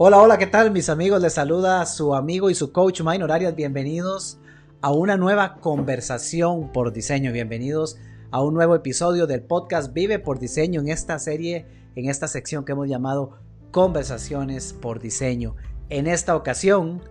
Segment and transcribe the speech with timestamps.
[0.00, 1.20] Hola, hola, ¿qué tal mis amigos?
[1.20, 3.56] Les saluda su amigo y su coach Minor Arias.
[3.56, 4.38] Bienvenidos
[4.80, 7.32] a una nueva conversación por diseño.
[7.32, 7.98] Bienvenidos
[8.30, 11.66] a un nuevo episodio del podcast Vive por Diseño en esta serie,
[11.96, 13.40] en esta sección que hemos llamado
[13.72, 15.56] Conversaciones por Diseño.
[15.88, 17.02] En esta ocasión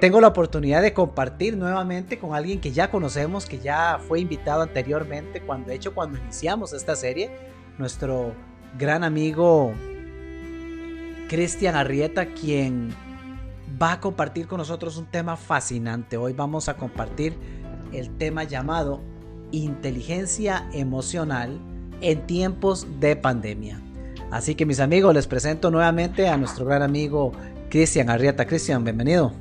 [0.00, 4.62] tengo la oportunidad de compartir nuevamente con alguien que ya conocemos, que ya fue invitado
[4.62, 7.30] anteriormente, cuando de hecho cuando iniciamos esta serie,
[7.78, 8.34] nuestro
[8.76, 9.72] gran amigo
[11.28, 12.90] Cristian Arrieta, quien
[13.82, 16.16] va a compartir con nosotros un tema fascinante.
[16.16, 17.36] Hoy vamos a compartir
[17.92, 19.00] el tema llamado
[19.50, 21.58] inteligencia emocional
[22.00, 23.80] en tiempos de pandemia.
[24.30, 27.32] Así que mis amigos, les presento nuevamente a nuestro gran amigo
[27.70, 28.46] Cristian Arrieta.
[28.46, 29.32] Cristian, bienvenido.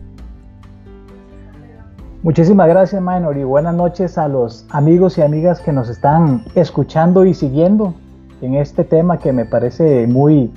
[2.23, 7.25] Muchísimas gracias, Minor, y buenas noches a los amigos y amigas que nos están escuchando
[7.25, 7.93] y siguiendo
[8.41, 10.51] en este tema que me parece muy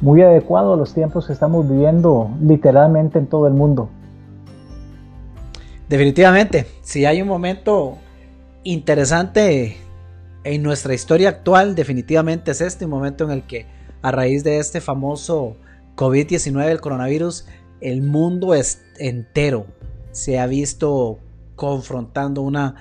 [0.00, 3.90] muy adecuado a los tiempos que estamos viviendo literalmente en todo el mundo.
[5.88, 7.98] Definitivamente, si hay un momento
[8.62, 9.76] interesante
[10.44, 13.66] en nuestra historia actual, definitivamente es este momento en el que
[14.02, 15.56] a raíz de este famoso
[15.96, 17.46] COVID-19, el coronavirus,
[17.80, 18.54] el mundo
[18.98, 19.66] entero
[20.12, 21.18] se ha visto
[21.56, 22.76] confrontando una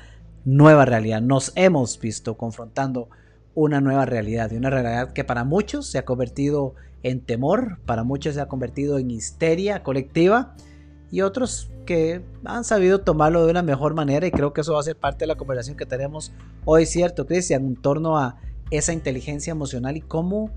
[0.45, 1.21] nueva realidad.
[1.21, 3.09] Nos hemos visto confrontando
[3.55, 6.88] una nueva realidad y una realidad que para muchos se ha convertido en
[7.21, 10.55] temor, para muchos se ha convertido en histeria colectiva
[11.11, 14.79] y otros que han sabido tomarlo de una mejor manera y creo que eso va
[14.79, 16.31] a ser parte de la conversación que tenemos
[16.65, 17.65] hoy, ¿cierto, Cristian?
[17.65, 18.37] En torno a
[18.69, 20.51] esa inteligencia emocional y cómo,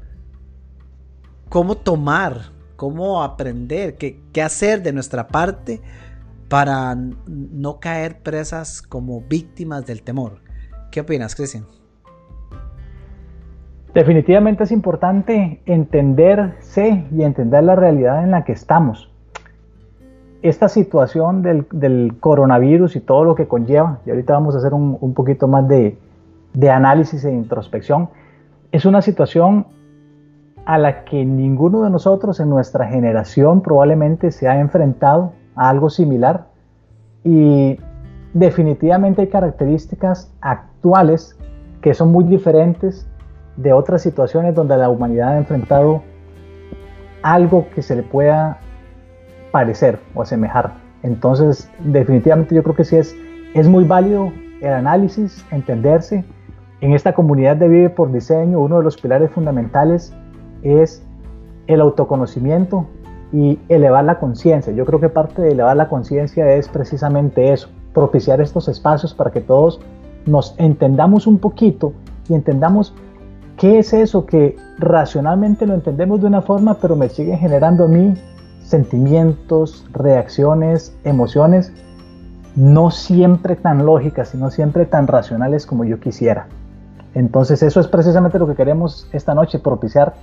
[1.48, 5.80] cómo tomar, cómo aprender, qué, qué hacer de nuestra parte
[6.48, 10.42] para no caer presas como víctimas del temor.
[10.90, 11.66] ¿Qué opinas, Cristian?
[13.94, 19.10] Definitivamente es importante entenderse y entender la realidad en la que estamos.
[20.40, 25.14] Esta situación del, coronavirus y todo lo que conlleva, y ahorita vamos a hacer un,
[25.14, 25.98] poquito más de,
[26.54, 28.08] de análisis e introspección,
[28.72, 29.66] es una situación
[30.64, 35.90] a la que ninguno de nosotros en nuestra generación probablemente se ha enfrentado a algo
[35.90, 36.46] similar
[37.24, 37.78] y
[38.32, 41.36] definitivamente hay características actuales
[41.82, 43.06] que son muy diferentes
[43.56, 46.02] de otras situaciones donde la humanidad ha enfrentado
[47.22, 48.58] algo que se le pueda
[49.50, 50.74] parecer o asemejar.
[51.02, 53.14] Entonces, definitivamente yo creo que sí es,
[53.54, 56.24] es muy válido el análisis, entenderse.
[56.80, 60.14] En esta comunidad de Vive por Diseño, uno de los pilares fundamentales
[60.62, 61.04] es
[61.66, 62.86] el autoconocimiento
[63.32, 64.72] y elevar la conciencia.
[64.72, 69.30] Yo creo que parte de elevar la conciencia es precisamente eso, propiciar estos espacios para
[69.30, 69.80] que todos
[70.26, 71.92] nos entendamos un poquito
[72.28, 72.94] y entendamos
[73.56, 77.88] ¿Qué es eso que racionalmente lo entendemos de una forma, pero me sigue generando a
[77.88, 78.14] mí
[78.64, 81.72] sentimientos, reacciones, emociones,
[82.56, 86.48] no siempre tan lógicas, sino siempre tan racionales como yo quisiera?
[87.14, 90.14] Entonces eso es precisamente lo que queremos esta noche, propiciar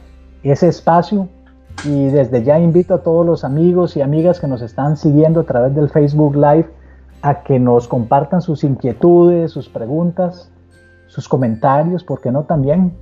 [0.44, 1.28] ese espacio
[1.86, 5.44] y desde ya invito a todos los amigos y amigas que nos están siguiendo a
[5.44, 6.68] través del Facebook Live
[7.22, 10.52] a que nos compartan sus inquietudes, sus preguntas,
[11.08, 12.94] sus comentarios, porque no también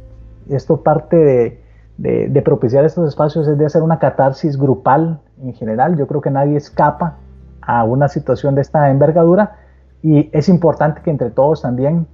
[0.50, 1.62] esto parte
[1.97, 5.97] de, propiciar estos espacios es de hacer una catarsis grupal en general.
[5.97, 7.18] Yo creo que nadie escapa
[7.62, 9.57] a una situación de esta envergadura
[10.02, 12.07] y es importante que entre todos también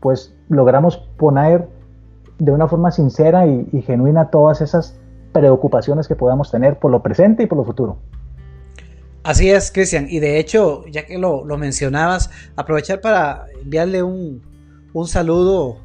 [0.00, 1.68] pues logramos poner
[2.38, 4.98] de una forma sincera y, genuina todas esas
[5.32, 7.96] preocupaciones que podamos tener por lo presente y por lo futuro.
[9.22, 10.06] Así es, Cristian.
[10.08, 14.42] Y de hecho, ya que lo, mencionabas, aprovechar para enviarle un,
[14.92, 15.78] un saludo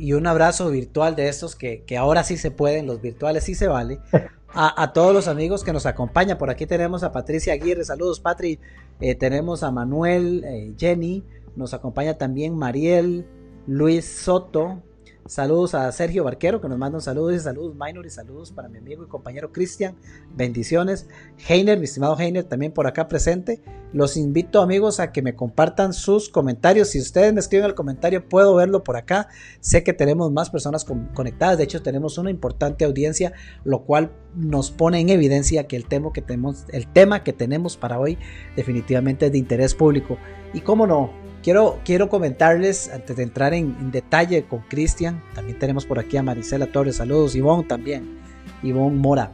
[0.00, 3.68] y un abrazo virtual de estos que, ahora sí se pueden, los virtuales sí se
[3.68, 4.00] vale.
[4.52, 6.36] A, todos los amigos que nos acompañan.
[6.36, 8.58] Por aquí tenemos a Patricia Aguirre, saludos Patri.
[8.98, 11.22] Eh, tenemos a Manuel, eh, Jenny,
[11.54, 13.28] nos acompaña también Mariel,
[13.68, 14.82] Luis Soto,
[15.30, 17.28] Saludos a Sergio Barquero que nos manda un saludo.
[17.28, 19.94] Dice saludos Minor y saludos para mi amigo y compañero Cristian.
[20.34, 21.06] Bendiciones.
[21.48, 23.62] Heiner, mi estimado Heiner, también por acá presente.
[23.92, 26.88] Los invito amigos a que me compartan sus comentarios.
[26.88, 29.28] Si ustedes me escriben el comentario puedo verlo por acá.
[29.60, 30.84] Sé que tenemos más personas
[31.14, 31.58] conectadas.
[31.58, 36.12] De hecho tenemos una importante audiencia, lo cual nos pone en evidencia que el tema
[36.12, 38.18] que tenemos, el tema que tenemos para hoy
[38.56, 40.18] definitivamente es de interés público.
[40.52, 41.12] Y cómo no,
[41.42, 46.22] Quiero, quiero comentarles, antes de entrar en, detalle con Cristian, también tenemos por aquí a
[46.22, 48.18] Marisela Torres, saludos, Ivonne también,
[48.62, 49.32] Ivonne Mora,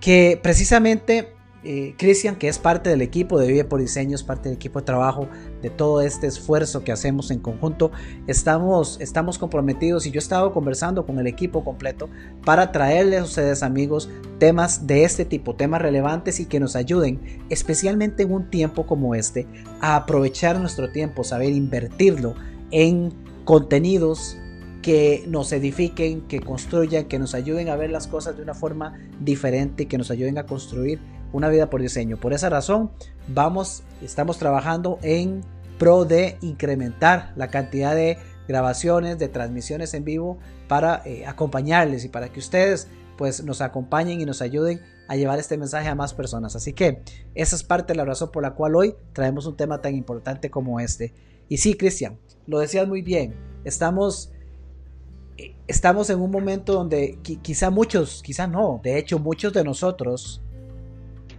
[0.00, 4.48] que precisamente eh, Cristian, que es parte del equipo de Vive por Diseño, es parte
[4.48, 5.28] del equipo de trabajo
[5.60, 7.90] de todo este esfuerzo que hacemos en conjunto.
[8.28, 12.08] Estamos, estamos comprometidos y yo he estado conversando con el equipo completo
[12.44, 14.08] para traerles a ustedes, amigos,
[14.38, 17.20] temas de este tipo, temas relevantes y que nos ayuden,
[17.50, 19.46] especialmente en un tiempo como este,
[19.80, 22.34] a aprovechar nuestro tiempo, saber invertirlo
[22.70, 23.12] en
[23.44, 24.36] contenidos
[24.80, 28.96] que nos edifiquen, que construyan, que nos ayuden a ver las cosas de una forma
[29.20, 31.00] diferente, que nos ayuden a construir
[31.32, 32.16] una vida por diseño.
[32.16, 32.90] Por esa razón,
[33.28, 35.42] vamos, estamos trabajando en
[35.78, 42.08] pro de incrementar la cantidad de grabaciones, de transmisiones en vivo para eh, acompañarles y
[42.08, 46.14] para que ustedes pues nos acompañen y nos ayuden a llevar este mensaje a más
[46.14, 46.54] personas.
[46.56, 47.02] Así que
[47.34, 50.50] esa es parte de la razón por la cual hoy traemos un tema tan importante
[50.50, 51.14] como este.
[51.48, 53.34] Y sí, Cristian, lo decías muy bien,
[53.64, 54.32] estamos
[55.36, 60.42] eh, estamos en un momento donde quizá muchos, quizá no, de hecho muchos de nosotros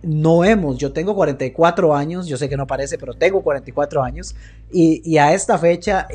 [0.01, 4.36] no hemos, yo tengo 44 años, yo sé que no parece, pero tengo 44 años.
[4.72, 6.07] Y, a esta fecha,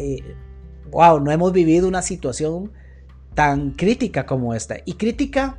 [0.91, 2.73] wow, eh, no hemos vivido una situación
[3.35, 4.77] tan crítica como esta.
[4.85, 5.59] Y crítica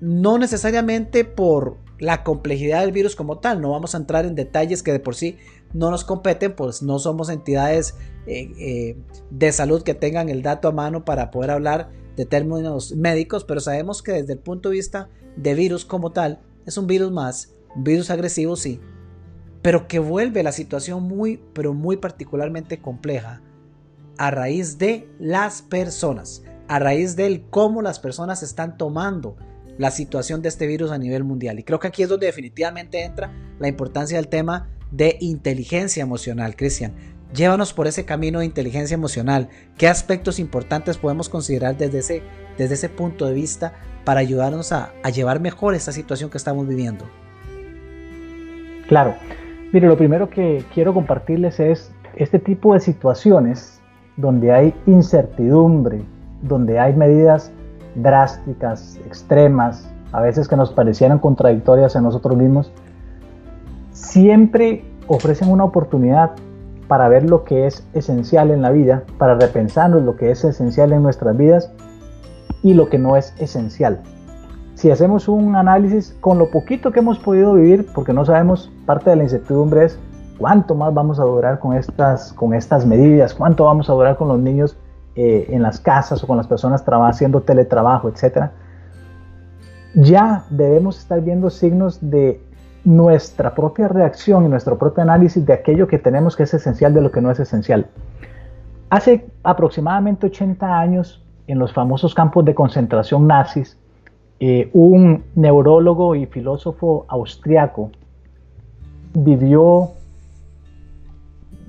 [0.00, 4.82] no necesariamente por la complejidad del virus como tal, no vamos a entrar en detalles
[4.82, 5.36] que de por sí
[5.74, 7.94] no nos competen, pues no somos entidades
[8.26, 8.96] eh, eh,
[9.30, 13.60] de salud que tengan el dato a mano para poder hablar de términos médicos, pero
[13.60, 16.40] sabemos que desde el punto de vista de virus como tal,
[16.70, 18.80] es un virus más, un virus agresivo sí,
[19.62, 23.42] pero que vuelve la situación muy, pero muy particularmente compleja
[24.16, 29.36] a raíz de las personas, a raíz del cómo las personas están tomando
[29.78, 31.58] la situación de este virus a nivel mundial.
[31.58, 36.56] Y creo que aquí es donde definitivamente entra la importancia del tema de inteligencia emocional,
[36.56, 36.94] Cristian.
[37.34, 39.48] Llévanos por ese camino de inteligencia emocional.
[39.78, 42.22] ¿Qué aspectos importantes podemos considerar desde ese,
[42.58, 43.72] desde ese punto de vista
[44.04, 47.04] para ayudarnos a, llevar mejor esta situación que estamos viviendo?
[48.88, 49.14] Claro.
[49.72, 53.80] Mire, lo primero que quiero compartirles es este tipo de situaciones
[54.16, 56.02] donde hay incertidumbre,
[56.42, 57.52] donde hay medidas
[57.94, 62.72] drásticas, extremas, a veces que nos parecieran contradictorias en nosotros mismos,
[63.92, 66.32] siempre ofrecen una oportunidad
[66.90, 70.92] para ver lo que es esencial en la vida, para repensarnos lo que es esencial
[70.92, 71.70] en nuestras vidas
[72.64, 74.00] y lo que no es esencial.
[74.74, 79.10] Si hacemos un análisis con lo poquito que hemos podido vivir, porque no sabemos, parte
[79.10, 80.00] de la incertidumbre es
[80.36, 84.26] cuánto más vamos a durar con estas, con estas medidas, cuánto vamos a durar con
[84.26, 84.76] los niños
[85.14, 88.50] eh, en las casas o con las personas haciendo teletrabajo, etc.
[89.94, 92.44] Ya debemos estar viendo signos de
[92.84, 97.00] nuestra propia reacción y nuestro propio análisis de aquello que tenemos que es esencial de
[97.00, 97.86] lo que no es esencial.
[98.88, 103.76] Hace aproximadamente 80 años, en los famosos campos de concentración nazis,
[104.40, 107.90] eh, un neurólogo y filósofo austriaco
[109.12, 109.90] vivió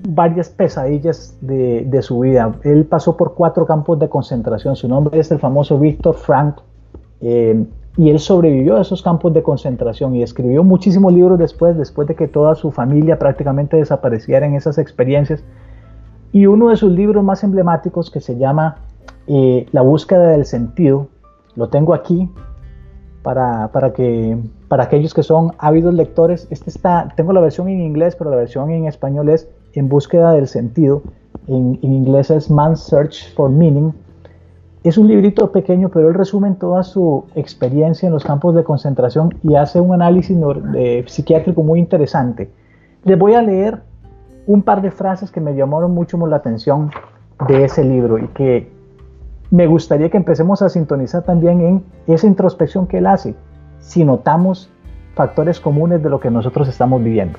[0.08, 2.54] varias pesadillas de, su vida.
[2.64, 4.74] Él pasó por cuatro campos de concentración.
[4.74, 6.56] Su nombre es el famoso Víctor Frank.
[7.20, 7.64] Eh,
[7.96, 12.14] y él sobrevivió a esos campos de concentración y escribió muchísimos libros después, después de
[12.14, 15.44] que toda su familia prácticamente desapareciera en esas experiencias.
[16.32, 18.76] Y uno de sus libros más emblemáticos que se llama
[19.26, 21.08] eh, La búsqueda del sentido,
[21.54, 22.30] lo tengo aquí
[23.22, 24.38] para, para, que,
[24.68, 26.48] para aquellos que son ávidos lectores.
[26.50, 30.32] Este está, tengo la versión en inglés, pero la versión en español es En búsqueda
[30.32, 31.02] del sentido.
[31.46, 33.92] En, en inglés es Man's Search for Meaning
[34.84, 39.38] es un librito pequeño, pero él resume toda su experiencia en los campos de concentración
[39.42, 40.36] y hace un análisis
[41.06, 42.50] psiquiátrico muy interesante.
[43.04, 43.80] Les voy a leer
[44.46, 46.90] un par de frases que me llamaron mucho la atención
[47.46, 48.72] de ese libro y que
[49.50, 53.36] me gustaría que empecemos a sintonizar también en esa introspección que él hace,
[53.78, 54.68] si notamos
[55.14, 57.38] factores comunes de lo que nosotros estamos viviendo.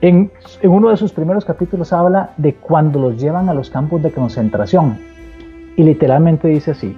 [0.00, 0.30] En,
[0.60, 4.12] en uno de sus primeros capítulos habla de cuando los llevan a los campos de
[4.12, 4.98] concentración
[5.76, 6.96] y literalmente dice así,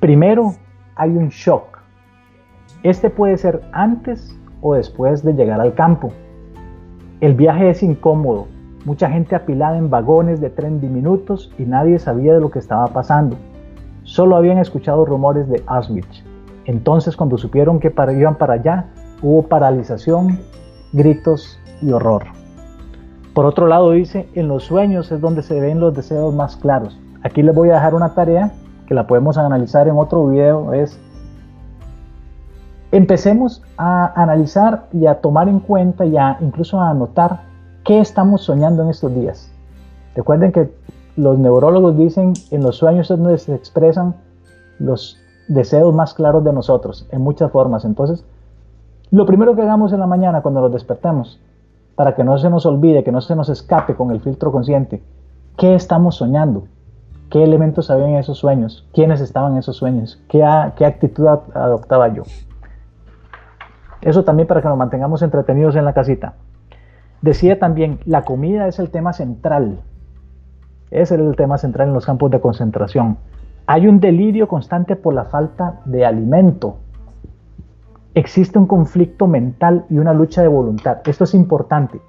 [0.00, 0.54] primero
[0.96, 1.78] hay un shock.
[2.82, 6.12] Este puede ser antes o después de llegar al campo.
[7.20, 8.46] El viaje es incómodo,
[8.84, 12.86] mucha gente apilada en vagones de tren diminutos y nadie sabía de lo que estaba
[12.88, 13.36] pasando.
[14.04, 16.24] Solo habían escuchado rumores de Auschwitz.
[16.64, 18.86] Entonces cuando supieron que iban para allá,
[19.22, 20.38] hubo paralización,
[20.92, 22.24] gritos y horror.
[23.34, 26.98] Por otro lado dice, en los sueños es donde se ven los deseos más claros.
[27.22, 28.52] Aquí les voy a dejar una tarea
[28.86, 30.72] que la podemos analizar en otro video.
[30.72, 30.98] Es
[32.90, 37.40] empecemos a analizar y a tomar en cuenta y a incluso a anotar
[37.84, 39.52] qué estamos soñando en estos días.
[40.14, 40.72] Recuerden que
[41.16, 44.14] los neurólogos dicen en los sueños es donde se expresan
[44.78, 47.84] los deseos más claros de nosotros en muchas formas.
[47.84, 48.24] Entonces,
[49.10, 51.40] Lo primero que hagamos en la mañana cuando nos despertamos,
[51.94, 55.02] para que no se nos olvide, que no se nos escape con el filtro consciente,
[55.56, 56.64] ¿qué estamos soñando?
[57.30, 58.88] ¿Qué elementos había en esos sueños?
[58.94, 60.18] ¿Quiénes estaban en esos sueños?
[60.28, 62.22] ¿Qué, actitud adoptaba yo?
[64.00, 66.34] Eso también para que nos mantengamos entretenidos en la casita.
[67.20, 69.80] Decía también, la comida es el tema central.
[70.90, 73.18] Es el tema central en los campos de concentración.
[73.66, 76.78] Hay un delirio constante por la falta de alimento.
[78.14, 81.00] Existe un conflicto mental y una lucha de voluntad.
[81.04, 82.00] Esto es importante.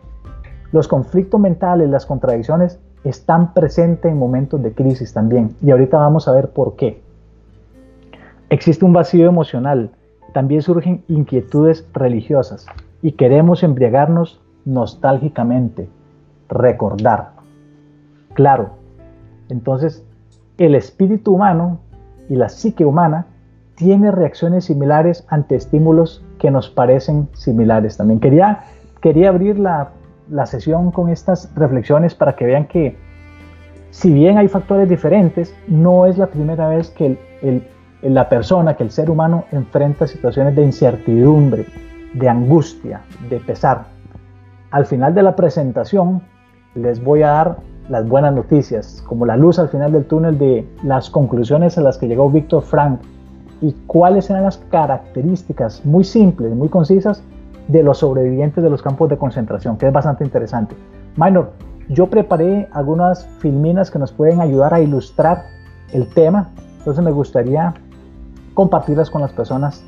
[0.72, 5.56] Los conflictos mentales, las contradicciones están presentes en momentos de crisis también.
[5.62, 7.02] Y ahorita vamos a ver por qué.
[8.50, 9.92] Existe un vacío emocional.
[10.34, 12.66] También surgen inquietudes religiosas
[13.02, 15.88] y queremos embriagarnos nostálgicamente,
[16.50, 17.32] recordar.
[18.34, 18.72] Claro,
[19.50, 20.04] entonces
[20.58, 21.80] el espíritu humano
[22.28, 23.26] y la psique humana
[23.76, 28.20] tiene reacciones similares ante estímulos que nos parecen similares también.
[28.20, 28.66] Quería,
[29.02, 29.92] quería abrir la,
[30.46, 32.98] sesión con estas reflexiones para que vean que
[33.92, 37.18] si bien hay factores diferentes, no es la primera vez que
[38.02, 41.66] la persona, que el ser humano enfrenta situaciones de incertidumbre,
[42.14, 43.86] de angustia, de pesar.
[44.72, 46.22] Al final de la presentación
[46.76, 47.58] les voy a dar
[47.90, 51.98] las buenas noticias, como la luz al final del túnel de las conclusiones a las
[51.98, 53.00] que llegó Víctor Frank
[53.62, 57.24] y cuáles eran las características muy simples, muy concisas
[57.70, 60.76] de los sobrevivientes de los campos de concentración, que es bastante interesante.
[61.16, 61.54] Minor,
[61.88, 65.46] yo preparé algunas filminas que nos pueden ayudar a ilustrar
[65.94, 66.50] el tema,
[66.80, 67.74] entonces me gustaría
[68.56, 69.84] compartirlas con las personas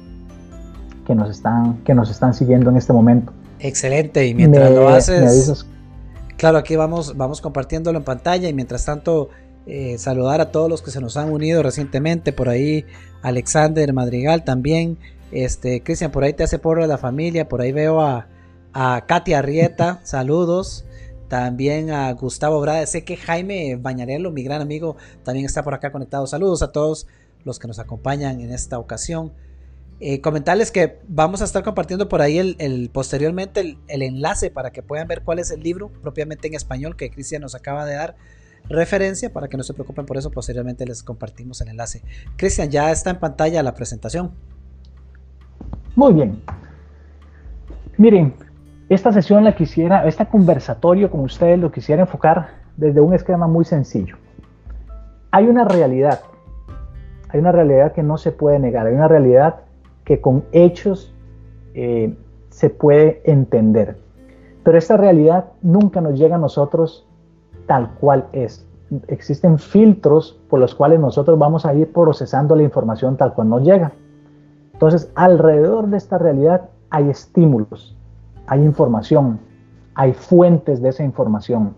[1.07, 3.33] que nos están, que nos están siguiendo en este momento.
[3.59, 5.65] Excelente, y mientras lo haces,
[6.37, 9.29] claro, aquí vamos, vamos compartiéndolo en pantalla y mientras tanto
[9.65, 12.85] eh, saludar a todos los que se nos han unido recientemente, por ahí
[13.23, 14.97] Alexander Madrigal también,
[15.31, 18.27] este, Cristian, por ahí te hace porro de la familia, por ahí veo a,
[18.73, 20.85] a Katia Arrieta, saludos.
[21.27, 25.89] También a Gustavo Brada, sé que Jaime Bañarello, mi gran amigo, también está por acá
[25.89, 26.27] conectado.
[26.27, 27.07] Saludos a todos
[27.45, 29.31] los que nos acompañan en esta ocasión.
[30.03, 34.81] Eh, comentarles que vamos a estar compartiendo por ahí el, posteriormente el, enlace para que
[34.81, 38.15] puedan ver cuál es el libro propiamente en español que Cristian nos acaba de dar
[38.67, 42.01] referencia para que no se preocupen por eso posteriormente les compartimos el enlace
[42.35, 44.31] Cristian ya está en pantalla la presentación
[45.95, 46.41] muy bien
[47.97, 48.33] miren
[48.89, 53.65] esta sesión la quisiera este conversatorio con ustedes lo quisiera enfocar desde un esquema muy
[53.65, 54.17] sencillo
[55.31, 56.21] hay una realidad
[57.29, 59.61] hay una realidad que no se puede negar hay una realidad
[60.03, 61.13] que con hechos
[61.73, 62.15] eh,
[62.49, 63.97] se puede entender.
[64.63, 67.07] Pero esta realidad nunca nos llega a nosotros
[67.65, 68.67] tal cual es.
[69.07, 73.63] Existen filtros por los cuales nosotros vamos a ir procesando la información tal cual nos
[73.63, 73.93] llega.
[74.81, 77.95] Entonces, alrededor de esta realidad hay estímulos,
[78.47, 79.39] hay información,
[79.93, 81.75] hay fuentes de esa información.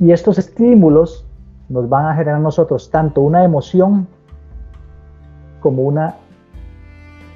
[0.00, 1.24] Y estos estímulos
[1.68, 4.08] nos van a generar a nosotros tanto una emoción
[5.60, 6.16] como una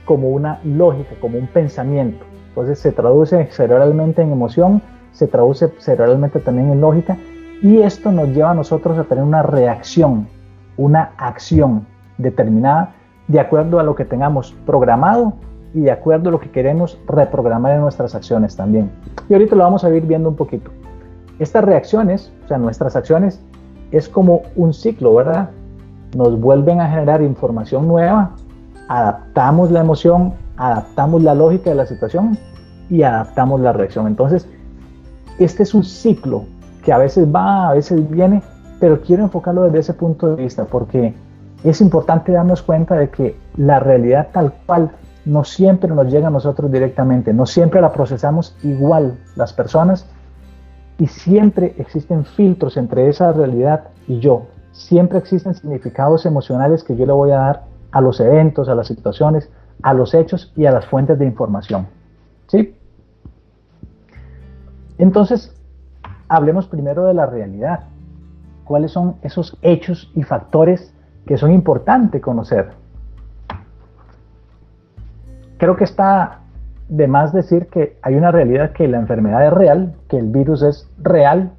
[0.04, 2.26] como una lógica, como un pensamiento.
[2.48, 7.16] Entonces se traduce cerebralmente en emoción, se traduce cerebralmente también en lógica
[7.62, 10.26] y esto nos lleva a nosotros a tener una reacción,
[10.76, 11.86] una acción
[12.18, 12.96] determinada
[13.28, 15.34] de acuerdo a lo que tengamos programado
[15.74, 18.90] y de acuerdo a lo que queremos reprogramar en nuestras acciones también.
[19.28, 20.70] Y ahorita lo vamos a ir viendo un poquito.
[21.38, 23.40] Estas reacciones, o sea, nuestras acciones,
[23.90, 25.50] es como un ciclo, ¿verdad?
[26.16, 28.34] Nos vuelven a generar información nueva
[28.92, 32.36] adaptamos la emoción, adaptamos la lógica de la situación
[32.90, 34.06] y adaptamos la reacción.
[34.06, 34.46] Entonces,
[35.38, 36.44] este es un ciclo
[36.84, 38.42] que a veces va, a veces viene,
[38.80, 41.14] pero quiero enfocarlo desde ese punto de vista porque
[41.70, 44.90] es importante darnos cuenta de que la realidad tal cual
[45.24, 50.06] no siempre nos llega a nosotros directamente, no siempre la procesamos igual las personas
[50.98, 54.46] y siempre existen filtros entre esa realidad y yo.
[54.72, 58.88] Siempre existen significados emocionales que yo le voy a dar a los eventos, a las
[58.88, 59.50] situaciones,
[59.82, 61.86] a los hechos y a las fuentes de información.
[62.48, 62.74] ¿Sí?
[64.98, 65.54] Entonces,
[66.28, 67.84] hablemos primero de la realidad.
[68.64, 70.94] ¿Cuáles son esos hechos y factores
[71.26, 72.70] que son importantes conocer?
[75.58, 76.40] Creo que está
[76.88, 80.62] de más decir que hay una realidad que la enfermedad es real, que el virus
[80.62, 81.52] es real,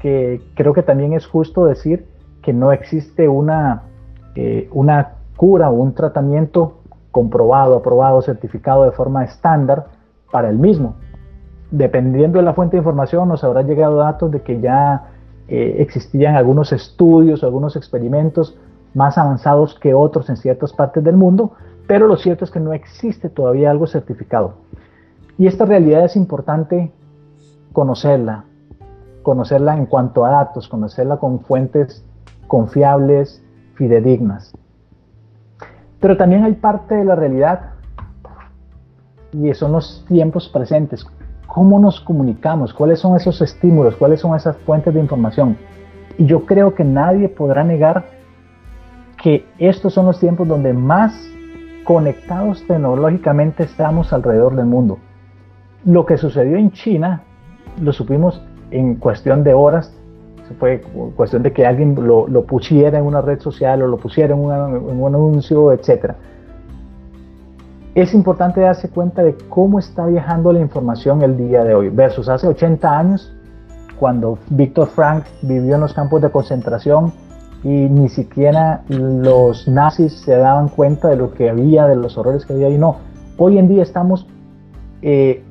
[0.00, 2.06] que creo que también es justo decir
[2.42, 3.82] que no existe una,
[4.34, 9.86] eh, una cura o un tratamiento comprobado, aprobado, certificado de forma estándar
[10.30, 10.96] para el mismo.
[11.70, 15.10] Dependiendo de la fuente de información, nos habrá llegado datos de que ya
[15.48, 18.58] eh, existían algunos estudios, algunos experimentos
[18.96, 21.52] más avanzados que otros en ciertas partes del mundo,
[21.86, 24.54] pero lo cierto es que no existe todavía algo certificado.
[25.36, 26.90] Y esta realidad es importante
[27.74, 28.44] conocerla,
[29.22, 32.06] conocerla en cuanto a datos, conocerla con fuentes
[32.46, 34.56] confiables, fidedignas.
[36.00, 37.72] Pero también hay parte de la realidad
[39.30, 41.06] y son los tiempos presentes.
[41.46, 42.72] ¿Cómo nos comunicamos?
[42.72, 43.94] ¿Cuáles son esos estímulos?
[43.96, 45.58] ¿Cuáles son esas fuentes de información?
[46.16, 48.15] Y yo creo que nadie podrá negar
[49.22, 51.12] que estos son los tiempos donde más
[51.84, 54.98] conectados tecnológicamente estamos alrededor del mundo.
[55.84, 57.22] Lo que sucedió en China
[57.80, 59.92] lo supimos en cuestión de horas,
[60.58, 60.80] fue
[61.16, 65.02] cuestión de que alguien lo, pusiera en una red social o lo pusiera en, en
[65.02, 66.12] un anuncio, etc.
[67.94, 72.28] Es importante darse cuenta de cómo está viajando la información el día de hoy versus
[72.28, 73.32] hace 80 años,
[73.98, 77.12] cuando Víctor Frank vivió en los campos de concentración
[77.66, 82.46] y ni siquiera los nazis se daban cuenta de lo que había, de los horrores
[82.46, 82.98] que había y no.
[83.38, 84.24] Hoy en día estamos
[85.02, 85.42] eh,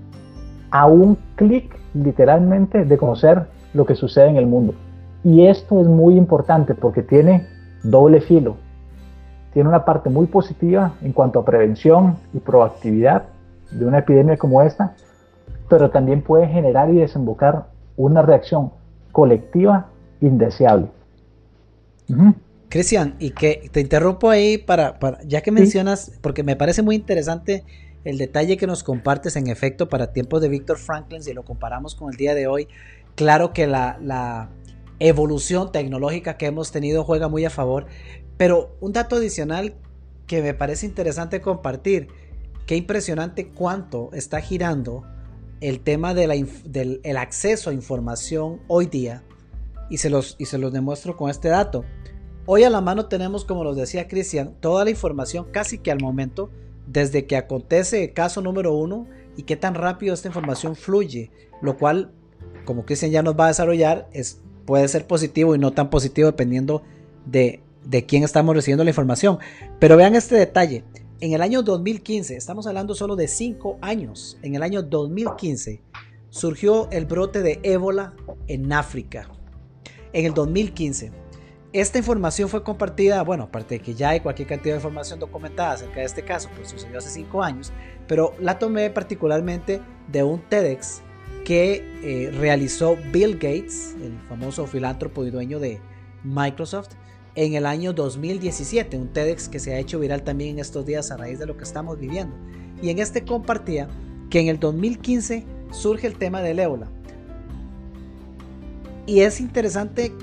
[0.71, 4.73] a un clic literalmente de conocer lo que sucede en el mundo.
[5.25, 7.47] Y esto es muy importante porque tiene
[7.83, 8.55] doble filo.
[9.51, 13.23] Tiene una parte muy positiva en cuanto a prevención y proactividad
[13.71, 14.95] de una epidemia como esta,
[15.67, 17.65] pero también puede generar y desembocar
[17.97, 18.71] una reacción
[19.11, 19.87] colectiva
[20.21, 20.87] indeseable.
[22.69, 27.63] Cristian, y que te interrumpo ahí para, ya que mencionas, porque me parece muy interesante
[28.03, 31.95] el detalle que nos compartes en efecto para tiempos de Víctor Franklin, si lo comparamos
[31.95, 32.67] con el día de hoy,
[33.15, 34.49] claro que la,
[34.97, 37.85] evolución tecnológica que hemos tenido juega muy a favor,
[38.37, 39.75] pero un dato adicional
[40.25, 42.07] que me parece interesante compartir,
[42.65, 45.03] qué impresionante cuánto está girando
[45.59, 49.23] el tema de del el acceso a información hoy día,
[49.89, 51.85] y se, los, y se los demuestro con este dato.
[52.45, 55.99] Hoy a la mano tenemos, como nos decía Cristian, toda la información casi que al
[55.99, 56.49] momento
[56.87, 61.77] desde que acontece el caso número uno y qué tan rápido esta información fluye, lo
[61.77, 62.11] cual,
[62.65, 66.27] como Cristian ya nos va a desarrollar, es, puede ser positivo y no tan positivo
[66.27, 66.83] dependiendo
[67.25, 69.39] de, de quién estamos recibiendo la información.
[69.79, 70.83] Pero vean este detalle,
[71.21, 75.81] en el año 2015, estamos hablando solo de 5 años, en el año 2015
[76.35, 78.13] surgió el brote de ébola
[78.47, 79.29] en África.
[80.15, 81.11] En el 2015
[81.73, 85.73] esta información fue compartida, bueno, aparte de que ya hay cualquier cantidad de información documentada
[85.73, 87.73] acerca de este caso, pues sucedió hace cinco años,
[88.07, 91.01] pero la tomé particularmente de un TEDx
[91.43, 95.81] que eh, realizó Bill Gates, el famoso filántropo y dueño de
[96.23, 96.91] Microsoft,
[97.35, 101.11] en el año 2017, un TEDx que se ha hecho viral también en estos días
[101.11, 102.37] a raíz de lo que estamos viviendo.
[102.81, 103.89] Y en este compartía
[104.29, 106.89] que en el 2015 surge el tema del ébola.
[109.05, 110.13] Y es interesante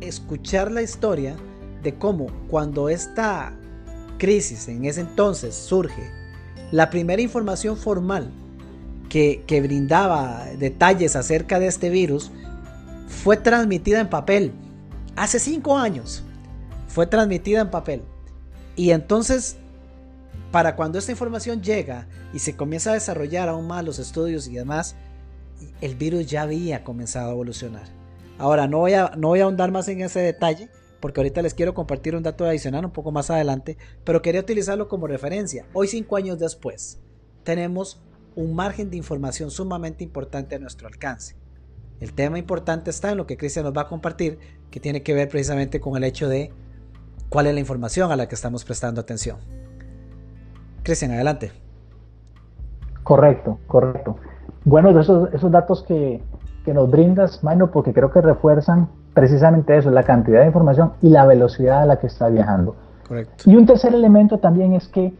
[0.00, 1.36] escuchar la historia
[1.82, 3.52] de cómo cuando esta
[4.18, 6.10] crisis en ese entonces surge,
[6.70, 8.30] la primera información formal
[9.08, 12.30] que, brindaba detalles acerca de este virus
[13.06, 14.52] fue transmitida en papel.
[15.16, 16.22] Hace cinco años
[16.88, 18.02] fue transmitida en papel.
[18.74, 19.56] Y entonces,
[20.50, 24.54] para cuando esta información llega y se comienza a desarrollar aún más los estudios y
[24.54, 24.96] demás,
[25.82, 28.01] el virus ya había comenzado a evolucionar.
[28.38, 30.68] Ahora, no voy, a, no voy a ahondar más en ese detalle,
[31.00, 34.88] porque ahorita les quiero compartir un dato adicional un poco más adelante, pero quería utilizarlo
[34.88, 35.66] como referencia.
[35.72, 37.00] Hoy, cinco años después,
[37.44, 38.02] tenemos
[38.34, 41.36] un margen de información sumamente importante a nuestro alcance.
[42.00, 44.38] El tema importante está en lo que Cristian nos va a compartir,
[44.70, 46.52] que tiene que ver precisamente con el hecho de
[47.28, 49.38] cuál es la información a la que estamos prestando atención.
[50.82, 51.52] Cristian, adelante.
[53.02, 54.16] Correcto, correcto.
[54.64, 56.20] Bueno, esos, esos datos que,
[56.64, 61.10] que nos brindas, Mano, porque creo que refuerzan precisamente eso, la cantidad de información y
[61.10, 62.74] la velocidad a la que está viajando.
[63.06, 63.50] Correcto.
[63.50, 65.12] Y un tercer elemento también es que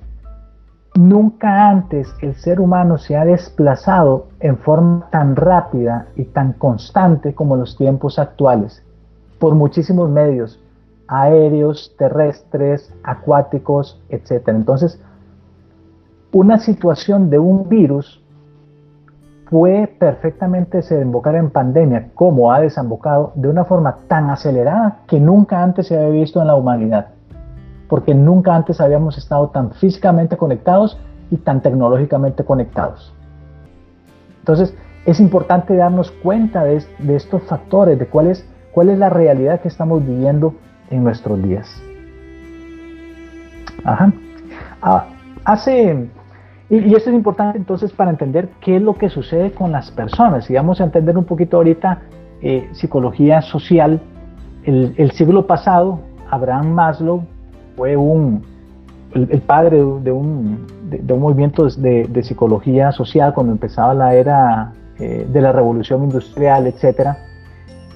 [0.94, 7.34] nunca antes el ser humano se ha desplazado en forma tan rápida y tan constante
[7.34, 8.82] como los tiempos actuales,
[9.38, 10.62] por muchísimos medios,
[11.08, 14.48] aéreos, terrestres, acuáticos, etc.
[14.48, 15.00] Entonces,
[16.32, 18.21] una situación de un virus
[19.52, 25.62] puede perfectamente desembocar en pandemia, como ha desembocado de una forma tan acelerada que nunca
[25.62, 27.08] antes se había visto en la humanidad,
[27.86, 30.98] porque nunca antes habíamos estado tan físicamente conectados
[31.30, 33.14] y tan tecnológicamente conectados.
[34.38, 39.60] Entonces, es importante darnos cuenta de, estos factores, de cuál es, cuál es la realidad
[39.60, 40.54] que estamos viviendo
[40.88, 41.68] en nuestros días.
[43.84, 44.14] Ajá.
[44.80, 45.04] Ah,
[45.44, 46.08] hace
[46.72, 50.48] y, esto es importante entonces para entender qué es lo que sucede con las personas.
[50.50, 52.00] Y vamos a entender un poquito ahorita
[52.40, 54.00] eh, psicología social.
[54.64, 57.24] El, siglo pasado, Abraham Maslow
[57.76, 58.42] fue un,
[59.12, 60.66] el, padre de un,
[61.08, 67.18] un movimiento de, psicología social cuando empezaba la era eh, de la revolución industrial, etcétera,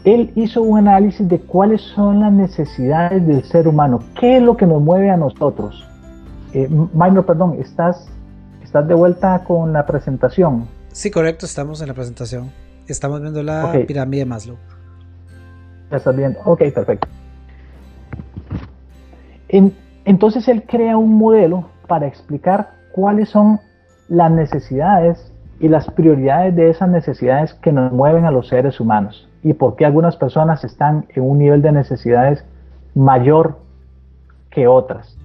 [0.05, 4.57] él hizo un análisis de cuáles son las necesidades del ser humano, qué es lo
[4.57, 5.89] que nos mueve a nosotros.
[6.53, 8.09] Eh, Minor, perdón, ¿estás,
[8.67, 10.67] ¿estás de vuelta con la presentación?
[10.91, 12.51] Sí, correcto, estamos en la presentación.
[12.89, 14.57] Estamos viendo la pirámide de Maslow.
[15.89, 17.07] Ya estás viendo, ok, perfecto.
[20.05, 23.61] entonces él crea un modelo para explicar cuáles son
[24.09, 29.29] las necesidades y las prioridades de esas necesidades que nos mueven a los seres humanos
[29.45, 32.45] y por qué algunas personas están en un nivel de necesidades
[32.95, 33.61] mayor
[34.51, 35.17] que otras.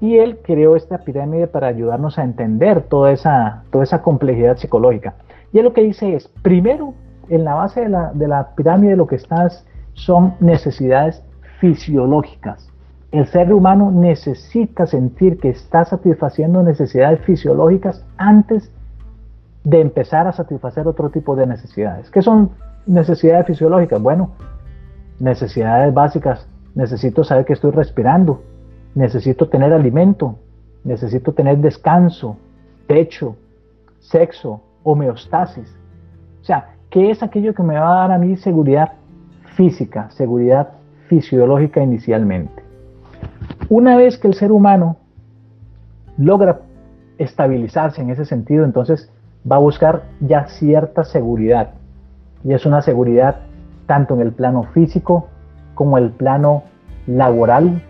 [0.00, 5.14] Y él creó esta pirámide para ayudarnos a entender toda esa, toda esa complejidad psicológica.
[5.52, 6.94] Y él lo que dice es, primero,
[7.28, 11.22] en la base de la, de la pirámide lo que estás son necesidades
[11.60, 12.70] fisiológicas.
[13.12, 18.70] El ser humano necesita sentir que está satisfaciendo necesidades fisiológicas antes
[19.64, 22.10] de empezar a satisfacer otro tipo de necesidades.
[22.10, 22.50] ¿Qué son
[22.86, 24.00] necesidades fisiológicas?
[24.00, 24.30] Bueno,
[25.18, 26.46] necesidades básicas.
[26.74, 28.42] Necesito saber que estoy respirando.
[28.96, 30.36] Necesito tener alimento.
[30.82, 32.36] Necesito tener descanso,
[32.88, 33.36] techo,
[34.00, 35.72] sexo, homeostasis.
[36.40, 38.92] O sea, ¿qué es aquello que me va a dar a mí seguridad
[39.54, 40.70] física, seguridad
[41.08, 42.62] fisiológica inicialmente?
[43.68, 44.96] Una vez que el ser humano
[46.16, 46.60] logra
[47.18, 49.12] estabilizarse en ese sentido, entonces
[49.50, 51.74] va a buscar ya cierta seguridad
[52.44, 53.40] y es una seguridad
[53.86, 55.28] tanto en el plano físico
[55.74, 56.62] como el plano
[57.06, 57.82] laboral,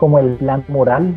[0.00, 1.14] como el plano moral.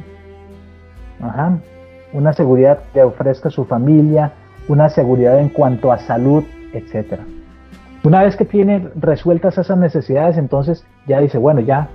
[2.11, 4.33] Una seguridad que ofrezca su familia,
[4.67, 6.43] una seguridad en cuanto a salud,
[6.73, 7.21] etc.
[8.03, 11.87] Una vez que tiene resueltas esas necesidades, entonces ya dice, bueno, ya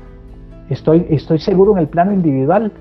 [0.71, 2.73] estoy, estoy seguro en el plano individual,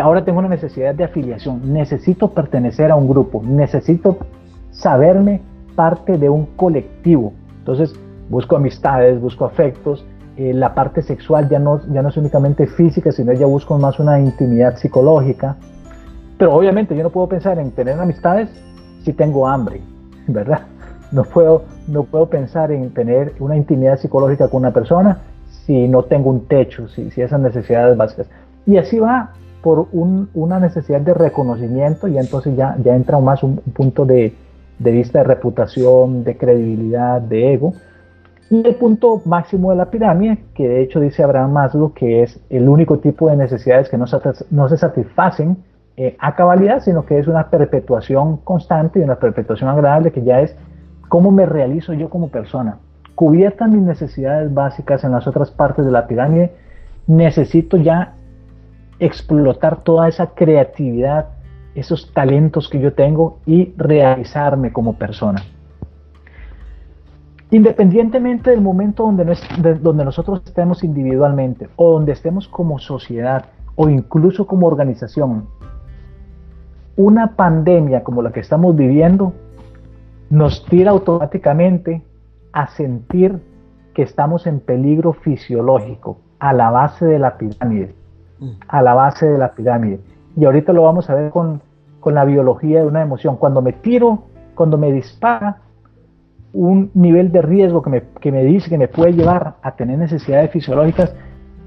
[0.00, 4.18] ahora tengo una necesidad de afiliación, necesito pertenecer a un grupo, necesito
[4.70, 5.40] saberme
[5.74, 7.32] parte de un colectivo.
[7.58, 7.92] Entonces,
[8.28, 10.06] busco amistades, busco afectos.
[10.36, 13.98] Eh, la parte sexual ya no, ya no es únicamente física, sino ya busco más
[13.98, 15.56] una intimidad psicológica.
[16.38, 18.50] Pero obviamente yo no puedo pensar en tener amistades
[19.02, 19.80] si tengo hambre,
[20.26, 20.60] ¿verdad?
[21.12, 25.18] No puedo, no puedo pensar en tener una intimidad psicológica con una persona
[25.64, 28.28] si no tengo un techo, si, si esas necesidades básicas.
[28.66, 33.56] Y así va por una necesidad de reconocimiento y entonces ya, ya entra más un
[33.56, 34.32] punto de,
[34.78, 37.72] de vista de reputación, de credibilidad, de ego.
[38.48, 42.40] Y el punto máximo de la pirámide, que de hecho dice Abraham Maslow que es
[42.48, 45.56] el único tipo de necesidades que no se, satisfacen
[45.96, 50.40] eh, a cabalidad, sino que es una perpetuación constante y una perpetuación agradable, que ya
[50.42, 50.56] es
[51.08, 52.78] cómo me realizo yo como persona.
[53.16, 56.54] Cubiertas mis necesidades básicas en las otras partes de la pirámide,
[57.08, 58.14] necesito ya
[59.00, 61.30] explotar toda esa creatividad,
[61.74, 65.42] esos talentos que yo tengo y realizarme como persona.
[67.50, 74.66] Independientemente del momento donde, nosotros estemos individualmente o donde estemos como sociedad o incluso como
[74.66, 75.46] organización,
[76.96, 79.32] una pandemia como la que estamos viviendo
[80.28, 82.02] nos tira automáticamente
[82.52, 83.40] a sentir
[83.94, 87.94] que estamos en peligro fisiológico a la base de la pirámide,
[88.66, 90.00] a la base de la pirámide.
[90.36, 91.60] Y ahorita lo vamos a ver con
[92.04, 93.36] la biología de una emoción.
[93.36, 95.58] Cuando me tiro, cuando me dispara,
[96.56, 99.98] un nivel de riesgo que me, que me dice que me puede llevar a tener
[99.98, 101.14] necesidades fisiológicas,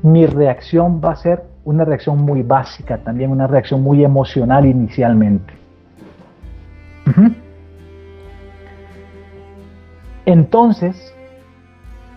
[0.02, 5.54] mi reacción va a ser una reacción muy básica, también una reacción muy emocional inicialmente.
[10.26, 11.14] Entonces,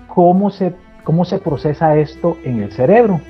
[0.08, 3.20] ¿cómo se, ¿cómo se procesa esto en el cerebro?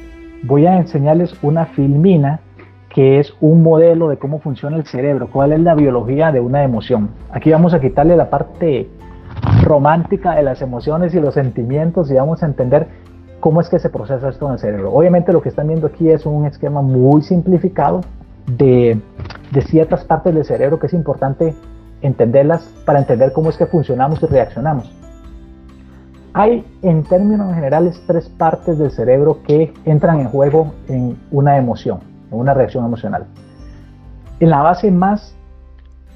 [0.44, 2.40] Voy a enseñarles una filmina
[2.88, 6.62] que es un modelo de cómo funciona el cerebro, cuál es la biología de una
[6.62, 7.10] emoción.
[7.32, 8.88] Aquí vamos a quitarle la parte
[9.62, 12.88] romántica de las emociones y los sentimientos y vamos a entender
[13.40, 14.92] cómo es que se procesa esto en el cerebro.
[14.92, 18.00] Obviamente lo que están viendo aquí es un esquema muy simplificado
[18.46, 19.00] de,
[19.50, 21.54] de ciertas partes del cerebro que es importante
[22.02, 24.92] entenderlas para entender cómo es que funcionamos y reaccionamos.
[26.34, 32.12] Hay en términos generales tres partes del cerebro que entran en juego en una emoción
[32.32, 33.26] una reacción emocional.
[34.40, 35.36] En la base más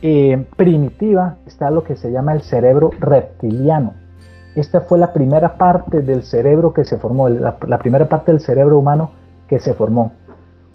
[0.08, 3.94] eh, primitiva está lo que se llama el cerebro reptiliano.
[4.54, 8.78] Esta fue la primera parte del cerebro que se formó, la, primera parte del cerebro
[8.78, 9.10] humano
[9.48, 10.12] que se formó.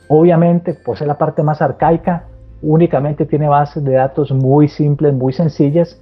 [0.09, 2.25] Obviamente, por ser la parte más arcaica,
[2.61, 5.97] únicamente tiene bases de datos muy simples, muy sencillas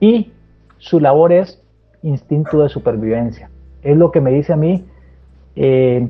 [0.00, 0.32] y
[0.78, 1.62] su labor es
[2.02, 3.50] instinto de supervivencia.
[3.82, 4.86] Es lo que me dice a mí,
[5.54, 6.08] eh,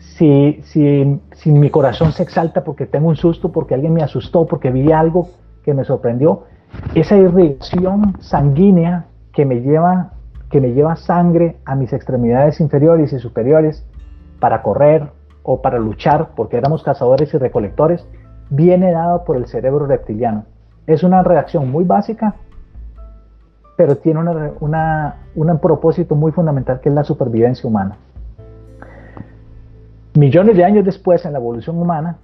[0.00, 4.46] si, si, si mi corazón se exalta porque tengo un susto, porque alguien me asustó,
[4.46, 5.30] porque vi algo
[5.64, 6.44] que me sorprendió,
[6.94, 10.12] esa irrigación sanguínea que me lleva
[10.50, 13.86] que me lleva sangre a mis extremidades inferiores y superiores
[14.40, 15.08] para correr
[15.42, 18.04] o para luchar, porque éramos cazadores y recolectores,
[18.50, 20.44] viene dado por el cerebro reptiliano.
[20.86, 22.34] Es una reacción muy básica,
[23.76, 27.96] pero tiene un propósito muy fundamental que es la supervivencia humana.
[30.14, 32.18] Millones de años después, en la evolución humana,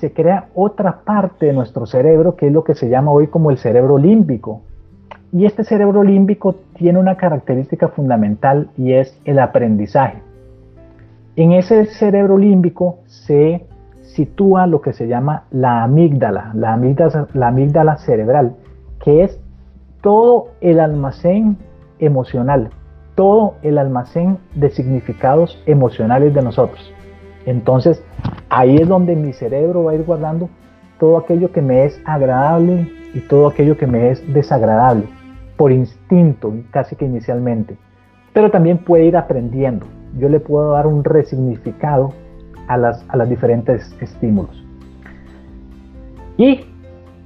[0.00, 3.50] se crea otra parte de nuestro cerebro que es lo que se llama hoy como
[3.50, 4.62] el cerebro límbico.
[5.32, 10.22] Y este cerebro límbico tiene una característica fundamental y es el aprendizaje.
[11.34, 13.66] En ese cerebro límbico se
[14.02, 18.56] sitúa lo que se llama la amígdala, la amígdala, la amígdala cerebral,
[19.02, 19.40] que es
[20.02, 21.58] todo el almacén
[21.98, 22.70] emocional,
[23.14, 26.95] todo el almacén de significados emocionales de nosotros.
[27.46, 28.02] Entonces,
[28.50, 30.50] ahí es donde mi cerebro va a ir guardando
[30.98, 35.04] todo aquello que me es agradable y todo aquello que me es desagradable,
[35.56, 37.78] por instinto, casi que inicialmente.
[38.32, 39.86] Pero también puede ir aprendiendo.
[40.18, 42.12] Yo le puedo dar un resignificado
[42.66, 44.62] a las, a las diferentes estímulos.
[46.36, 46.66] Y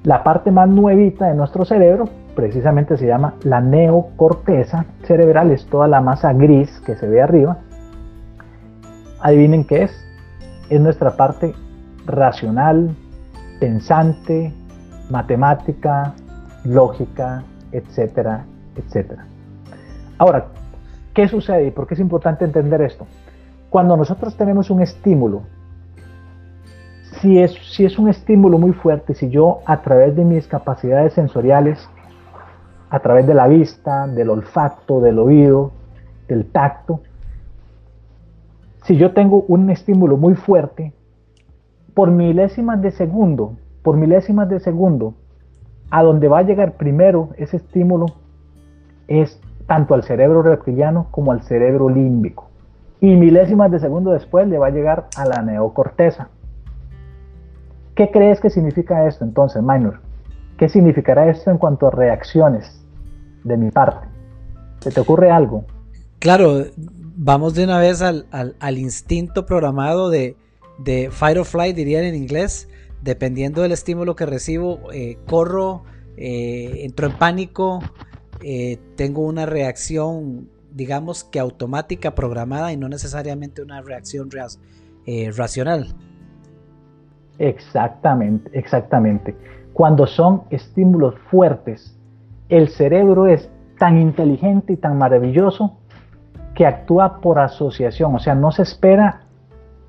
[0.05, 5.89] la parte más nuevita de nuestro cerebro precisamente se llama la neocorteza cerebral, es toda
[5.89, 7.59] la masa gris que se ve arriba.
[9.21, 10.10] Adivinen qué es,
[10.71, 11.55] es nuestra parte
[12.07, 12.91] racional,
[13.59, 14.55] pensante,
[15.11, 16.15] matemática,
[16.65, 18.45] lógica, etcétera,
[18.77, 19.27] etcétera.
[20.17, 20.47] Ahora,
[21.13, 23.07] ¿qué sucede y por qué es importante entender esto?
[23.69, 25.43] Cuando nosotros tenemos un estímulo,
[27.21, 31.13] si es, si es un estímulo muy fuerte, si yo a través de mis capacidades
[31.13, 31.89] sensoriales,
[32.89, 35.73] a través de la vista, del olfato, del oído,
[36.29, 37.03] del tacto,
[38.83, 40.93] si yo tengo un estímulo muy fuerte,
[41.95, 45.15] por milésimas de segundo, por milésimas de segundo,
[45.91, 48.07] a donde va a llegar primero ese estímulo
[49.09, 52.49] es tanto al cerebro reptiliano como al cerebro límbico.
[53.01, 56.29] Y milésimas de segundo después le va a llegar a la neocorteza.
[57.95, 60.01] ¿Qué crees que significa esto entonces, Minor?
[60.57, 62.85] ¿Qué significará esto en cuanto a reacciones
[63.45, 64.07] de mi parte?
[64.81, 65.65] ¿Se te ocurre algo?
[66.19, 66.65] Claro,
[67.23, 70.37] vamos de una vez al, instinto programado de,
[70.79, 72.69] de, fight or flight, dirían en inglés.
[73.03, 75.85] Dependiendo del estímulo que recibo, eh, corro,
[76.17, 77.81] eh, entro en pánico,
[78.43, 84.31] eh, tengo una reacción, digamos que automática, programada y no necesariamente una reacción
[85.37, 85.95] racional.
[87.39, 89.35] Exactamente, exactamente.
[89.73, 91.99] Cuando son estímulos fuertes,
[92.49, 95.80] el cerebro es tan inteligente y tan maravilloso
[96.61, 99.23] que actúa por asociación, o sea, no se espera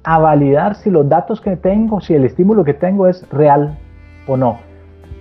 [0.05, 3.77] a validar si los datos que tengo, si el estímulo que tengo es real
[4.25, 4.59] o no.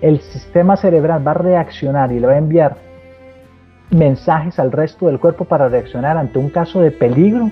[0.00, 2.76] El sistema cerebral va a reaccionar y le va a enviar
[3.90, 7.50] mensajes al resto del cuerpo para reaccionar ante un caso de peligro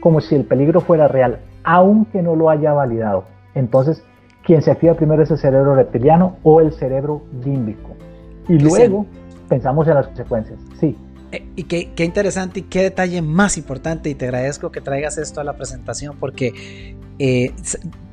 [0.00, 3.24] como si el peligro fuera real, aunque no lo haya validado.
[3.54, 4.02] Entonces,
[4.42, 7.90] quien se activa primero es el cerebro reptiliano o el cerebro límbico.
[8.48, 9.04] Y luego
[9.50, 10.58] pensamos en las consecuencias.
[10.80, 10.96] Sí.
[11.34, 15.40] Eh, y qué, interesante y qué detalle más importante y te agradezco que traigas esto
[15.40, 17.52] a la presentación porque eh,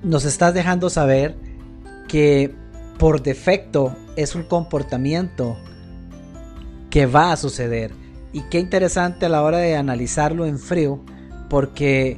[0.02, 1.36] nos estás dejando saber
[2.08, 2.52] que
[2.98, 5.56] por defecto es un comportamiento
[6.90, 7.92] que va a suceder.
[8.34, 11.00] Y qué interesante a la hora de analizarlo en frío
[11.48, 12.18] porque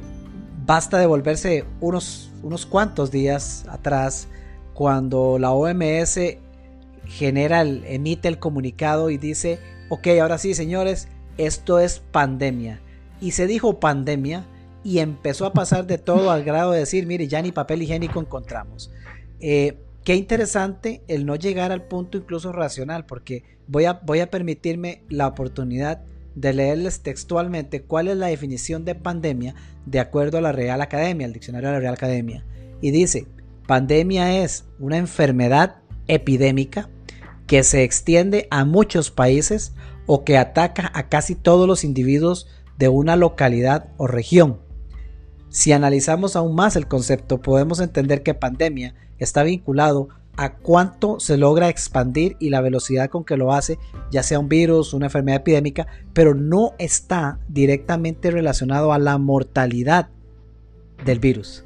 [0.64, 4.26] basta devolverse unos, unos cuantos días atrás
[4.72, 6.18] cuando la OMS
[7.06, 12.80] genera emite el comunicado y dice ok, ahora sí, señores, esto es pandemia.
[13.20, 14.44] Y se dijo pandemia
[14.82, 18.20] y empezó a pasar de todo al grado de decir, mire, ya ni papel higiénico
[18.20, 18.90] encontramos.
[19.40, 24.30] Eh, qué interesante el no llegar al punto incluso racional, porque voy a, voy a
[24.30, 26.02] permitirme la oportunidad
[26.34, 29.54] de leerles textualmente cuál es la definición de pandemia
[29.86, 32.44] de acuerdo a la Real Academia, el diccionario de la Real Academia.
[32.80, 33.26] Y dice,
[33.66, 35.76] pandemia es una enfermedad
[36.08, 36.90] epidémica
[37.54, 39.74] que se extiende a muchos países
[40.06, 44.58] o que ataca a casi todos los individuos de una localidad o región.
[45.50, 51.36] Si analizamos aún más el concepto, podemos entender que pandemia está vinculado a cuánto se
[51.36, 53.78] logra expandir y la velocidad con que lo hace,
[54.10, 60.08] ya sea un virus, una enfermedad epidémica, pero no está directamente relacionado a la mortalidad
[61.04, 61.64] del virus.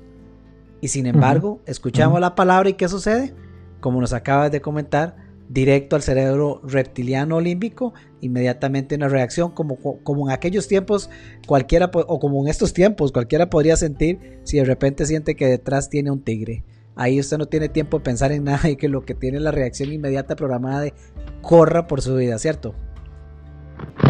[0.83, 3.33] Y sin embargo, escuchamos la palabra y ¿qué sucede?
[3.81, 10.28] Como nos acabas de comentar, directo al cerebro reptiliano límbico, inmediatamente una reacción como, como
[10.28, 11.11] en aquellos tiempos
[11.46, 15.88] cualquiera, o como en estos tiempos, cualquiera podría sentir si de repente siente que detrás
[15.88, 16.64] tiene un tigre.
[16.96, 19.52] Ahí usted no tiene tiempo de pensar en nada y que lo que tiene la
[19.52, 20.94] reacción inmediata programada de
[21.42, 22.74] corra por su vida, ¿cierto?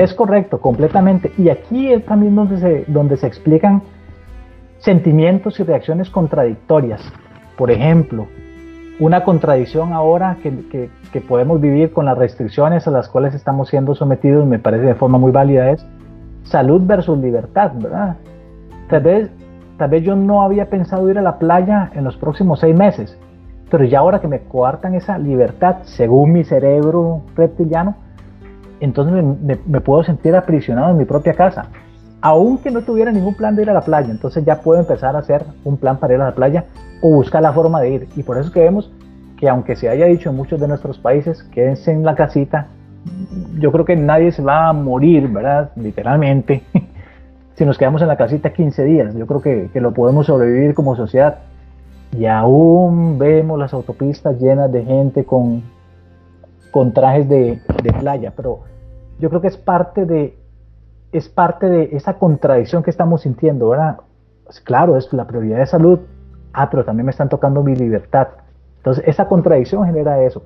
[0.01, 1.31] Es correcto, completamente.
[1.37, 3.83] Y aquí es también donde se, donde se explican
[4.79, 7.03] sentimientos y reacciones contradictorias.
[7.59, 8.27] Por ejemplo,
[9.01, 10.91] una contradicción ahora que,
[11.29, 15.19] podemos vivir con las restricciones a las cuales estamos siendo sometidos, me parece de forma
[15.19, 15.85] muy válida, es
[16.45, 18.17] salud versus libertad, ¿verdad?
[18.89, 19.31] Tal vez,
[19.77, 23.19] tal vez yo no había pensado ir a la playa en los próximos seis meses,
[23.71, 27.97] pero ya ahora que me coartan esa libertad, según mi cerebro reptiliano,
[28.81, 29.25] entonces
[29.67, 31.67] me, puedo sentir aprisionado en mi propia casa,
[32.21, 34.11] aunque no tuviera ningún plan de ir a la playa.
[34.11, 36.65] Entonces ya puedo empezar a hacer un plan para ir a la playa
[37.01, 38.09] o buscar la forma de ir.
[38.17, 38.91] Y por eso que vemos
[39.37, 42.67] que aunque se haya dicho en muchos de nuestros países, quédense en la casita,
[43.59, 45.71] yo creo que nadie se va a morir, ¿verdad?
[45.77, 46.63] Literalmente,
[47.55, 49.15] si nos quedamos en la casita 15 días.
[49.15, 51.39] Yo creo que, que lo podemos sobrevivir como sociedad.
[52.17, 55.63] Y aún vemos las autopistas llenas de gente con,
[56.73, 58.61] con trajes de, de playa, pero
[59.21, 60.37] yo creo que es parte de
[61.13, 63.99] es parte de esa contradicción que estamos sintiendo, ¿verdad?
[64.45, 66.01] Pues claro, es la prioridad de salud,
[66.53, 68.29] ah, pero también me están tocando mi libertad.
[68.79, 70.43] Entonces, esa contradicción genera eso.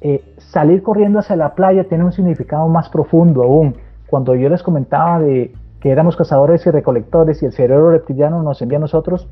[0.00, 3.76] Eh, salir corriendo hacia la playa tiene un significado más profundo aún.
[4.08, 8.60] Cuando yo les comentaba de que éramos cazadores y recolectores y el cerebro reptiliano nos
[8.62, 9.28] envía a nosotros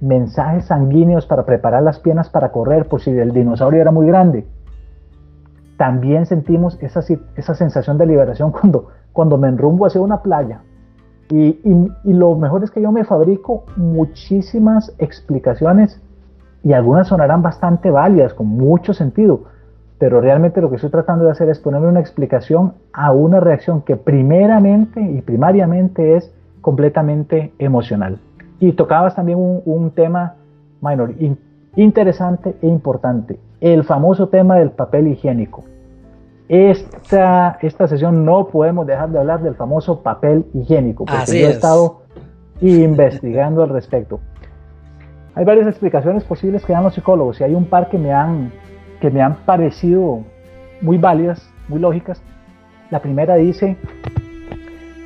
[0.00, 4.44] mensajes sanguíneos para preparar las piernas para correr por si el dinosaurio era muy grande
[5.76, 7.00] también sentimos esa,
[7.36, 10.60] esa sensación de liberación cuando, cuando me enrumbo hacia una playa.
[11.28, 11.58] Y,
[12.04, 16.00] y, lo mejor es que yo me fabrico muchísimas explicaciones
[16.62, 19.40] y algunas sonarán bastante válidas, con mucho sentido,
[19.98, 23.82] pero realmente lo que estoy tratando de hacer es ponerle una explicación a una reacción
[23.82, 28.20] que primeramente y primariamente es completamente emocional.
[28.60, 30.34] Y tocabas también un, un tema
[30.80, 31.12] minor,
[31.74, 35.64] interesante e importante, el famoso tema del papel higiénico.
[36.48, 41.50] Esta, esta sesión no podemos dejar de hablar del famoso papel higiénico, porque yo he
[41.50, 42.02] estado
[42.60, 44.20] investigando al respecto.
[45.34, 48.52] Hay varias explicaciones posibles que dan los psicólogos y hay un par que me han,
[49.00, 50.20] que me han parecido
[50.80, 52.22] muy válidas, muy lógicas.
[52.90, 53.76] La primera dice,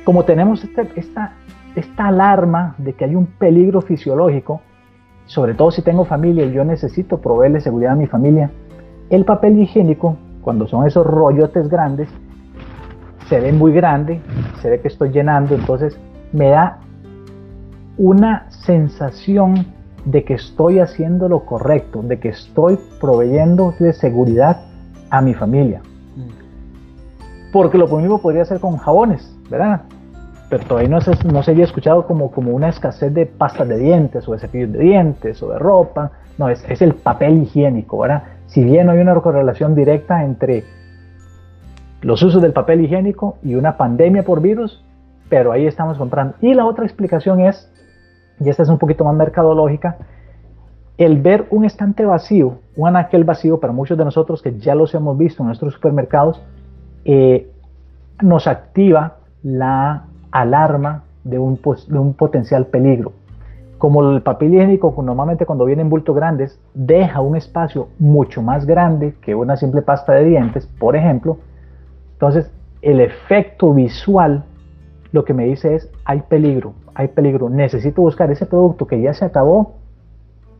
[0.05, 1.33] como tenemos este, esta,
[1.75, 4.61] esta alarma de que hay un peligro fisiológico,
[5.31, 8.51] sobre todo si tengo familia y yo necesito proveerle seguridad a mi familia,
[9.09, 12.09] el papel higiénico, cuando son esos rollotes grandes,
[13.29, 14.19] se ve muy grande,
[14.61, 15.97] se ve que estoy llenando, entonces
[16.33, 16.79] me da
[17.97, 19.67] una sensación
[20.03, 24.65] de que estoy haciendo lo correcto, de que estoy proveyendo de seguridad
[25.11, 25.79] a mi familia.
[26.17, 27.53] Mm.
[27.53, 29.83] Porque lo mismo podría ser con jabones, ¿verdad?
[30.51, 33.77] Pero todavía no se, no se había escuchado como, como una escasez de pastas de
[33.77, 36.11] dientes o de cepillos de dientes o de ropa.
[36.37, 38.23] No, es, es el papel higiénico, ¿verdad?
[38.47, 40.65] Si bien hay una correlación directa entre
[42.01, 44.83] los usos del papel higiénico y una pandemia por virus,
[45.29, 46.35] pero ahí estamos comprando.
[46.41, 47.71] Y la otra explicación es,
[48.41, 49.99] y esta es un poquito más mercadológica,
[50.97, 54.93] el ver un estante vacío, un anaquel vacío para muchos de nosotros que ya los
[54.95, 56.43] hemos visto en nuestros supermercados,
[57.05, 57.49] eh,
[58.21, 63.13] nos activa la alarma de un, de un potencial peligro.
[63.77, 68.65] Como el papel higiénico normalmente cuando viene en bultos grandes deja un espacio mucho más
[68.65, 71.37] grande que una simple pasta de dientes, por ejemplo,
[72.13, 74.43] entonces el efecto visual
[75.11, 79.13] lo que me dice es hay peligro, hay peligro, necesito buscar ese producto que ya
[79.13, 79.75] se acabó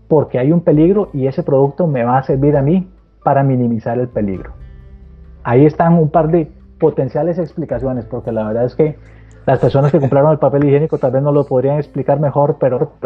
[0.08, 2.90] porque hay un peligro y ese producto me va a servir a mí
[3.24, 4.52] para minimizar el peligro.
[5.44, 8.98] Ahí están un par de potenciales explicaciones porque la verdad es que
[9.46, 12.98] las personas que compraron el papel higiénico tal vez no lo podrían explicar mejor, pero,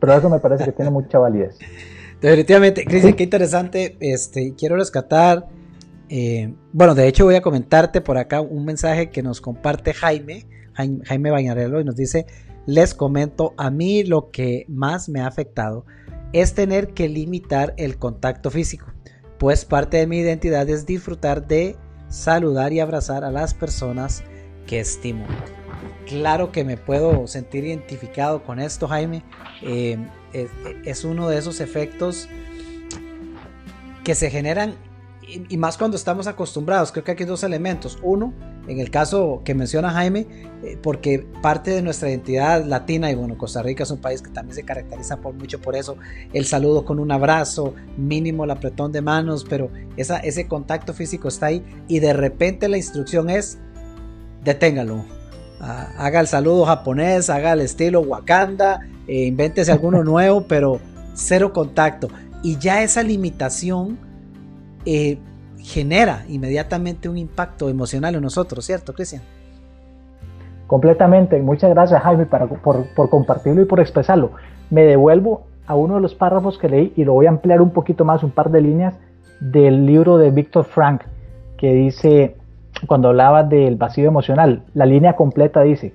[0.00, 1.58] pero, eso me parece que tiene mucha validez.
[2.20, 3.96] Definitivamente, Cristian, qué interesante.
[4.00, 5.46] Este, quiero rescatar.
[6.08, 10.46] Eh, bueno, de hecho, voy a comentarte por acá un mensaje que nos comparte Jaime,
[10.72, 12.26] Jaime, Jaime Bañarello, y nos dice:
[12.66, 15.84] Les comento, a mí lo que más me ha afectado
[16.32, 18.86] es tener que limitar el contacto físico,
[19.38, 21.76] pues parte de mi identidad es disfrutar de
[22.08, 24.24] saludar y abrazar a las personas
[24.66, 25.24] que estimo
[26.08, 29.22] claro que me puedo sentir identificado con esto, Jaime.
[29.62, 29.98] Eh,
[30.84, 32.28] es, uno de esos efectos
[34.04, 34.74] que se generan,
[35.50, 36.90] y, más cuando estamos acostumbrados.
[36.90, 37.98] Creo que aquí hay dos elementos.
[38.02, 38.32] Uno,
[38.66, 40.26] En el caso que menciona Jaime,
[40.62, 44.30] eh, porque parte de nuestra identidad latina, y bueno, Costa Rica es un país que
[44.30, 45.96] también se caracteriza por mucho por eso,
[46.34, 51.28] el saludo con un abrazo, mínimo el apretón de manos, pero esa, ese contacto físico
[51.28, 53.58] está ahí y de repente la instrucción es,
[54.44, 55.04] deténgalo,
[55.60, 60.80] haga el saludo japonés, haga el estilo Wakanda, eh, invéntese alguno nuevo, pero
[61.14, 62.08] cero contacto.
[62.42, 63.98] Y ya esa limitación
[64.84, 65.18] eh,
[65.58, 69.22] genera inmediatamente un impacto emocional en nosotros, ¿cierto, Cristian?
[70.66, 71.40] Completamente.
[71.40, 74.32] Muchas gracias, Jaime, por, compartirlo y por expresarlo.
[74.70, 77.70] Me devuelvo a uno de los párrafos que leí y lo voy a ampliar un
[77.70, 78.94] poquito más, un par de líneas
[79.40, 81.02] del libro de Víctor Frank,
[81.56, 82.36] que dice,
[82.86, 85.94] cuando hablaba del vacío emocional, la línea completa dice,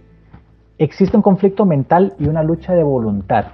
[0.78, 3.46] existe un conflicto mental y una lucha de voluntad.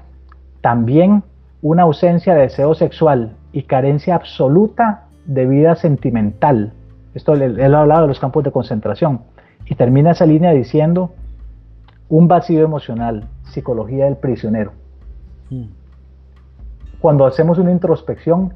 [0.61, 1.23] También
[1.61, 6.73] una ausencia de deseo sexual y carencia absoluta de vida sentimental.
[7.13, 9.21] Esto él, ha hablado de los campos de concentración.
[9.65, 11.11] Y termina esa línea diciendo
[12.07, 14.71] un vacío emocional, psicología del prisionero.
[15.49, 15.65] Hmm.
[16.99, 18.53] Cuando hacemos una introspección,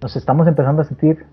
[0.00, 1.26] nos estamos empezando a sentir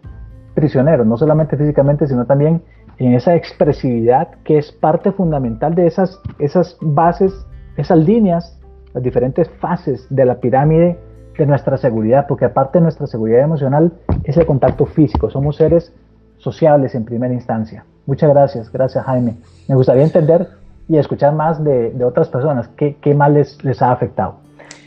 [0.54, 2.62] prisioneros, no solamente físicamente, sino también
[3.08, 7.34] en esa expresividad que es parte fundamental de esas, esas bases,
[7.76, 8.60] esas líneas,
[8.94, 11.00] las diferentes fases de la pirámide
[11.36, 13.92] de nuestra seguridad, porque aparte de nuestra seguridad emocional
[14.24, 15.92] es el contacto físico, somos seres
[16.38, 17.86] sociables en primera instancia.
[18.06, 19.38] Muchas gracias, gracias Jaime.
[19.68, 20.50] Me gustaría entender
[20.88, 24.36] y escuchar más de, otras personas, qué, qué mal les, les ha afectado.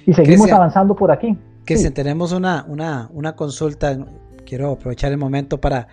[0.07, 1.37] Y seguimos avanzando por aquí.
[1.65, 3.97] Que si tenemos una, una, una, consulta,
[4.45, 5.89] quiero aprovechar el momento para,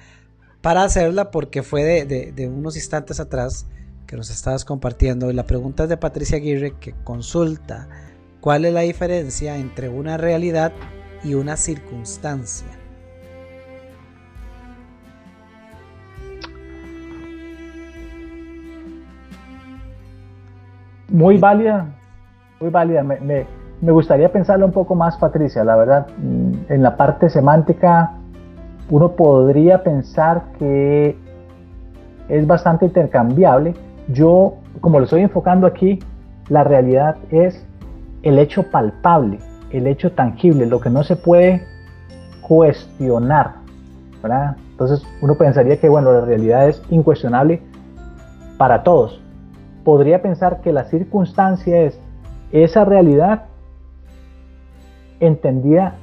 [0.62, 3.68] para hacerla porque fue de, unos instantes atrás
[4.07, 7.88] que nos estabas compartiendo la pregunta es de Patricia Aguirre que consulta
[8.41, 10.72] ¿Cuál es la diferencia entre una realidad
[11.24, 12.68] y una circunstancia?
[21.07, 21.86] Muy válida,
[22.59, 23.03] muy válida.
[23.03, 23.45] Me,
[23.91, 26.07] gustaría pensarlo un poco más, Patricia, la verdad.
[26.18, 28.14] En la parte semántica,
[28.91, 31.17] uno podría pensar que
[32.27, 33.73] es bastante intercambiable.
[34.09, 35.99] Yo, como lo estoy enfocando aquí,
[36.49, 37.65] la realidad es
[38.21, 39.39] el hecho palpable,
[39.71, 41.63] el hecho tangible, lo que no se puede
[42.41, 43.61] cuestionar.
[44.21, 44.57] ¿verdad?
[44.71, 47.61] Entonces uno pensaría que bueno, la realidad es incuestionable
[48.57, 49.21] para todos.
[49.85, 51.97] Podría pensar que la circunstancia es
[52.51, 53.45] esa realidad
[55.21, 55.95] entendida,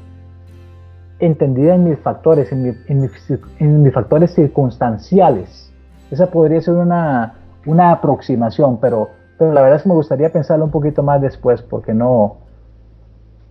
[1.20, 5.72] entendida en mis factores, en, mis, factores circunstanciales.
[6.10, 7.34] Esa podría ser una,
[7.66, 11.62] una aproximación, pero pero la verdad es que me gustaría pensarlo un poquito más después
[11.62, 12.38] porque no,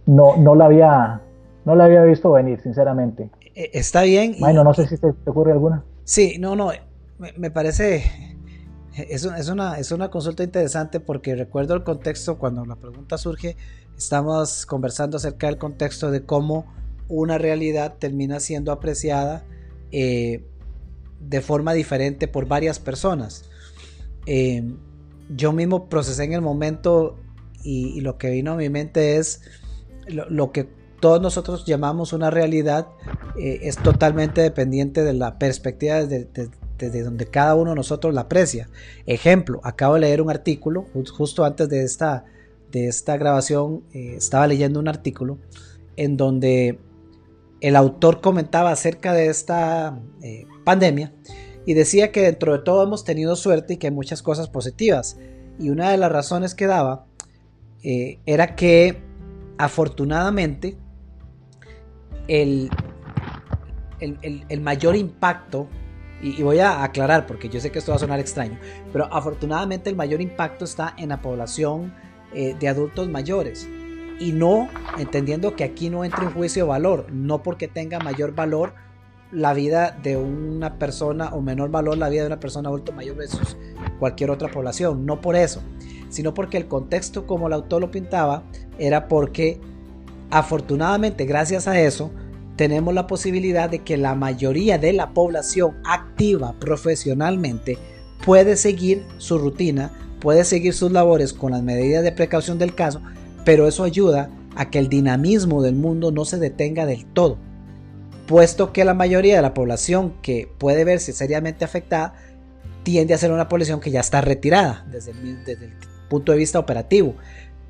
[0.06, 1.22] no, no la había,
[1.64, 3.30] no la había visto venir, sinceramente.
[3.56, 4.36] E, está bien.
[4.40, 5.84] Bueno, no sé si te, ocurre alguna.
[6.04, 6.72] Sí, no, no,
[7.18, 8.04] me, parece,
[8.94, 13.56] es, es, una, es una consulta interesante porque recuerdo el contexto cuando la pregunta surge,
[13.98, 16.66] estamos conversando acerca del contexto de cómo
[17.10, 19.46] una realidad termina siendo apreciada
[19.92, 20.44] eh,
[21.20, 23.46] de forma diferente por varias personas.
[24.26, 24.64] Eh,
[25.36, 27.18] yo mismo procesé en el momento
[27.64, 29.42] y, lo que vino a mi mente es
[30.08, 30.70] lo, que
[31.02, 32.88] todos nosotros llamamos una realidad
[33.38, 38.70] eh, es totalmente dependiente de la perspectiva desde, donde cada uno de nosotros la aprecia.
[39.06, 42.26] Ejemplo, acabo de leer un artículo, justo antes de esta,
[42.72, 45.40] de esta grabación, estaba leyendo un artículo
[45.98, 46.80] en donde
[47.62, 51.14] el autor comentaba acerca de esta eh, pandemia
[51.66, 55.18] y decía que dentro de todo hemos tenido suerte y que hay muchas cosas positivas.
[55.60, 57.06] Y una de las razones que daba
[57.84, 59.02] eh, era que
[59.58, 60.78] afortunadamente
[62.28, 62.70] el,
[64.00, 65.68] el, mayor impacto,
[66.22, 68.60] y, voy a aclarar porque yo sé que esto va a sonar extraño,
[68.92, 71.94] pero afortunadamente el mayor impacto está en la población
[72.34, 73.68] eh, de adultos mayores.
[74.20, 78.74] Y no entendiendo que aquí no entra un juicio valor, no porque tenga mayor valor
[79.32, 83.18] la vida de una persona o menor valor la vida de una persona adulto mayor
[83.18, 83.58] versus
[84.00, 85.06] cualquier otra población.
[85.06, 85.62] No por eso,
[86.10, 88.44] sino porque el contexto como el autor lo pintaba
[88.78, 89.60] era porque
[90.30, 92.12] afortunadamente gracias a eso
[92.56, 97.78] tenemos la posibilidad de que la mayoría de la población activa profesionalmente
[98.26, 103.02] puede seguir su rutina, puede seguir sus labores con las medidas de precaución del caso,
[103.48, 107.38] pero eso ayuda a que el dinamismo del mundo no se detenga del todo
[108.28, 112.14] puesto que la mayoría de la población que puede verse seriamente afectada
[112.84, 115.74] tiende a ser una población que ya está retirada desde el,
[116.10, 117.16] punto de vista operativo.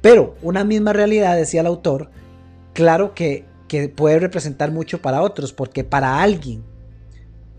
[0.02, 2.10] Pero una misma realidad, decía el autor,
[2.74, 6.64] claro que, que puede representar mucho para otros, porque para alguien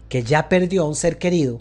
[0.09, 1.61] que ya perdió a un ser querido,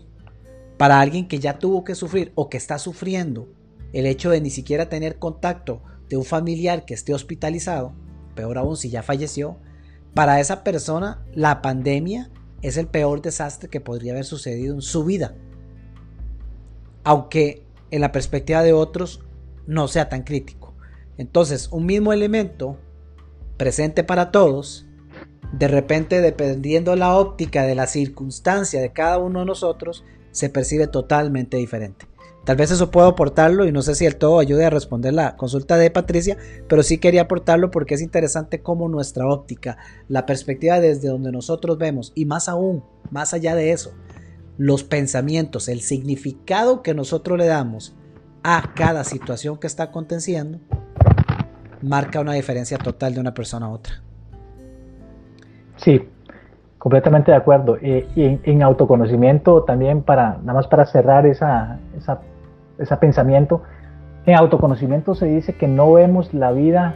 [0.78, 3.48] para alguien que ya tuvo que sufrir o que está sufriendo
[3.94, 7.94] el hecho de ni siquiera tener contacto de un familiar que esté hospitalizado,
[8.36, 9.58] peor aún si ya falleció,
[10.14, 12.32] para esa persona la pandemia
[12.62, 15.36] es el peor desastre que podría haber sucedido en su vida.
[17.04, 19.22] Aunque en la perspectiva de otros
[19.66, 20.74] no sea tan crítico.
[21.18, 22.78] Entonces, un mismo elemento
[23.58, 24.86] presente para todos,
[25.52, 30.88] de repente dependiendo la óptica de la circunstancia de cada uno de nosotros, se percibe
[30.88, 32.06] totalmente diferente.
[32.48, 35.36] Tal vez eso puedo aportarlo y no sé si el todo ayude a responder la
[35.36, 36.38] consulta de Patricia,
[36.70, 39.78] pero sí quería aportarlo porque es interesante cómo nuestra óptica,
[40.08, 43.92] la perspectiva desde donde nosotros vemos y más aún, más allá de eso,
[44.58, 47.98] los pensamientos, el significado que nosotros le damos
[48.44, 50.60] a cada situación que está aconteciendo,
[51.82, 53.96] marca una diferencia total de una persona a otra.
[55.76, 56.02] Sí,
[56.78, 57.78] completamente de acuerdo.
[57.82, 62.22] Eh, y en, autoconocimiento también, para nada más para cerrar esa, esa
[62.80, 63.64] ese pensamiento.
[64.26, 66.96] En autoconocimiento se dice que no vemos la vida,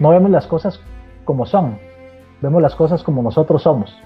[0.00, 0.80] no vemos las cosas
[1.24, 1.78] como son,
[2.40, 3.96] vemos las cosas como nosotros somos.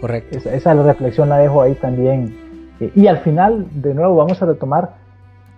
[0.00, 0.38] Correcto.
[0.38, 2.36] Esa, esa reflexión la dejo ahí también.
[2.80, 4.94] Eh, y al final, de nuevo, vamos a retomar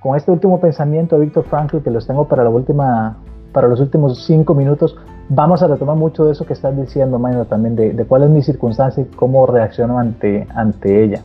[0.01, 3.17] con este último pensamiento de Víctor Frankl, que los tengo para, la última,
[3.53, 4.97] para los últimos cinco minutos.
[5.29, 8.31] Vamos a retomar mucho de eso que estás diciendo, Maino, también, de, de cuál es
[8.31, 11.23] mi circunstancia y cómo reacciono ante, ante ella.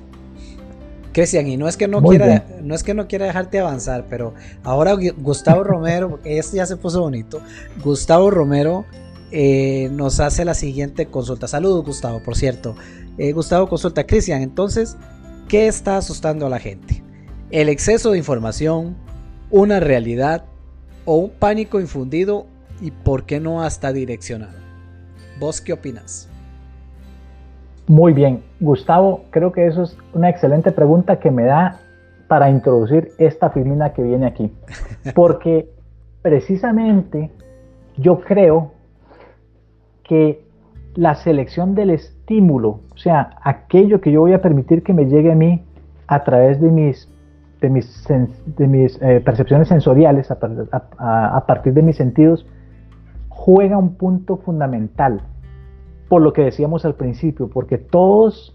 [1.12, 4.34] Cristian, y no es que no quiera, no es que no quiera dejarte avanzar, pero
[4.64, 7.42] ahora Gustavo Romero, porque esto ya se puso bonito,
[7.84, 8.86] Gustavo Romero
[9.32, 11.48] eh, nos hace la siguiente consulta.
[11.48, 12.76] Saludos, Gustavo, por cierto.
[13.18, 14.98] Eh, Gustavo consulta, Cristian, entonces,
[15.48, 17.04] ¿qué está asustando a la gente?
[17.50, 18.96] ¿El exceso de información,
[19.50, 20.46] una realidad
[21.06, 22.48] o un pánico infundido
[22.82, 24.58] y por qué no hasta direccionado?
[25.40, 26.31] ¿Vos qué opinas?
[27.92, 31.78] Muy bien, Gustavo, creo que eso es una excelente pregunta que me da
[32.30, 34.50] para introducir esta filmina que viene aquí.
[35.14, 35.68] Porque
[36.22, 37.32] precisamente
[37.98, 38.72] yo creo
[40.04, 40.42] que
[40.96, 45.34] la selección del estímulo, o sea, aquello que yo voy a permitir que me llegue
[45.34, 45.62] a mí
[46.08, 47.10] a través de mis,
[47.60, 52.48] de mis, de mis eh, percepciones sensoriales, a partir de mis sentidos,
[53.28, 55.24] juega un punto fundamental
[56.12, 58.54] por lo que decíamos al principio, porque todos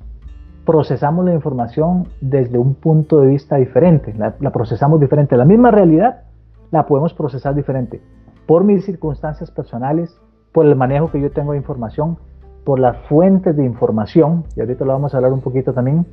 [0.66, 5.38] procesamos la información desde un punto de vista diferente, la, procesamos diferente.
[5.38, 6.24] La misma realidad
[6.70, 8.02] la podemos procesar diferente
[8.44, 10.14] por mis circunstancias personales,
[10.52, 12.18] por el manejo que yo tengo de información,
[12.62, 16.04] por las fuentes de información, y ahorita lo vamos a hablar un poquito también,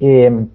[0.00, 0.48] em,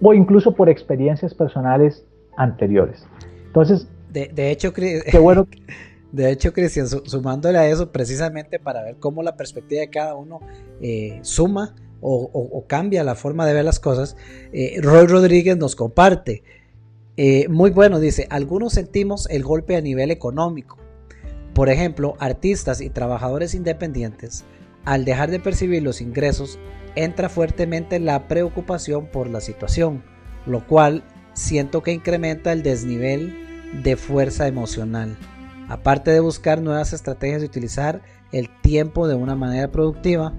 [0.00, 2.06] o incluso por experiencias personales
[2.36, 3.04] anteriores.
[3.48, 5.48] Entonces, de, de hecho, qué bueno.
[6.12, 10.40] De hecho, Cristian, sumándole a eso precisamente para ver cómo la perspectiva de cada uno
[10.80, 14.16] eh, suma o, cambia la forma de ver las cosas,
[14.52, 16.44] eh, Roy Rodríguez nos comparte.
[17.16, 20.78] Eh, muy bueno, dice, algunos sentimos el golpe a nivel económico.
[21.54, 24.44] Por ejemplo, artistas y trabajadores independientes,
[24.84, 26.58] al dejar de percibir los ingresos,
[26.94, 30.04] entra fuertemente la preocupación por la situación,
[30.44, 31.02] lo cual
[31.32, 35.16] siento que incrementa el desnivel de fuerza emocional.
[35.68, 38.00] Aparte de buscar nuevas estrategias de utilizar
[38.32, 40.32] el tiempo de una manera productiva,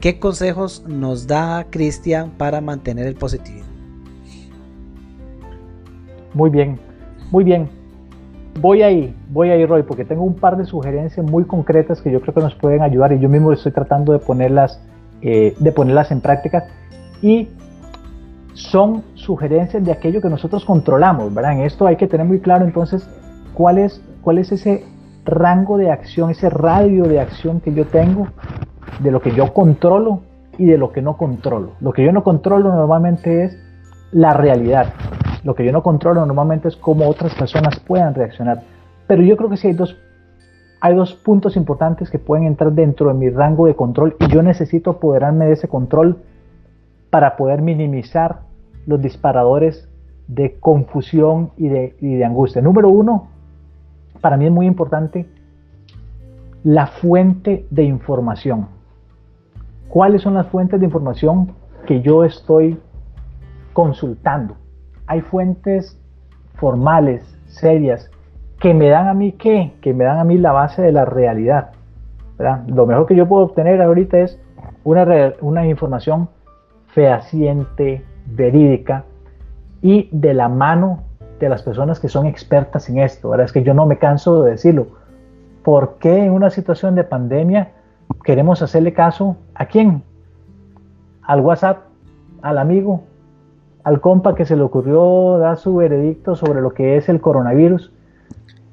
[0.00, 3.68] ¿qué consejos nos da Cristian para mantener el positivismo?
[6.34, 6.78] Muy bien,
[7.30, 7.68] muy bien.
[8.60, 12.20] Voy ahí, voy ahí, Roy, porque tengo un par de sugerencias muy concretas que yo
[12.20, 14.80] creo que nos pueden ayudar y yo mismo estoy tratando de ponerlas,
[15.22, 16.66] eh, de ponerlas en práctica
[17.22, 17.48] y
[18.54, 21.52] son sugerencias de aquello que nosotros controlamos, ¿verdad?
[21.52, 23.08] En esto hay que tener muy claro entonces
[23.54, 24.84] cuál es cuál es ese
[25.24, 28.28] rango de acción, ese radio de acción que yo tengo
[28.98, 30.20] de lo que yo controlo
[30.58, 31.70] y de lo que no controlo.
[31.80, 33.58] Lo que yo no controlo normalmente es
[34.12, 34.92] la realidad.
[35.44, 38.64] Lo que yo no controlo normalmente es cómo otras personas puedan reaccionar.
[39.06, 39.96] Pero yo creo que sí hay dos,
[40.82, 44.42] hay dos puntos importantes que pueden entrar dentro de mi rango de control y yo
[44.42, 46.18] necesito apoderarme de ese control
[47.08, 48.40] para poder minimizar
[48.84, 49.88] los disparadores
[50.26, 52.60] de confusión y de, y de angustia.
[52.60, 53.37] Número uno,
[54.18, 55.26] para mí es muy importante
[56.64, 58.68] la fuente de información.
[59.88, 61.52] ¿Cuáles son las fuentes de información
[61.86, 62.78] que yo estoy
[63.72, 64.56] consultando?
[65.06, 65.98] Hay fuentes
[66.54, 68.10] formales, serias,
[68.60, 69.74] que me dan a mí qué?
[69.80, 71.70] Que me dan a mí la base de la realidad.
[72.66, 74.40] Lo mejor que yo puedo obtener ahorita es
[74.84, 75.06] una,
[75.40, 76.28] una información
[76.88, 79.04] fehaciente, verídica
[79.80, 81.04] y de la mano
[81.46, 83.28] de las personas que son expertas en esto.
[83.28, 84.88] Ahora es que yo no me canso de decirlo.
[85.62, 87.72] ¿Por qué en una situación de pandemia
[88.24, 90.02] queremos hacerle caso a quién?
[91.22, 91.78] Al WhatsApp,
[92.42, 93.02] al amigo,
[93.84, 97.92] al compa que se le ocurrió dar su veredicto sobre lo que es el coronavirus.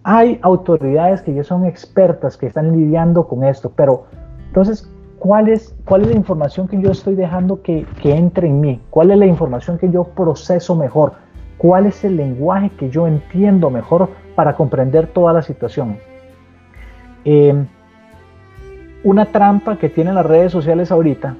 [0.03, 4.05] Hay autoridades que ya son expertas que están lidiando con esto, pero
[4.47, 4.89] entonces,
[5.19, 8.81] ¿cuál es, cuál es la información que yo estoy dejando que, que entre en mí?
[8.89, 11.24] ¿Cuál es la información que yo proceso mejor?
[11.57, 15.97] ¿Cuál es el lenguaje que yo entiendo mejor para comprender toda la situación?
[17.23, 17.65] Eh,
[19.03, 21.35] una trampa que tienen las redes sociales ahorita,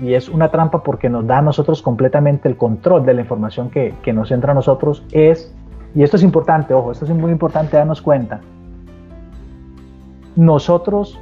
[0.00, 3.70] y es una trampa porque nos da a nosotros completamente el control de la información
[3.70, 5.54] que, que nos entra a nosotros, es,
[5.94, 8.40] y esto es importante, ojo, esto es muy importante darnos cuenta,
[10.36, 11.18] nosotros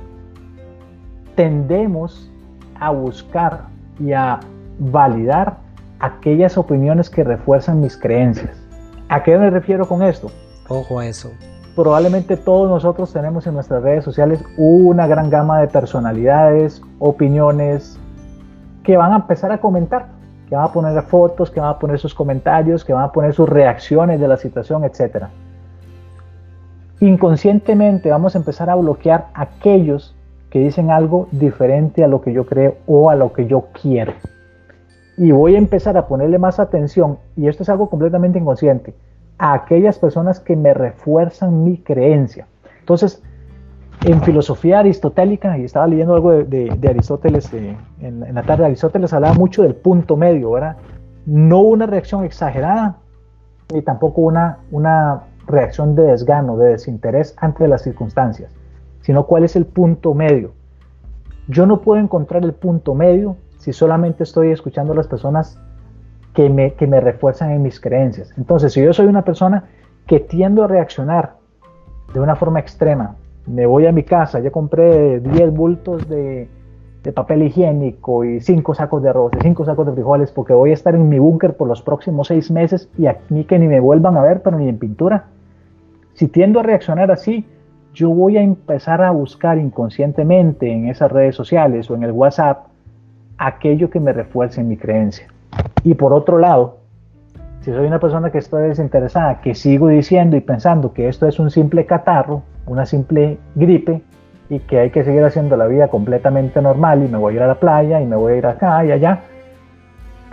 [1.34, 2.30] tendemos
[2.78, 3.64] a buscar
[3.99, 4.40] y a
[4.78, 5.66] validar
[6.01, 8.57] aquellas opiniones que refuerzan mis creencias.
[9.09, 10.30] ¿A qué me refiero con esto?
[10.68, 11.30] Ojo a eso
[11.76, 18.01] probablemente todos nosotros tenemos en nuestras redes sociales una gran gama de personalidades, opiniones,
[18.82, 20.07] que van a empezar a comentar,
[20.49, 23.34] que van a poner fotos, que van a poner sus comentarios, que van a poner
[23.34, 25.26] sus reacciones de la situación, etc.
[27.01, 30.16] Inconscientemente vamos a empezar a bloquear aquellos
[30.49, 34.14] que dicen algo diferente a lo que yo creo o a lo que yo quiero.
[35.19, 38.95] Y voy a empezar a ponerle más atención, y esto es algo completamente inconsciente,
[39.39, 42.47] a aquellas personas que me refuerzan mi creencia.
[42.81, 43.23] Entonces,
[44.05, 49.62] en filosofía aristotélica, y estaba leyendo algo de, Aristóteles en, la tarde, Aristóteles hablaba mucho
[49.62, 50.77] del punto medio, ¿verdad?
[51.25, 52.99] No una reacción exagerada,
[53.73, 58.51] ni tampoco una, una reacción de desgano, de desinterés ante las circunstancias,
[59.01, 60.53] sino cuál es el punto medio.
[61.49, 63.37] Yo no puedo encontrar el punto medio
[63.67, 65.59] si solamente estoy escuchando a las personas
[66.33, 68.33] que me, que me refuerzan en mis creencias.
[68.39, 69.64] Entonces, si yo soy una persona
[70.07, 71.33] que tiendo a reaccionar
[72.14, 76.49] de una forma extrema, me voy a mi casa, ya compré 10 bultos de,
[77.03, 80.71] de papel higiénico y 5 sacos de arroz y 5 sacos de frijoles porque voy
[80.71, 83.67] a estar en mi búnker por los próximos 6 meses y a mí que ni
[83.67, 85.25] me vuelvan a ver, pero ni en pintura.
[86.14, 87.45] Si tiendo a reaccionar así,
[87.93, 92.76] yo voy a empezar a buscar inconscientemente en esas redes sociales o en el WhatsApp
[93.39, 95.28] aquello que me refuerce en mi creencia.
[95.84, 96.78] Y por otro lado,
[97.61, 101.39] si soy una persona que está desinteresada, que sigo diciendo y pensando que esto es
[101.39, 104.03] un simple catarro, una simple gripe,
[104.49, 107.43] y que hay que seguir haciendo la vida completamente normal y me voy a ir
[107.43, 109.20] a la playa y me voy a ir acá y allá,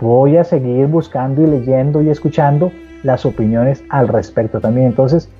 [0.00, 2.70] voy a seguir buscando y leyendo y escuchando
[3.02, 4.86] las opiniones al respecto también.
[4.86, 5.30] Entonces,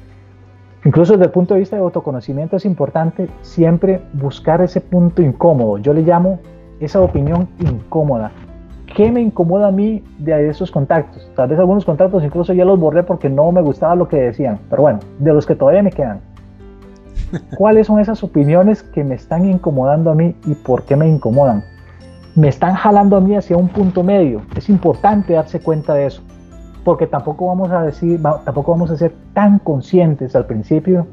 [0.85, 5.79] incluso desde el punto de vista de autoconocimiento es importante siempre buscar ese punto incómodo.
[5.79, 6.41] Yo le llamo
[6.81, 8.33] esa opinión incómoda,
[8.95, 11.29] ¿Qué me incomoda a mí de esos contactos?
[11.35, 14.61] Tal vez algunos contactos incluso ya los borré porque no me gustaba lo que decían,
[14.71, 16.21] pero bueno, de los que todavía me quedan.
[17.57, 21.65] ¿Cuáles son esas opiniones que me están incomodando a mí y por qué me incomodan?
[22.37, 24.43] Me están jalando a mí hacia un punto medio.
[24.55, 26.23] Es importante darse cuenta de eso,
[26.85, 31.07] porque tampoco vamos a decir, tampoco vamos a ser tan conscientes al principio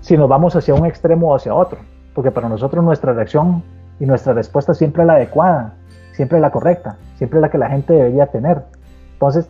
[0.00, 1.78] si nos vamos hacia un extremo o hacia otro,
[2.14, 3.62] porque para nosotros nuestra reacción
[4.00, 5.74] y nuestra respuesta siempre la adecuada
[6.18, 8.64] siempre la correcta, siempre la que la gente debería tener.
[9.12, 9.48] Entonces,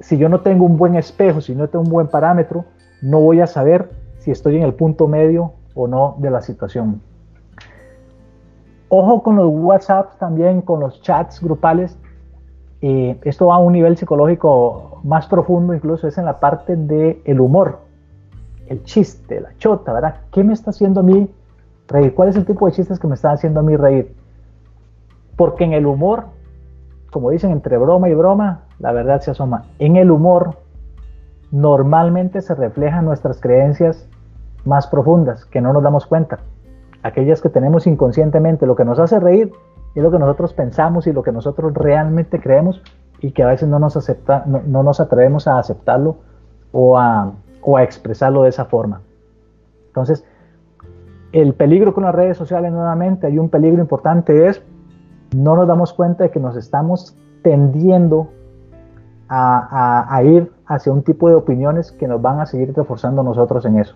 [0.00, 2.64] si yo no tengo un buen espejo, si no tengo un buen parámetro,
[3.02, 7.02] no voy a saber si estoy en el punto medio o no de la situación.
[8.88, 11.98] Ojo con los WhatsApp también, con los chats grupales.
[12.80, 17.20] Eh, esto va a un nivel psicológico más profundo, incluso es en la parte del
[17.26, 17.80] el humor,
[18.68, 20.16] el chiste, la chota, ¿verdad?
[20.32, 21.28] ¿Qué me está haciendo a mí
[21.88, 22.14] reír?
[22.14, 24.14] ¿Cuál es el tipo de chistes que me está haciendo a mí reír?
[25.36, 26.26] Porque en el humor,
[27.10, 29.64] como dicen, entre broma y broma, la verdad se asoma.
[29.78, 30.56] En el humor
[31.50, 34.08] normalmente se reflejan nuestras creencias
[34.64, 36.40] más profundas, que no nos damos cuenta.
[37.02, 39.52] Aquellas que tenemos inconscientemente, lo que nos hace reír
[39.94, 42.82] es lo que nosotros pensamos y lo que nosotros realmente creemos
[43.20, 46.16] y que a veces no nos, acepta, no, nos atrevemos a aceptarlo
[46.72, 47.32] o a,
[47.62, 49.02] o a expresarlo de esa forma.
[49.86, 50.24] Entonces,
[51.34, 54.62] el peligro con las redes sociales nuevamente, hay un peligro importante, es
[55.34, 58.30] no nos damos cuenta de que nos estamos tendiendo
[59.28, 63.80] a, ir hacia un tipo de opiniones que nos van a seguir reforzando nosotros en
[63.80, 63.92] eso.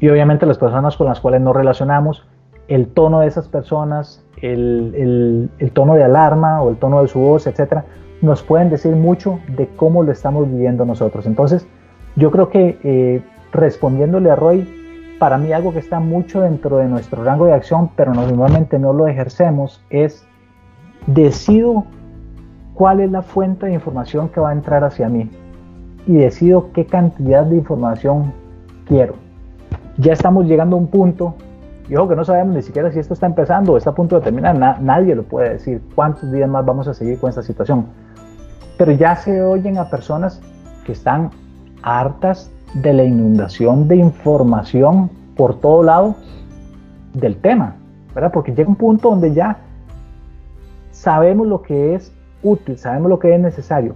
[0.00, 2.26] Y obviamente las personas con las cuales nos relacionamos,
[2.66, 7.46] el tono de esas personas, el, tono de alarma o el tono de su voz,
[7.46, 7.84] etcétera,
[8.20, 11.24] nos pueden decir mucho de cómo lo estamos viviendo nosotros.
[11.24, 11.68] Entonces,
[12.16, 13.22] yo creo que eh,
[13.52, 14.85] respondiéndole a Roy,
[15.18, 18.92] para mí algo que está mucho dentro de nuestro rango de acción, pero normalmente no
[18.92, 20.26] lo ejercemos, es
[21.06, 21.84] decido
[22.74, 25.30] cuál es la fuente de información que va a entrar hacia mí
[26.06, 28.32] y decido qué cantidad de información
[28.86, 29.14] quiero.
[29.98, 31.34] Ya estamos llegando a un punto
[31.88, 34.22] Y que no sabemos ni siquiera si esto está empezando o está a punto de
[34.22, 34.56] terminar.
[34.80, 37.86] nadie lo puede decir cuántos días más vamos a seguir con esta situación.
[38.76, 40.40] Pero ya se oyen a personas
[40.84, 41.30] que están
[41.82, 46.16] hartas de la inundación de información por todo lado
[47.14, 47.76] del tema,
[48.14, 48.32] ¿verdad?
[48.32, 49.58] Porque llega un punto donde ya
[50.90, 52.12] sabemos lo que es
[52.42, 53.94] útil, sabemos lo que es necesario.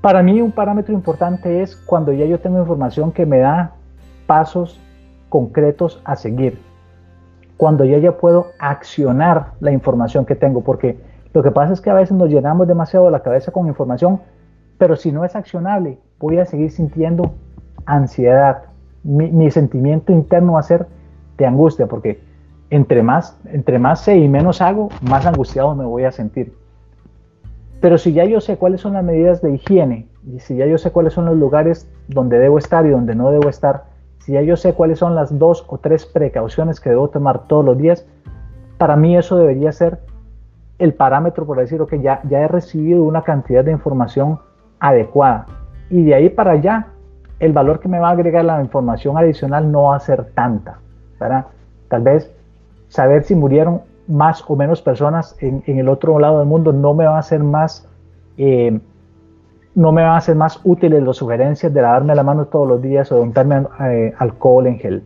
[0.00, 3.72] Para mí un parámetro importante es cuando ya yo tengo información que me da
[4.26, 4.80] pasos
[5.28, 6.58] concretos a seguir
[7.62, 10.98] cuando yo ya puedo accionar la información que tengo, porque
[11.32, 14.20] lo que pasa es que a veces nos llenamos demasiado la cabeza con información,
[14.78, 17.34] pero si no es accionable, voy a seguir sintiendo
[17.86, 18.64] ansiedad.
[19.04, 20.86] Mi, sentimiento interno va a ser
[21.36, 22.20] de angustia, porque
[22.70, 26.54] entre más, entre más sé y menos hago, más angustiado me voy a sentir.
[27.80, 30.78] Pero si ya yo sé cuáles son las medidas de higiene, y si ya yo
[30.78, 33.84] sé cuáles son los lugares donde debo estar y donde no debo estar,
[34.18, 37.64] si ya yo sé cuáles son las dos o tres precauciones que debo tomar todos
[37.64, 38.06] los días,
[38.78, 39.98] para mí eso debería ser
[40.78, 44.38] el parámetro por decir, ok, ya, ya he recibido una cantidad de información
[44.78, 45.46] adecuada.
[45.90, 46.88] Y de ahí para allá,
[47.42, 50.78] el valor que me va a agregar la información adicional no va a ser tanta.
[51.18, 51.46] ¿verdad?
[51.88, 52.32] Tal vez
[52.88, 57.04] saber si murieron más o menos personas en, el otro lado del mundo no me
[57.04, 57.88] va a hacer más
[58.36, 58.78] eh,
[59.74, 62.80] no me van a ser más útiles las sugerencias de lavarme la mano todos los
[62.80, 65.02] días o de untarme eh, alcohol en gel.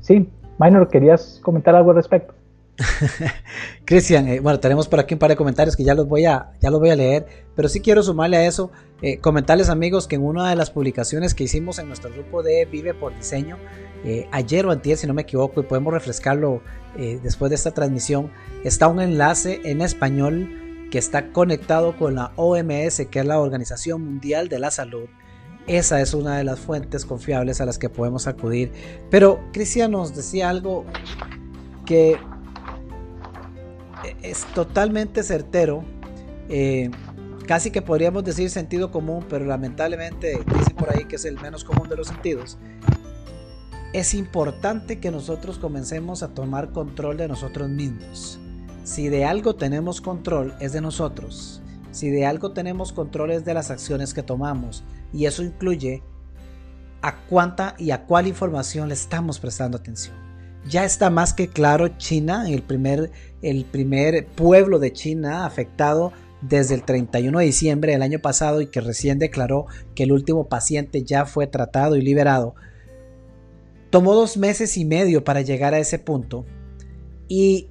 [0.00, 2.34] Sí, Minor, ¿querías comentar algo al respecto?
[3.84, 6.52] Cristian, eh, bueno, tenemos por aquí un par de comentarios que ya los voy a,
[6.60, 8.70] ya los voy a leer, pero sí quiero sumarle a eso,
[9.02, 12.64] eh, comentarles amigos que en una de las publicaciones que hicimos en nuestro grupo de
[12.64, 13.58] Vive por Diseño,
[14.32, 16.62] ayer o antier, si no me equivoco, y podemos refrescarlo
[16.96, 18.30] después de esta transmisión,
[18.64, 20.48] está un enlace en español
[20.90, 25.08] que está conectado con la OMS, que es la Organización Mundial de la Salud.
[25.66, 28.72] Esa es una de las fuentes confiables a las que podemos acudir.
[29.10, 30.86] Pero Cristian nos decía algo
[31.84, 32.16] que
[34.22, 35.84] es totalmente certero,
[36.48, 36.90] eh,
[37.46, 41.64] casi que podríamos decir sentido común, pero lamentablemente dicen por ahí que es el menos
[41.64, 42.58] común de los sentidos.
[43.92, 48.38] Es importante que nosotros comencemos a tomar control de nosotros mismos.
[48.84, 51.60] Si de algo tenemos control es de nosotros.
[51.90, 54.84] Si de algo tenemos control es de las acciones que tomamos.
[55.12, 56.02] Y eso incluye
[57.02, 60.14] a cuánta y a cuál información le estamos prestando atención.
[60.68, 63.10] Ya está más que claro China, el primer,
[63.42, 66.12] el primer pueblo de China afectado
[66.42, 70.48] desde el 31 de diciembre del año pasado y que recién declaró que el último
[70.48, 72.54] paciente ya fue tratado y liberado.
[73.90, 76.46] Tomó dos meses y medio para llegar a ese punto
[77.28, 77.68] y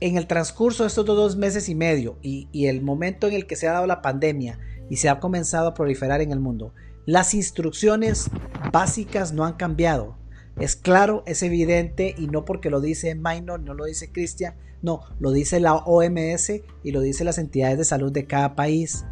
[0.00, 3.56] en el transcurso de estos dos meses y medio y, el momento en el que
[3.56, 6.72] se ha dado la pandemia y se ha comenzado a proliferar en el mundo,
[7.04, 8.30] las instrucciones
[8.72, 10.16] básicas no han cambiado.
[10.60, 15.00] Es claro, es evidente y no porque lo dice Minor, no lo dice Cristian, no,
[15.20, 16.50] lo dice la OMS
[16.82, 19.04] y lo dice las entidades de salud de cada país.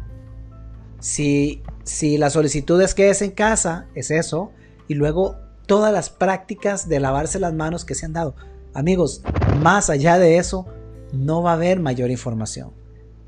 [0.99, 4.51] Si, si la solicitud es que es en casa, es eso,
[4.87, 5.35] y luego
[5.65, 8.35] todas las prácticas de lavarse las manos que se han dado.
[8.73, 9.21] Amigos,
[9.61, 10.65] más allá de eso,
[11.13, 12.71] no va a haber mayor información.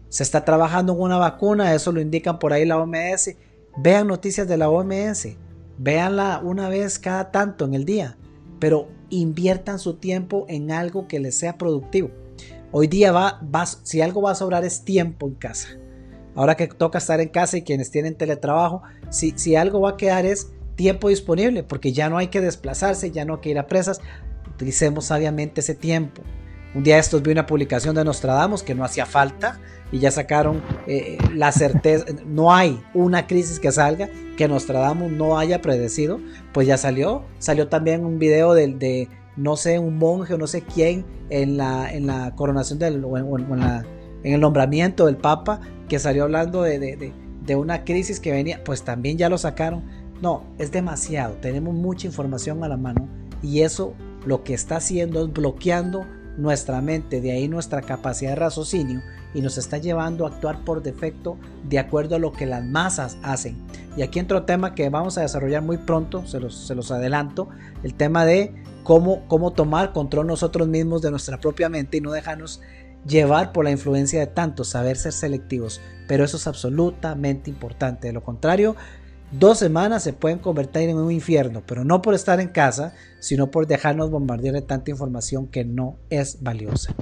[0.10, 3.36] Se está trabajando en una vacuna, eso lo indican por ahí la OMS.
[3.78, 5.28] Vean noticias de la OMS,
[5.80, 8.18] véanla una vez cada tanto en el día,
[8.60, 12.12] pero inviertan su tiempo en algo que les sea productivo.
[12.72, 13.40] Hoy día va,
[13.84, 15.70] si algo va a sobrar es tiempo en casa.
[16.36, 19.98] Ahora que toca estar en casa y quienes tienen teletrabajo, si, si algo va a
[19.98, 23.60] quedar es tiempo disponible, porque ya no hay que desplazarse, ya no hay que ir
[23.60, 24.02] a presas.
[24.54, 26.22] Utilicemos sabiamente ese tiempo.
[26.76, 29.60] Un día estos vi una publicación de Nostradamus que no hacía falta
[29.92, 35.38] y ya sacaron eh, la certeza, no hay una crisis que salga que Nostradamus no
[35.38, 36.20] haya predecido,
[36.54, 40.48] pues ya salió, salió también un video de, de no sé, un monje o no
[40.48, 43.86] sé quién en la, en la coronación del, o en,
[44.24, 47.14] el nombramiento del Papa que salió hablando de, de,
[47.46, 49.84] de una crisis que venía, pues también ya lo sacaron.
[50.22, 53.08] No, es demasiado, tenemos mucha información a la mano
[53.42, 53.94] y eso
[54.26, 56.06] lo que está haciendo es bloqueando
[56.40, 59.02] nuestra mente, de ahí nuestra capacidad de raciocinio
[59.34, 61.38] y nos está llevando a actuar por defecto
[61.68, 63.58] de acuerdo a lo que las masas hacen.
[63.96, 66.92] Y aquí entra un tema que vamos a desarrollar muy pronto, se los, se los
[66.92, 67.50] adelanto,
[67.84, 72.12] el tema de cómo, cómo tomar control nosotros mismos de nuestra propia mente y no
[72.12, 72.62] dejarnos
[73.06, 75.82] llevar por la influencia de tantos, saber ser selectivos.
[76.08, 78.08] Pero eso es absolutamente importante.
[78.08, 78.76] De lo contrario,
[79.32, 83.52] Dos semanas se pueden convertir en un infierno, pero no por estar en casa, sino
[83.52, 86.96] por dejarnos bombardear de tanta información que no es valiosa.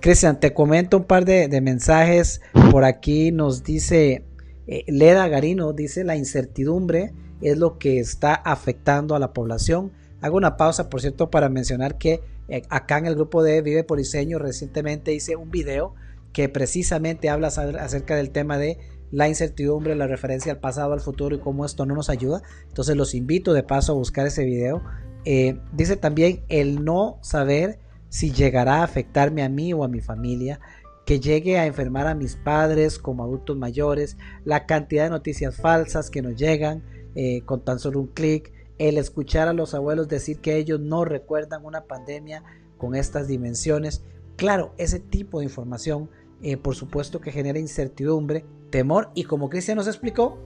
[0.00, 2.40] Cristian, te comento un par de, mensajes.
[2.70, 4.24] Por aquí nos dice
[4.68, 9.92] eh, Leda Garino, dice la incertidumbre es lo que está afectando a la población.
[10.20, 13.84] Hago una pausa, por cierto, para mencionar que eh, acá en el grupo de Vive
[13.84, 15.94] por Diseño recientemente hice un video
[16.32, 18.78] que precisamente habla acerca del tema de
[19.10, 22.42] la incertidumbre, la referencia al pasado, al futuro y cómo esto no nos ayuda.
[22.68, 24.82] Entonces los invito de paso a buscar ese video.
[25.24, 27.78] Eh, dice también el no saber
[28.08, 30.60] si llegará a afectarme a mí o a mi familia,
[31.04, 36.10] que llegue a enfermar a mis padres como adultos mayores, la cantidad de noticias falsas
[36.10, 36.82] que nos llegan
[37.14, 41.04] eh, con tan solo un clic, el escuchar a los abuelos decir que ellos no
[41.04, 42.42] recuerdan una pandemia
[42.76, 44.02] con estas dimensiones.
[44.36, 46.10] Claro, ese tipo de información,
[46.42, 50.38] eh, por supuesto que genera incertidumbre, temor y como Cristian nos explicó,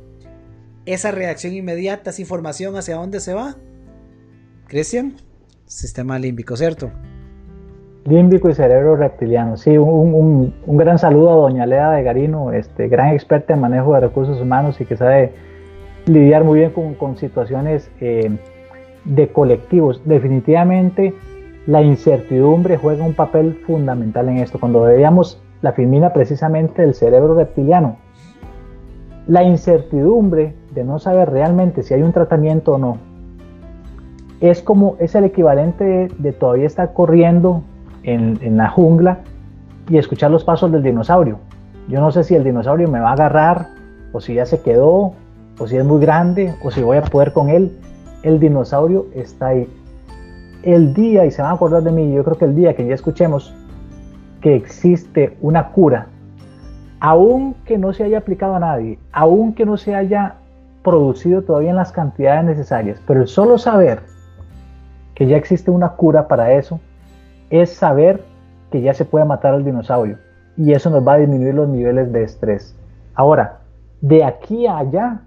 [0.87, 3.57] esa reacción inmediata, esa información hacia dónde se va.
[4.66, 5.16] Cristian,
[5.66, 6.91] sistema límbico, ¿cierto?
[8.05, 9.57] Límbico y cerebro reptiliano.
[9.57, 14.01] Sí, un, gran saludo a doña Lea de Garino, este, gran experta en manejo de
[14.01, 15.33] recursos humanos y que sabe
[16.07, 18.37] lidiar muy bien con, situaciones eh,
[19.05, 20.03] de colectivos.
[20.05, 21.14] Definitivamente
[21.66, 24.59] la incertidumbre juega un papel fundamental en esto.
[24.59, 27.99] Cuando veíamos la filmina precisamente del cerebro reptiliano,
[29.27, 32.99] la incertidumbre de no saber realmente si hay un tratamiento o no,
[34.41, 37.62] es como es el equivalente de, todavía estar corriendo
[38.03, 39.18] en, en, la jungla
[39.89, 41.39] y escuchar los pasos del dinosaurio.
[41.89, 43.68] Yo no sé si el dinosaurio me va a agarrar
[44.12, 45.14] o si ya se quedó
[45.59, 47.79] o si es muy grande o si voy a poder con él.
[48.25, 49.68] El dinosaurio está ahí.
[50.62, 52.87] El día, y se van a acordar de mí, yo creo que el día que
[52.87, 53.53] ya escuchemos
[54.41, 56.09] que existe una cura,
[57.05, 60.36] aunque no se haya aplicado a nadie, aunque no se haya
[60.84, 64.03] producido todavía en las cantidades necesarias, pero el solo saber
[65.16, 66.78] que ya existe una cura para eso
[67.50, 68.22] es saber
[68.70, 70.16] que ya se puede matar al dinosaurio
[70.57, 72.76] y eso nos va a disminuir los niveles de estrés.
[73.16, 73.59] Ahora,
[74.00, 75.22] de aquí a allá,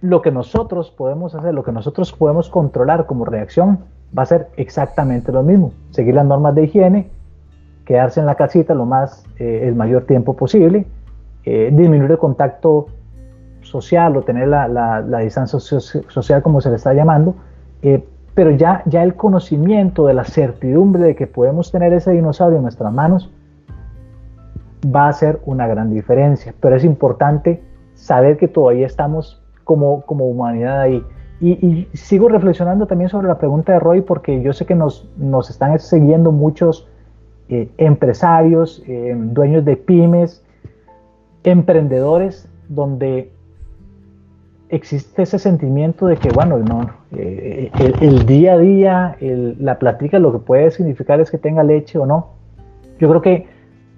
[0.00, 3.84] lo que nosotros podemos hacer, lo que nosotros podemos controlar como reacción,
[4.18, 5.72] va a ser exactamente lo mismo.
[5.92, 7.10] Seguir las normas de higiene,
[7.90, 10.86] quedarse en la casita lo más, eh, el mayor tiempo posible,
[11.44, 12.86] eh, disminuir el contacto
[13.62, 17.34] social o tener la, distancia social como se le está llamando,
[17.82, 22.58] eh, pero ya, ya el conocimiento de la certidumbre de que podemos tener ese dinosaurio
[22.58, 23.28] en nuestras manos
[24.86, 27.60] va a ser una gran diferencia, pero es importante
[27.94, 31.04] saber que todavía estamos como, como humanidad ahí.
[31.40, 35.50] Y, sigo reflexionando también sobre la pregunta de Roy porque yo sé que nos, nos
[35.50, 36.86] están siguiendo muchos
[37.52, 40.40] eh, empresarios, eh, dueños de pymes,
[41.42, 43.32] emprendedores, donde
[44.68, 50.30] existe ese sentimiento de que, bueno, no, eh, el, día a día, la plática lo
[50.30, 52.28] que puede significar es que tenga leche o no.
[53.00, 53.48] Yo creo que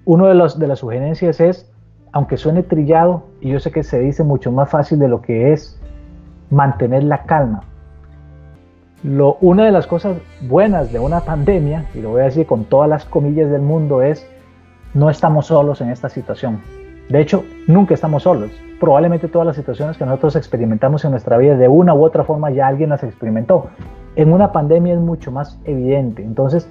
[0.05, 1.71] una de, de las sugerencias es,
[2.11, 5.53] aunque suene trillado, y yo sé que se dice mucho más fácil de lo que
[5.53, 5.79] es,
[6.49, 7.61] mantener la calma.
[9.03, 12.63] Lo, una de las cosas buenas de una pandemia, y lo voy a decir con
[12.63, 14.25] todas las comillas del mundo, es
[14.93, 16.61] no estamos solos en esta situación.
[17.09, 18.51] De hecho, nunca estamos solos.
[18.79, 22.49] Probablemente todas las situaciones que nosotros experimentamos en nuestra vida, de una u otra forma,
[22.51, 23.67] ya alguien las experimentó.
[24.15, 26.23] En una pandemia es mucho más evidente.
[26.23, 26.69] Entonces,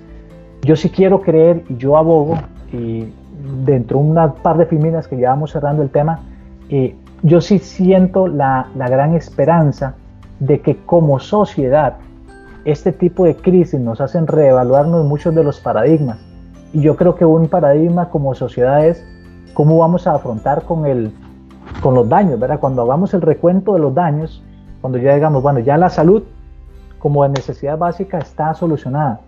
[0.63, 2.37] yo sí quiero creer y yo abogo,
[2.73, 3.13] y
[3.65, 6.21] dentro de un par de filminas que ya vamos cerrando el tema,
[6.71, 9.97] eh, yo sí siento la, la gran esperanza
[10.41, 11.97] de que como sociedad
[12.65, 16.19] este tipo de crisis nos hacen reevaluarnos muchos de los paradigmas.
[16.73, 19.05] Y yo creo que un paradigma como sociedad es
[19.55, 21.13] cómo vamos a afrontar con, el,
[21.83, 22.61] con los daños, ¿verdad?
[22.61, 24.43] Cuando hagamos el recuento de los daños,
[24.81, 26.23] cuando ya digamos, bueno, ya la salud
[26.99, 29.21] como necesidad básica está solucionada.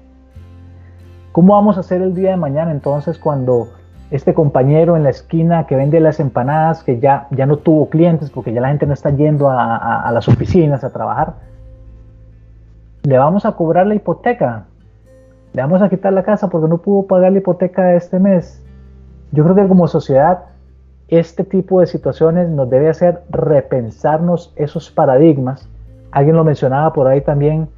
[1.32, 3.68] ¿Cómo vamos a hacer el día de mañana entonces cuando
[4.11, 8.30] este compañero en la esquina que vende las empanadas, que ya, ya no tuvo clientes
[8.30, 11.35] porque ya la gente no está yendo a, las oficinas a trabajar,
[13.05, 14.64] le vamos a cobrar la hipoteca,
[15.52, 18.62] le vamos a quitar la casa porque no pudo pagar la hipoteca este mes.
[19.30, 20.44] Yo creo que como sociedad
[21.09, 25.68] este tipo de situaciones nos debe hacer repensarnos esos paradigmas.
[26.12, 27.68] Alguien lo mencionaba por ahí también,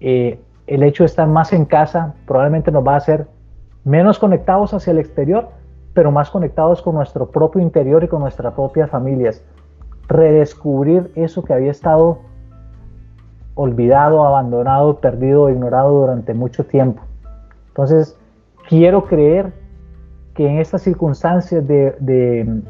[0.00, 3.28] eh, el hecho de estar más en casa probablemente nos va a hacer
[3.84, 5.48] menos conectados hacia el exterior,
[5.94, 9.44] pero más conectados con nuestro propio interior y con nuestras propias familias.
[10.08, 12.18] Redescubrir eso que había estado
[13.54, 17.02] olvidado, abandonado, perdido, ignorado durante mucho tiempo.
[17.68, 18.16] Entonces,
[18.68, 19.52] quiero creer
[20.34, 22.62] que en estas circunstancias de,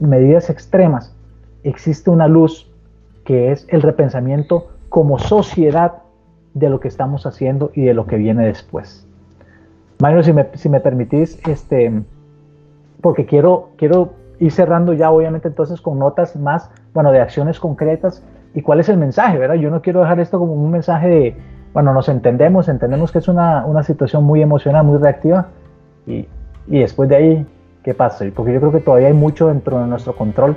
[0.00, 1.14] medidas extremas
[1.62, 2.70] existe una luz
[3.24, 6.02] que es el repensamiento como sociedad
[6.54, 9.06] de lo que estamos haciendo y de lo que viene después.
[10.00, 12.02] Mario, si me, si me permitís, este,
[13.00, 18.22] porque quiero, quiero ir cerrando ya, obviamente, entonces con notas más, bueno, de acciones concretas,
[18.54, 19.56] ¿Y cuál es el mensaje, verdad?
[19.56, 21.36] Yo no quiero dejar esto como un mensaje de,
[21.72, 25.48] bueno, nos entendemos, entendemos que es una, una situación muy emocional, muy reactiva,
[26.06, 26.28] y,
[26.68, 27.46] y después de ahí,
[27.82, 28.24] ¿qué pasa?
[28.34, 30.56] Porque yo creo que todavía hay mucho dentro de nuestro control.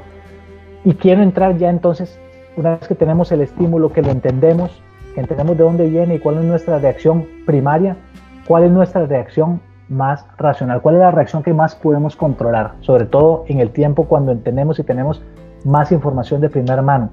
[0.86, 2.20] Y quiero entrar ya entonces,
[2.56, 4.82] una vez que tenemos el estímulo, que lo entendemos,
[5.16, 7.98] que entendemos de dónde viene y cuál es nuestra reacción primaria,
[8.48, 13.06] cuál es nuestra reacción más racional, cuál es la reacción que más podemos controlar, sobre
[13.06, 15.24] todo en el tiempo cuando entendemos y tenemos
[15.66, 17.10] más información de primera mano.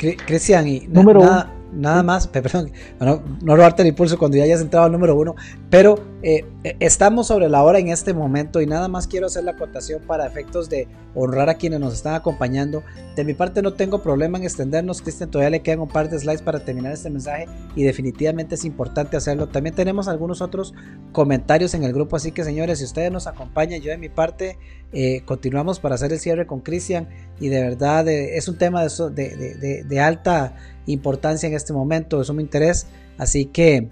[0.00, 4.60] Cristian, y número uno nada más, perdón, no, no robarte el impulso cuando ya hayas
[4.60, 5.34] entrado al número uno,
[5.68, 9.44] pero eh, eh, estamos sobre la hora en este momento y nada más quiero hacer
[9.44, 12.82] la acotación para efectos de honrar a quienes nos están acompañando.
[13.16, 16.18] De mi parte no tengo problema en extendernos, Cristian, todavía le quedan un par de
[16.18, 19.48] slides para terminar este mensaje y definitivamente es importante hacerlo.
[19.48, 20.74] También tenemos algunos otros
[21.12, 24.58] comentarios en el grupo, así que señores, si ustedes nos acompañan, yo de mi parte
[24.92, 30.00] eh, continuamos para hacer el cierre con Cristian y de verdad es un tema de,
[30.00, 32.86] alta importancia en este momento, de sumo interés.
[33.18, 33.88] Así que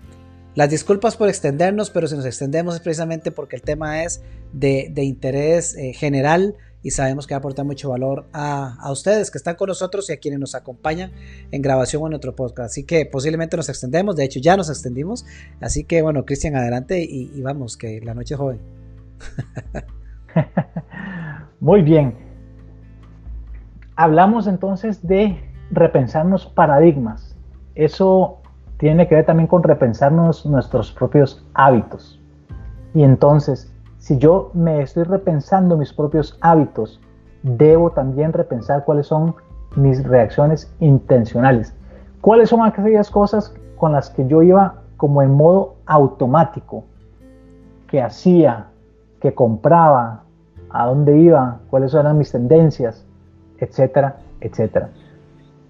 [0.55, 4.23] las disculpas por extendernos, pero si nos extendemos es precisamente porque el tema es
[4.53, 9.69] de, interés eh, general y sabemos que aporta mucho valor a, ustedes que están con
[9.69, 11.13] nosotros y a quienes nos acompañan
[11.53, 12.73] en grabación en nuestro podcast.
[12.73, 15.25] Así que posiblemente nos extendemos, de hecho ya nos extendimos.
[15.61, 18.59] Así que bueno, Cristian, adelante y, y vamos, que la noche es joven.
[21.61, 22.15] Muy bien.
[23.97, 25.37] Hablamos entonces de
[25.73, 27.37] repensarnos paradigmas.
[27.75, 28.39] Eso
[28.79, 32.21] tiene que ver también con repensarnos nuestros propios hábitos.
[32.95, 37.01] Y entonces, si yo me estoy repensando mis propios hábitos,
[37.43, 39.35] debo también repensar cuáles son
[39.75, 41.75] mis reacciones intencionales.
[42.21, 46.85] ¿Cuáles son aquellas cosas con las que yo iba como en modo automático?
[47.89, 48.69] Que hacía,
[49.21, 50.23] que compraba,
[50.71, 53.05] a dónde iba, cuáles eran mis tendencias,
[53.59, 54.91] etcétera, etcétera.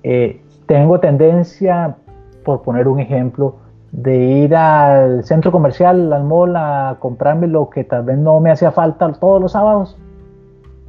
[0.03, 1.97] Eh, tengo tendencia,
[2.45, 3.57] por poner un ejemplo,
[3.91, 8.51] de ir al centro comercial, al mall, a comprarme lo que tal vez no me
[8.51, 9.97] hacía falta todos los sábados.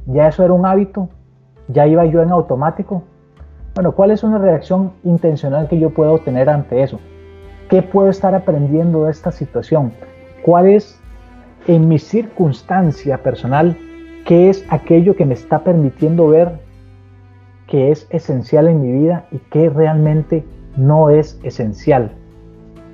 [0.06, 1.08] Ya eso era un hábito,
[1.68, 3.02] ya iba yo en automático.
[3.74, 6.98] Bueno, ¿cuál es una reacción intencional que yo puedo tener ante eso?
[7.68, 9.92] ¿Qué puedo estar aprendiendo de esta situación?
[10.44, 11.00] ¿Cuál es
[11.66, 13.76] en mi circunstancia personal?
[14.24, 16.60] ¿Qué es aquello que me está permitiendo ver
[17.70, 20.44] que es esencial en mi vida y qué realmente
[20.76, 22.10] no es esencial.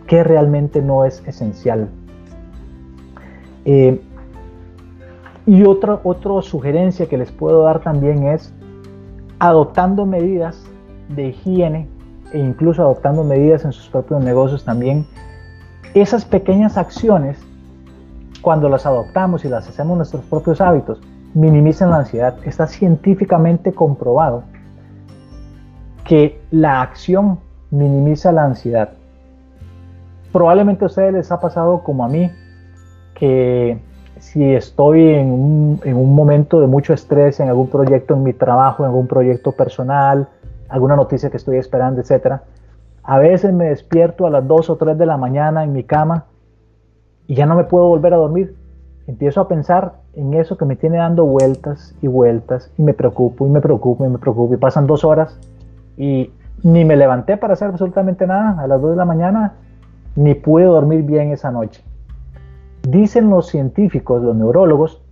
[0.07, 1.89] ¿Qué realmente no es esencial?
[3.65, 4.01] Eh,
[5.47, 8.53] y otra, otra sugerencia que les puedo dar también es
[9.39, 10.63] adoptando medidas
[11.09, 11.89] de higiene
[12.33, 15.07] e incluso adoptando medidas en sus propios negocios también.
[15.95, 17.39] Esas pequeñas acciones,
[18.43, 21.01] cuando las adoptamos y las hacemos nuestros propios hábitos,
[21.37, 22.35] minimizan la ansiedad.
[22.45, 24.43] Está científicamente comprobado
[26.05, 27.39] que la acción
[27.71, 28.91] minimiza la ansiedad.
[30.33, 32.31] Probablemente a ustedes les ha pasado como a mí,
[33.15, 33.79] que
[34.19, 38.89] si estoy en un, momento de mucho estrés en algún proyecto en mi trabajo, en
[38.89, 40.29] algún proyecto personal,
[40.71, 42.41] alguna noticia que estoy esperando, etc.,
[43.03, 46.25] a veces me despierto a las 2 o 3 de la mañana en mi cama
[47.27, 48.57] y ya no me puedo volver a dormir.
[49.07, 53.47] Empiezo a pensar en eso que me tiene dando vueltas y vueltas y me preocupo
[53.47, 55.39] y me preocupo y me preocupo y pasan dos horas
[55.97, 56.33] y
[56.63, 59.55] ni me levanté para hacer absolutamente nada a las 2 de la mañana,
[60.17, 61.85] ni pude dormir bien esa noche.
[62.83, 65.03] Dicen los científicos, los neurólogos,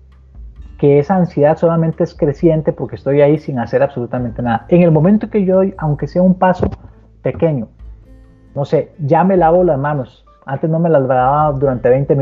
[0.78, 4.66] que esa ansiedad solamente es creciente porque estoy ahí sin hacer absolutamente nada.
[4.68, 6.68] En el momento que yo doy, aunque sea un paso
[7.22, 7.68] pequeño,
[8.54, 10.23] no sé, ya me lavo las manos.
[10.46, 12.14] Antes no me las lavaba durante 20,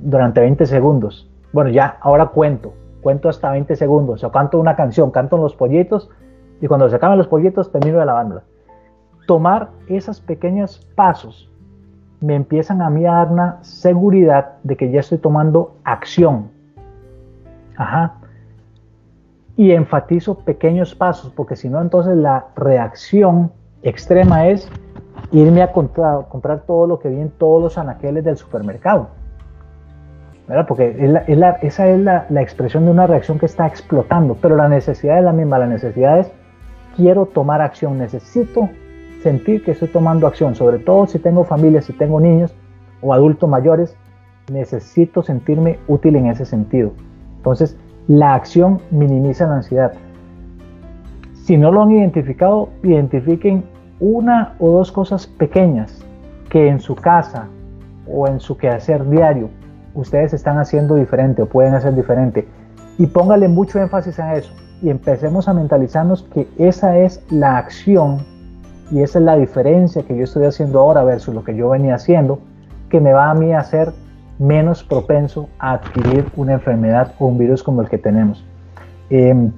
[0.00, 1.30] durante 20 segundos.
[1.52, 2.72] Bueno, ya, ahora cuento.
[3.02, 4.24] Cuento hasta 20 segundos.
[4.24, 6.10] O canto una canción, canto los pollitos
[6.60, 8.42] y cuando se acaban los pollitos termino de lavándola.
[9.26, 11.50] Tomar esos pequeños pasos
[12.20, 16.50] me empiezan a mí a dar una seguridad de que ya estoy tomando acción.
[17.76, 18.14] Ajá.
[19.56, 23.52] Y enfatizo pequeños pasos, porque si no, entonces la reacción
[23.82, 24.70] extrema es
[25.32, 29.08] irme a comprar, comprar todo lo que vi en todos los anaqueles del supermercado.
[30.48, 30.66] ¿verdad?
[30.68, 30.96] Porque
[31.62, 35.24] esa es la, la, expresión de una reacción que está explotando, pero la necesidad es
[35.24, 36.30] la misma, la necesidad es
[36.94, 38.68] quiero tomar acción, necesito
[39.22, 42.54] sentir que estoy tomando acción, sobre todo si tengo familia, si tengo niños
[43.02, 43.96] o adultos mayores,
[44.52, 46.92] necesito sentirme útil en ese sentido.
[47.36, 49.92] Entonces, la acción minimiza la ansiedad.
[51.34, 53.64] Si no lo han identificado, identifiquen
[54.00, 56.04] una o dos cosas pequeñas
[56.48, 57.48] que en su casa
[58.06, 59.50] o en su quehacer diario
[59.94, 62.46] ustedes están haciendo diferente o pueden hacer diferente
[62.98, 68.18] y póngale mucho énfasis a eso y empecemos a mentalizarnos que esa es la acción
[68.90, 71.94] y esa es la diferencia que yo estoy haciendo ahora versus lo que yo venía
[71.94, 72.38] haciendo,
[72.88, 73.92] que me va a mí a hacer
[74.38, 78.44] menos propenso a adquirir una enfermedad o un virus como el que tenemos.
[79.10, 79.52] Em,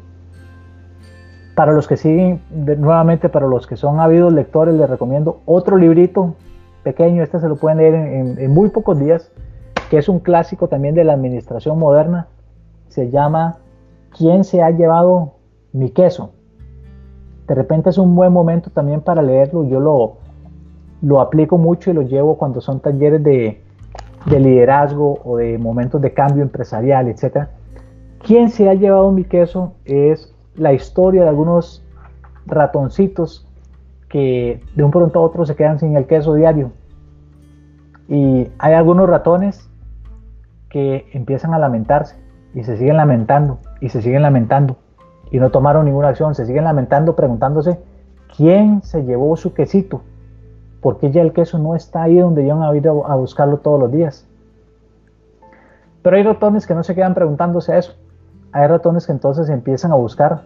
[1.59, 6.37] para los que siguen, nuevamente para los que son habidos lectores, les recomiendo otro librito
[6.85, 9.33] pequeño, este se lo pueden leer en, muy pocos días,
[9.91, 12.29] que es un clásico también de la administración moderna,
[12.87, 13.57] se llama
[14.17, 15.33] ¿Quién se ha llevado
[15.73, 16.31] mi queso?
[17.49, 20.19] De repente es un buen momento también para leerlo, yo lo,
[21.03, 23.61] lo aplico mucho y lo llevo cuando son talleres de,
[24.27, 27.49] de liderazgo o de momentos de cambio empresarial, etc.
[28.23, 29.73] ¿Quién se ha llevado mi queso?
[29.85, 31.85] Es la historia de algunos
[32.47, 33.47] ratoncitos
[34.09, 36.73] que de un pronto a otro se quedan sin el queso diario.
[38.09, 39.69] Y hay algunos ratones
[40.69, 42.17] que empiezan a lamentarse
[42.55, 44.77] y se siguen lamentando y se siguen lamentando
[45.31, 47.79] y no tomaron ninguna acción, se siguen lamentando preguntándose
[48.37, 50.03] quién se llevó su quesito,
[50.81, 53.93] porque ya el queso no está ahí donde yo han ido a buscarlo todos los
[53.93, 54.27] días.
[56.03, 57.95] Pero hay ratones que no se quedan preguntándose eso.
[58.53, 60.43] Hay ratones que entonces empiezan a buscar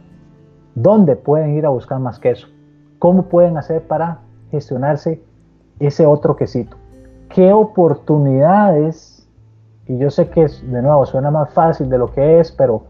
[0.74, 2.48] dónde pueden ir a buscar más queso,
[2.98, 4.18] cómo pueden hacer para
[4.50, 5.22] gestionarse
[5.78, 6.76] ese otro quesito,
[7.28, 9.28] qué oportunidades,
[9.86, 12.82] y yo sé que de nuevo suena más fácil de lo que es, pero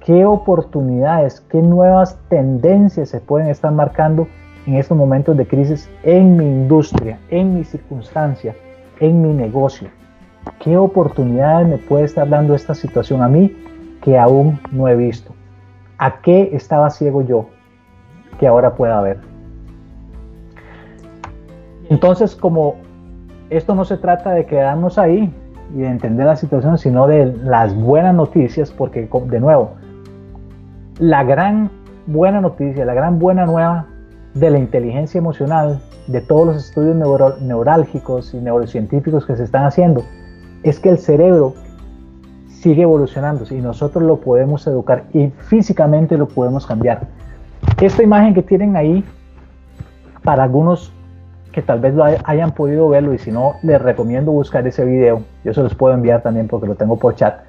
[0.00, 4.26] qué oportunidades, qué nuevas tendencias se pueden estar marcando
[4.66, 8.54] en estos momentos de crisis en mi industria, en mi circunstancia,
[9.00, 9.88] en mi negocio.
[10.58, 13.63] ¿Qué oportunidades me puede estar dando esta situación a mí
[14.04, 15.32] que aún no he visto?
[15.96, 17.46] ¿A qué estaba ciego yo
[18.38, 19.18] que ahora pueda ver?
[21.88, 22.76] Entonces, como
[23.48, 25.32] esto no se trata de quedarnos ahí
[25.74, 29.72] y de entender la situación, sino de las buenas noticias, porque de nuevo,
[30.98, 31.70] la gran
[32.06, 33.86] buena noticia, la gran buena nueva
[34.34, 36.94] de la inteligencia emocional, de todos los estudios
[37.40, 40.04] neurálgicos y neurocientíficos que se están haciendo,
[40.62, 41.54] es que el cerebro
[42.64, 47.08] sigue evolucionando y nosotros lo podemos educar y físicamente lo podemos cambiar.
[47.78, 49.04] Esta imagen que tienen ahí,
[50.22, 50.90] para algunos
[51.52, 55.22] que tal vez lo hayan podido verlo y si no, les recomiendo buscar ese video.
[55.44, 57.42] Yo se los puedo enviar también porque lo tengo por chat.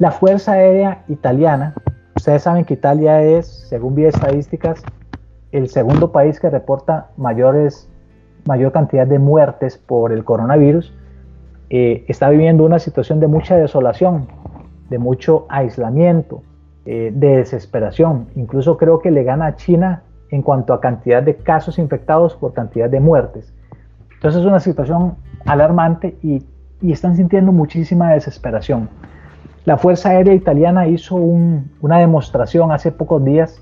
[0.00, 1.72] La Fuerza Aérea Italiana,
[2.16, 4.82] ustedes saben que Italia es, según vi estadísticas,
[5.52, 7.88] el segundo país que reporta mayores,
[8.46, 10.92] mayor cantidad de muertes por el coronavirus,
[11.76, 14.28] eh, está viviendo una situación de mucha desolación,
[14.90, 16.44] de mucho aislamiento,
[16.86, 18.28] eh, de desesperación.
[18.36, 22.52] Incluso creo que le gana a China en cuanto a cantidad de casos infectados por
[22.52, 23.52] cantidad de muertes.
[24.14, 25.16] Entonces es una situación
[25.46, 26.46] alarmante y,
[26.80, 28.88] están sintiendo muchísima desesperación.
[29.64, 33.60] La Fuerza Aérea Italiana hizo una demostración hace pocos días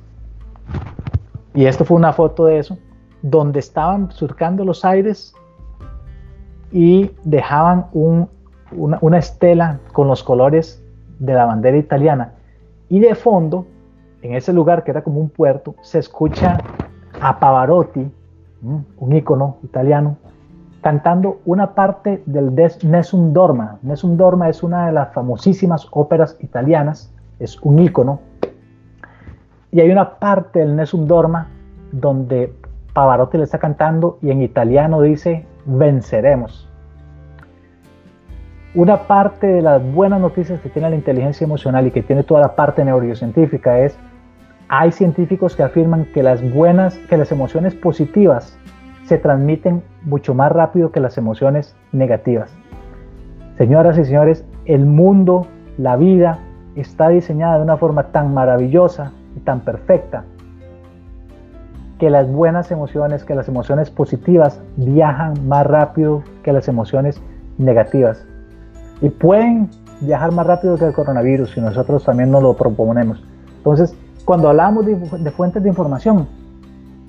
[1.55, 2.77] y esto fue una foto de eso,
[3.23, 5.35] donde estaban surcando los aires
[6.73, 10.83] y dejaban una, estela con los colores
[11.19, 12.33] de la bandera italiana.
[12.89, 13.67] Y de fondo,
[14.23, 16.59] en ese lugar que era como un puerto, se escucha
[17.21, 18.11] a Pavarotti,
[18.63, 20.17] un ícono italiano,
[20.83, 23.79] cantando una parte del Nessun Dorma.
[23.83, 28.21] Nessun Dorma es una de las famosísimas óperas italianas, es un ícono
[29.71, 31.49] y hay una parte del Nessun Dorma
[31.93, 32.53] donde
[32.93, 36.69] Pavarotti le está cantando y en italiano dice venceremos.
[38.75, 42.41] Una parte de las buenas noticias que tiene la inteligencia emocional y que tiene toda
[42.41, 43.99] la parte neurocientífica es
[44.69, 48.57] hay científicos que afirman que las buenas, que las emociones positivas
[49.05, 52.57] se transmiten mucho más rápido que las emociones negativas.
[53.59, 55.47] Señoras y señores, el mundo,
[55.77, 56.39] la vida
[56.75, 60.25] está diseñada de una forma tan maravillosa y tan perfecta
[62.03, 67.23] que las buenas emociones, que las emociones positivas viajan más rápido que las emociones
[67.59, 68.27] negativas.
[69.01, 69.71] Y pueden
[70.01, 73.23] viajar más rápido que el coronavirus si nosotros también nos lo proponemos.
[73.59, 76.27] Entonces, cuando hablamos de, de fuentes de información,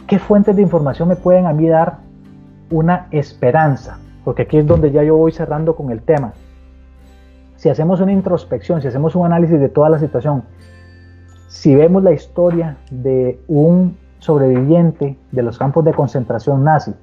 [0.06, 1.98] ¿qué fuentes de información me pueden a mí dar
[2.70, 3.98] una esperanza?
[4.24, 6.34] Porque aquí es donde ya yo voy cerrando con el tema.
[7.56, 10.44] Si hacemos una introspección, si hacemos un análisis de toda la situación,
[11.48, 16.94] si vemos la historia de un sobreviviente de los campos de concentración nazi,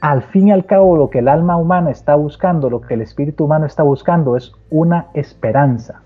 [0.00, 3.02] al fin y al cabo lo que el alma humana está buscando, lo que el
[3.02, 6.02] espíritu humano está buscando es una esperanza.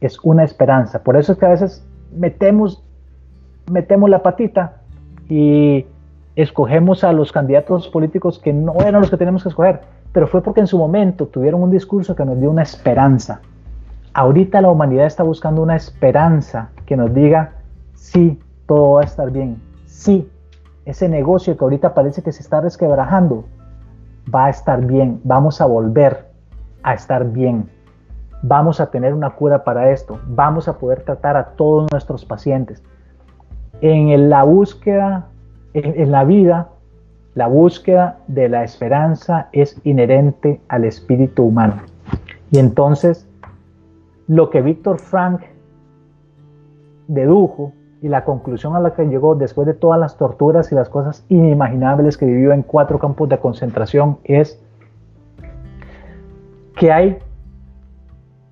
[0.00, 1.02] Es una esperanza.
[1.02, 2.82] Por eso es que a veces metemos,
[3.70, 4.78] metemos la patita
[5.28, 5.86] y
[6.34, 9.80] escogemos a los candidatos políticos que no eran los que tenemos que escoger,
[10.12, 13.40] pero fue porque en su momento tuvieron un discurso que nos dio una esperanza.
[14.14, 17.52] Ahorita la humanidad está buscando una esperanza que nos diga,
[17.94, 20.30] sí, todo va a estar bien, sí,
[20.84, 23.44] ese negocio que ahorita parece que se está resquebrajando,
[24.32, 26.26] va a estar bien, vamos a volver
[26.82, 27.68] a estar bien,
[28.42, 32.82] vamos a tener una cura para esto, vamos a poder tratar a todos nuestros pacientes.
[33.80, 35.26] En la búsqueda,
[35.74, 36.68] en, la vida,
[37.34, 41.82] la búsqueda de la esperanza es inherente al espíritu humano.
[42.50, 43.26] Y entonces,
[44.28, 45.42] lo que Víctor Frank
[47.08, 47.72] dedujo
[48.02, 51.24] y la conclusión a la que llegó después de todas las torturas y las cosas
[51.28, 54.60] inimaginables que vivió en cuatro campos de concentración es
[56.76, 57.18] que hay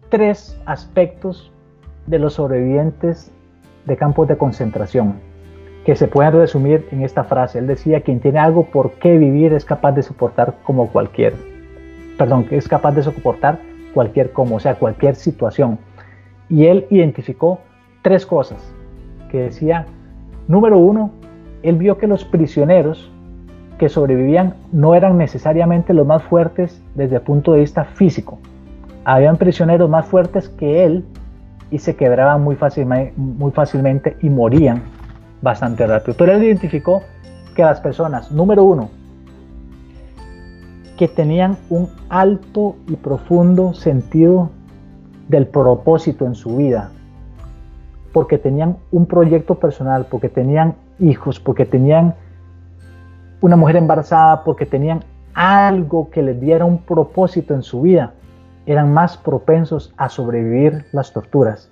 [0.08, 1.52] tres aspectos
[2.06, 3.32] de los sobrevivientes
[3.86, 5.14] de campos de concentración
[5.84, 7.58] que se pueden resumir en esta frase.
[7.58, 11.34] Él decía, quien tiene algo por qué vivir es capaz de soportar como cualquier,
[12.16, 13.58] perdón, es capaz de soportar
[13.94, 15.78] cualquier como, o sea, cualquier situación.
[16.48, 17.58] Y él identificó
[18.02, 18.74] tres cosas
[19.30, 19.86] que decía,
[20.48, 21.10] número uno,
[21.62, 23.10] él vio que los prisioneros
[23.78, 28.38] que sobrevivían no eran necesariamente los más fuertes desde el punto de vista físico.
[29.04, 31.04] Habían prisioneros más fuertes que él
[31.70, 32.58] y se quebraban muy,
[33.16, 34.82] muy fácilmente y morían
[35.40, 36.14] bastante rápido.
[36.18, 37.02] Pero él identificó
[37.54, 38.90] que las personas, número uno,
[40.98, 44.50] que tenían un alto y profundo sentido
[45.28, 46.90] del propósito en su vida,
[48.12, 52.14] porque tenían un proyecto personal, porque tenían hijos, porque tenían
[53.40, 55.04] una mujer embarazada, porque tenían
[55.34, 58.14] algo que les diera un propósito en su vida,
[58.66, 61.70] eran más propensos a sobrevivir las torturas.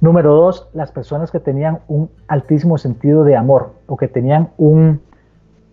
[0.00, 5.00] Número dos, las personas que tenían un altísimo sentido de amor o que tenían un,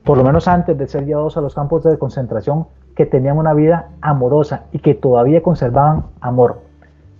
[0.03, 3.53] por lo menos antes de ser llevados a los campos de concentración, que tenían una
[3.53, 6.61] vida amorosa y que todavía conservaban amor.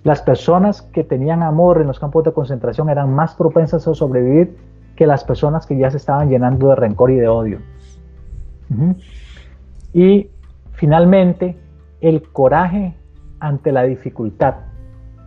[0.04, 4.56] Las personas que tenían amor en los campos de concentración eran más propensas a sobrevivir
[4.96, 7.60] que las personas que ya se estaban llenando de rencor y de odio.
[9.94, 10.30] Y
[10.74, 11.58] finalmente,
[12.02, 12.96] el coraje
[13.40, 14.56] ante la dificultad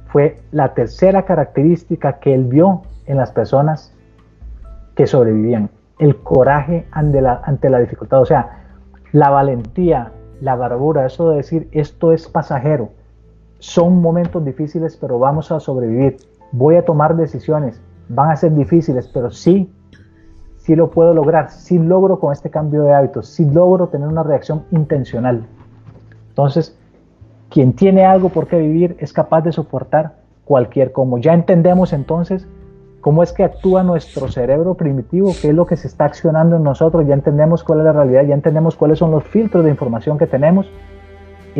[0.07, 3.95] fue la tercera característica que él vio en las personas
[4.95, 5.71] que sobrevivían.
[5.99, 8.63] El coraje ante la, ante la dificultad, o sea,
[9.13, 12.91] la valentía, la bravura, eso de decir esto es pasajero,
[13.63, 16.17] son momentos difíciles, pero vamos a sobrevivir.
[16.51, 19.73] Voy a tomar decisiones, van a ser difíciles, pero sí,
[20.57, 24.25] sí lo puedo lograr, sí logro con este cambio de hábitos, sí logro tener una
[24.25, 25.47] reacción intencional.
[26.31, 26.77] Entonces,
[27.51, 31.19] quien tiene algo por qué vivir es capaz de soportar cualquier como.
[31.19, 32.49] Ya entendemos entonces
[33.01, 36.65] cómo es que actúa nuestro cerebro primitivo, qué es lo que se está accionando en
[36.65, 40.19] nosotros, ya entendemos cuál es la realidad, ya entendemos cuáles son los filtros de información
[40.19, 40.69] que tenemos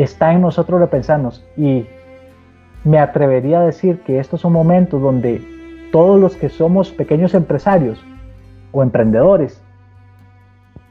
[0.01, 1.85] está en nosotros repensarnos y
[2.83, 5.41] me atrevería a decir que estos son momentos donde
[5.91, 8.03] todos los que somos pequeños empresarios
[8.71, 9.61] o emprendedores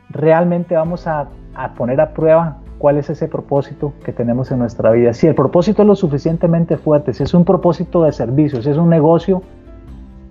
[0.09, 1.29] realmente vamos a,
[1.77, 5.13] poner a prueba cuál es ese propósito que tenemos en nuestra vida.
[5.13, 8.77] Si el propósito es lo suficientemente fuerte, si es un propósito de servicio, si es
[8.77, 9.43] un negocio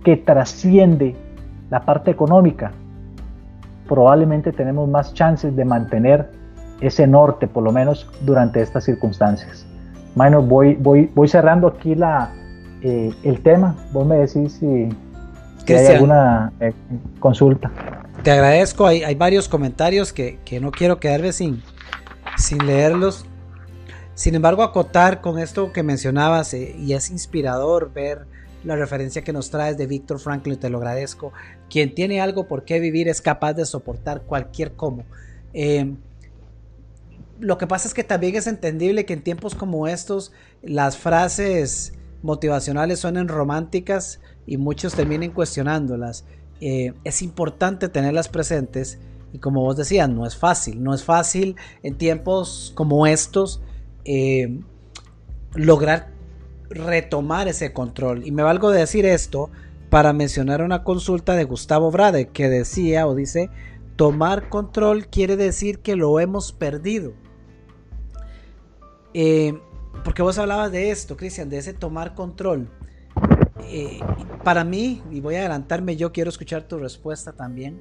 [0.04, 1.16] que trasciende
[1.70, 2.72] la parte económica,
[3.88, 6.30] probablemente tenemos más chances de mantener
[6.82, 9.66] ese norte, por lo menos durante estas circunstancias.
[10.16, 12.34] Bueno, voy, voy, voy cerrando aquí la,
[12.82, 13.76] eh, el tema.
[13.92, 14.90] Vos me decís si,
[15.74, 16.74] hay alguna eh,
[17.20, 17.72] consulta.
[18.24, 21.64] Te agradezco, hay, hay varios comentarios que, que, no quiero quedarme sin,
[22.38, 23.26] sin leerlos.
[24.14, 28.26] Sin embargo, acotar con esto que mencionabas, eh, y es inspirador ver
[28.64, 31.32] la referencia que nos traes de Víctor Franklin, te lo agradezco.
[31.70, 35.04] Quien tiene algo por qué vivir es capaz de soportar cualquier cómo
[37.42, 40.32] lo que pasa es que también es entendible que en tiempos como estos
[40.62, 46.26] las frases motivacionales suenen románticas y muchos terminen cuestionándolas.
[46.62, 49.00] Eh, es importante tenerlas presentes
[49.34, 53.62] y como vos decías, no es fácil, no es fácil en tiempos como estos
[54.06, 54.60] eh,
[55.56, 56.12] lograr
[56.70, 58.26] retomar ese control.
[58.26, 59.50] Y me valgo de decir esto
[59.90, 63.50] para mencionar una consulta de Gustavo Brade que decía o dice,
[63.96, 67.14] tomar control quiere decir que lo hemos perdido.
[69.14, 69.60] Eh,
[70.04, 72.70] porque vos hablabas de esto, Cristian, de ese tomar control.
[73.66, 74.00] Eh,
[74.44, 77.80] para mí, y voy a adelantarme, yo quiero escuchar tu respuesta también,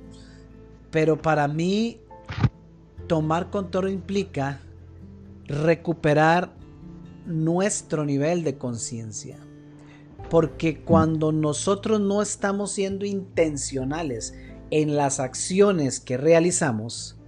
[0.91, 2.01] pero para mí
[3.07, 4.61] tomar control implica
[5.47, 6.53] recuperar
[7.27, 9.39] nuestro nivel de conciencia.
[10.29, 14.35] Porque cuando nosotros no estamos siendo intencionales
[14.71, 17.20] en las acciones que realizamos,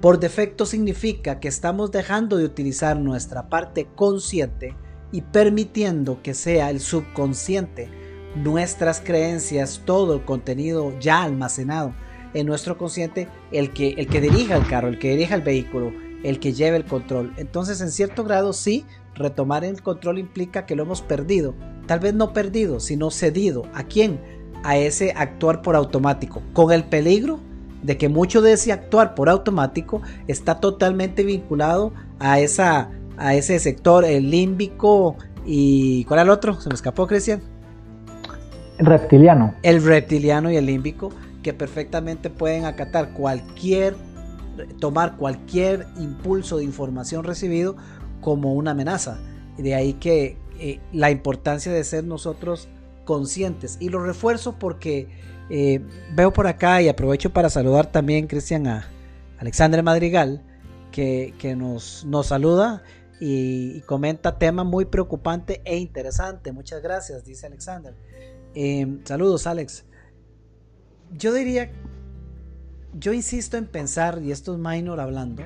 [0.00, 4.76] por defecto significa que estamos dejando de utilizar nuestra parte consciente
[5.10, 7.90] y permitiendo que sea el subconsciente
[8.36, 11.94] nuestras creencias, todo el contenido ya almacenado
[12.34, 15.92] en nuestro consciente, el que, el que dirija el carro, el que dirija el vehículo,
[16.22, 17.32] el que lleve el control.
[17.36, 18.84] Entonces, en cierto grado, sí,
[19.14, 21.54] retomar el control implica que lo hemos perdido.
[21.86, 23.64] Tal vez no perdido, sino cedido.
[23.72, 24.20] ¿A quién?
[24.62, 27.40] A ese actuar por automático, con el peligro
[27.82, 33.58] de que mucho de ese actuar por automático está totalmente vinculado a, esa, a ese
[33.58, 36.04] sector, el límbico y...
[36.04, 36.60] ¿Cuál era el otro?
[36.60, 37.40] Se me escapó, Cristian.
[38.78, 39.54] El reptiliano.
[39.62, 41.10] El reptiliano y el límbico,
[41.42, 43.96] que perfectamente pueden acatar cualquier,
[44.78, 47.76] tomar cualquier impulso de información recibido
[48.20, 49.18] como una amenaza.
[49.56, 52.68] De ahí que eh, la importancia de ser nosotros
[53.04, 53.78] conscientes.
[53.80, 55.08] Y lo refuerzo porque
[55.50, 55.80] eh,
[56.14, 58.88] veo por acá y aprovecho para saludar también, Cristian, a
[59.38, 60.42] Alexandre Madrigal,
[60.90, 62.82] que, nos, nos saluda
[63.20, 66.52] y, comenta tema muy preocupante e interesante.
[66.52, 67.94] Muchas gracias, dice Alexander.
[68.54, 69.84] Eh, saludos, Alex.
[71.16, 71.70] Yo diría,
[72.98, 75.44] yo insisto en pensar, y esto es minor hablando,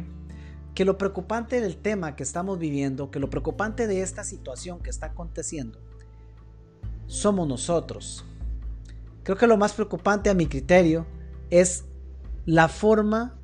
[0.74, 4.90] que lo preocupante del tema que estamos viviendo, que lo preocupante de esta situación que
[4.90, 5.78] está aconteciendo,
[7.06, 8.24] somos nosotros.
[9.24, 11.07] Creo que lo más preocupante a mi criterio
[11.51, 11.85] es
[12.44, 13.39] la forma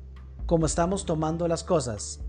[0.45, 2.21] como estamos tomando las cosas.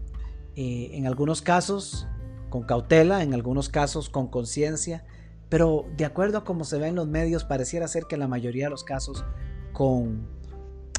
[0.56, 2.06] Eh, en algunos casos
[2.48, 5.04] con cautela, en algunos casos con conciencia,
[5.48, 8.66] pero de acuerdo a cómo se ve en los medios, pareciera ser que la mayoría
[8.66, 9.24] de los casos
[9.72, 10.28] con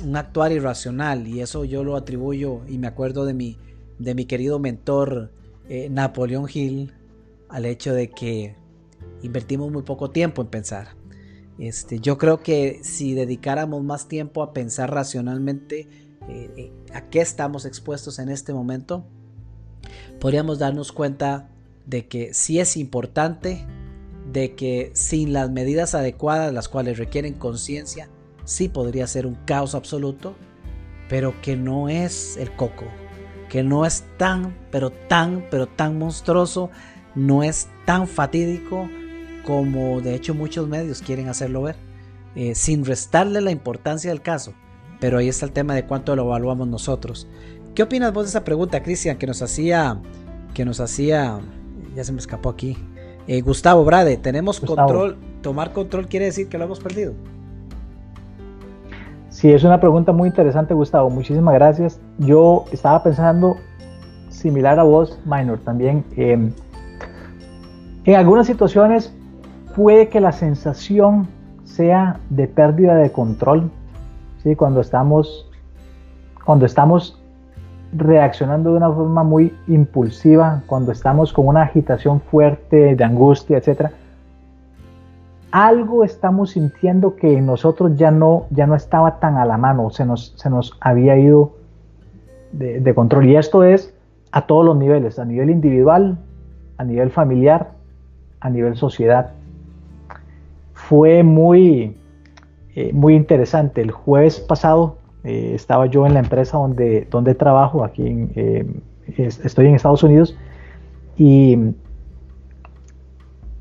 [0.04, 3.58] un actuar irracional, y eso yo lo atribuyo y me acuerdo de mi,
[4.00, 5.32] de mi querido mentor
[5.70, 6.94] eh, Napoleón Hill
[7.50, 8.56] al hecho de que
[9.22, 11.01] invertimos muy poco tiempo en pensar.
[11.62, 15.88] Este, yo creo que si dedicáramos más tiempo a pensar racionalmente
[16.28, 19.06] eh, eh, a qué estamos expuestos en este momento,
[20.20, 21.52] podríamos darnos cuenta
[21.86, 23.64] de que sí es importante,
[24.34, 28.10] de que sin las medidas adecuadas, las cuales requieren conciencia,
[28.44, 30.34] sí podría ser un caos absoluto,
[31.10, 32.86] pero que no es el coco,
[33.50, 36.72] que no es tan, pero tan, pero tan monstruoso,
[37.14, 38.90] no es tan fatídico,
[39.46, 41.76] como de hecho muchos medios quieren hacerlo ver,
[42.36, 44.54] eh, sin restarle la importancia del caso.
[45.00, 47.28] Pero ahí está el tema de cuánto lo evaluamos nosotros.
[47.76, 50.00] ¿Qué opinas vos de esa pregunta, Cristian, que nos hacía,
[50.54, 51.40] que nos hacía,
[51.96, 52.78] ya se me escapó aquí,
[53.28, 57.14] eh, Gustavo Brade, tenemos control, tomar control quiere decir que lo hemos perdido.
[59.30, 61.10] Sí, es una pregunta muy interesante, Gustavo.
[61.10, 62.00] Muchísimas gracias.
[62.20, 63.56] Yo estaba pensando
[64.30, 66.04] similar a vos, Minor, también.
[66.18, 66.54] en
[68.16, 69.14] algunas situaciones
[69.74, 71.28] puede que la sensación
[71.64, 73.70] sea de pérdida de control,
[74.44, 74.56] ¿sí?
[74.56, 75.50] cuando, estamos,
[76.44, 77.20] cuando estamos
[77.94, 83.92] reaccionando de una forma muy impulsiva, cuando estamos con una agitación fuerte de angustia, etc.
[85.52, 90.06] Algo estamos sintiendo que nosotros ya no, ya no estaba tan a la mano, se
[90.06, 91.54] nos, se nos había ido
[92.54, 93.28] de control.
[93.28, 93.94] Y esto es
[94.32, 96.18] a todos los niveles, a nivel individual,
[96.78, 97.72] a nivel familiar,
[98.42, 99.32] a nivel sociedad
[100.92, 101.96] fue muy,
[102.76, 103.80] eh, muy interesante.
[103.80, 108.66] El jueves pasado eh, estaba yo en la empresa donde, donde trabajo, aquí eh,
[109.16, 110.38] estoy en Estados Unidos,
[111.16, 111.58] y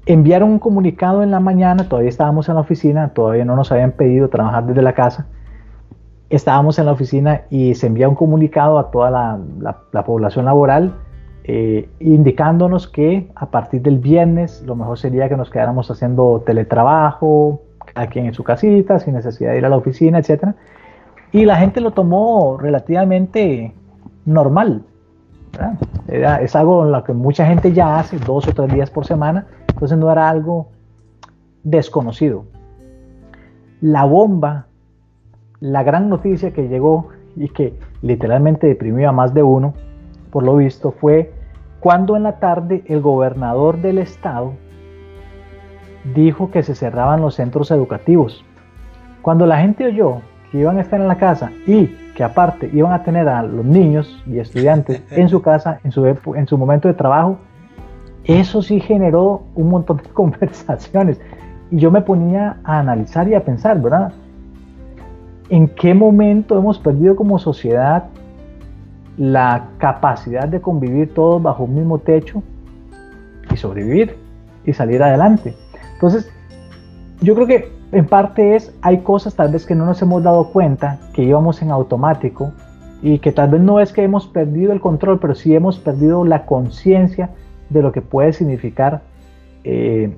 [0.06, 3.92] enviaron un comunicado en la mañana, todavía estábamos en la oficina, todavía no nos habían
[3.92, 5.28] pedido trabajar desde la casa,
[6.30, 9.38] estábamos en la oficina y se envía un comunicado a toda
[9.92, 10.94] la población laboral
[11.52, 17.62] eh, indicándonos que a partir del viernes lo mejor sería que nos quedáramos haciendo teletrabajo,
[17.96, 20.54] aquí en su casita, sin necesidad de ir a la oficina, etc.
[21.32, 23.74] Y la gente lo tomó relativamente
[24.26, 24.84] normal.
[26.06, 29.48] es algo en lo que mucha gente ya hace dos o tres días por semana,
[29.70, 30.68] entonces no era algo
[31.64, 32.44] desconocido.
[33.80, 34.66] La bomba,
[35.58, 39.74] la gran noticia que llegó y que literalmente deprimió a más de uno,
[40.30, 41.39] por lo visto, fue
[41.80, 44.52] cuando en la tarde el gobernador del estado
[46.14, 48.44] dijo que se cerraban los centros educativos.
[49.22, 50.20] Cuando la gente oyó
[50.50, 53.64] que iban a estar en la casa y que aparte iban a tener a los
[53.64, 57.38] niños y estudiantes en su casa, en su, en su momento de trabajo,
[58.24, 61.20] eso sí generó un montón de conversaciones.
[61.70, 64.12] Y yo me ponía a analizar y a pensar, ¿verdad?
[65.48, 68.04] ¿En qué momento hemos perdido como sociedad
[69.20, 72.42] la capacidad de convivir todos bajo un mismo techo
[73.52, 74.16] y sobrevivir
[74.64, 75.54] y salir adelante.
[75.92, 76.32] Entonces,
[77.20, 80.50] yo creo que en parte es, hay cosas tal vez que no nos hemos dado
[80.50, 82.52] cuenta, que íbamos en automático
[83.02, 86.24] y que tal vez no es que hemos perdido el control, pero sí hemos perdido
[86.24, 87.28] la conciencia
[87.68, 89.02] de lo que puede significar
[89.64, 90.16] eh,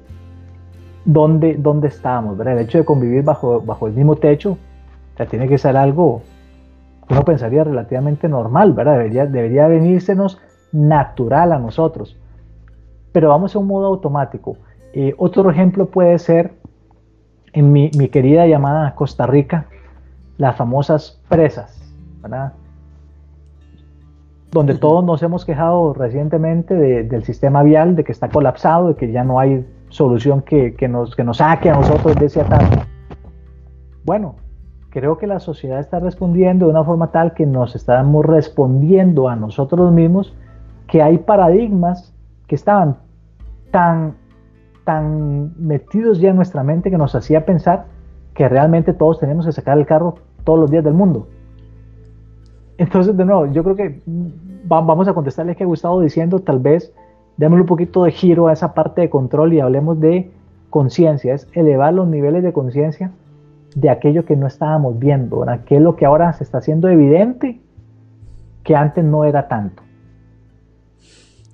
[1.04, 2.56] dónde, dónde estamos, ¿verdad?
[2.56, 4.58] El hecho de convivir bajo, bajo el mismo techo,
[5.28, 6.22] tiene que ser algo
[7.08, 8.98] uno pensaría relativamente normal, ¿verdad?
[8.98, 10.40] Debería, debería venírsenos
[10.72, 12.16] natural a nosotros.
[13.12, 14.56] Pero vamos a un modo automático.
[14.92, 16.52] Eh, otro ejemplo puede ser
[17.52, 19.66] en mi, mi, querida llamada Costa Rica,
[20.38, 21.82] las famosas presas,
[22.22, 22.52] ¿verdad?
[24.50, 29.12] Donde todos nos hemos quejado recientemente del sistema vial, de que está colapsado, de que
[29.12, 32.80] ya no hay solución que, que, nos, que nos saque a nosotros de ese ataque.
[34.04, 34.36] Bueno,
[34.92, 39.34] creo que la sociedad está respondiendo de una forma tal que nos estamos respondiendo a
[39.34, 40.34] nosotros mismos
[40.86, 42.12] que hay paradigmas
[42.46, 42.98] que estaban
[43.70, 44.16] tan,
[44.84, 47.86] tan metidos ya en nuestra mente que nos hacía pensar
[48.34, 51.26] que realmente todos tenemos que sacar el carro todos los días del mundo.
[52.76, 54.02] Entonces, de nuevo, yo creo que
[54.64, 56.92] vamos a contestarle que he estado diciendo, tal vez
[57.38, 60.30] démosle un poquito de giro a esa parte de control y hablemos de
[60.68, 63.10] conciencia, es elevar los niveles de conciencia
[63.74, 65.64] de aquello que no estábamos viendo, ¿verdad?
[65.64, 67.60] que es lo que ahora se está haciendo evidente
[68.64, 69.82] que antes no era tanto.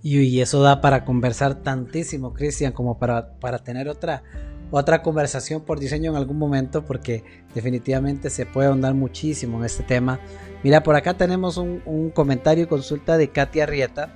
[0.03, 4.23] Y, eso da para conversar tantísimo, Cristian, como para, para tener otra,
[4.70, 7.24] otra conversación por diseño en algún momento, porque
[7.55, 10.20] definitivamente se puede ahondar muchísimo en este tema.
[10.62, 14.15] Mira, por acá tenemos un, un comentario y consulta de Katia Rieta.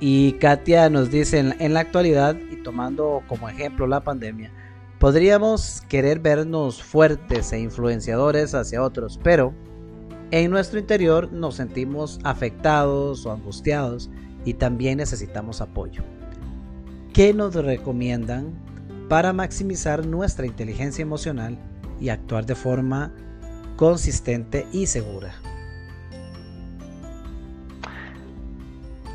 [0.00, 4.50] Y Katia nos dice, en, la actualidad, y tomando como ejemplo la pandemia,
[5.00, 9.54] podríamos querer vernos fuertes e influenciadores hacia otros, pero
[10.30, 14.10] en nuestro interior nos sentimos afectados o angustiados
[14.44, 16.02] y también necesitamos apoyo.
[17.14, 18.52] ¿Qué nos recomiendan
[19.08, 21.58] para maximizar nuestra inteligencia emocional
[21.98, 23.10] y actuar de forma
[23.76, 25.32] consistente y segura?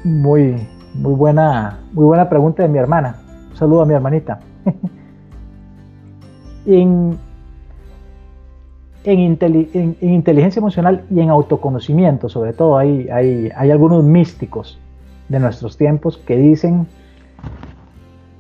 [0.04, 3.22] Muy, muy buena, muy buena pregunta de mi hermana.
[3.52, 4.40] Un saludo a mi hermanita.
[6.66, 7.18] en,
[9.04, 14.80] en, inteligencia emocional y en autoconocimiento, sobre todo, hay, hay, hay algunos místicos
[15.30, 16.88] de nuestros tiempos que dicen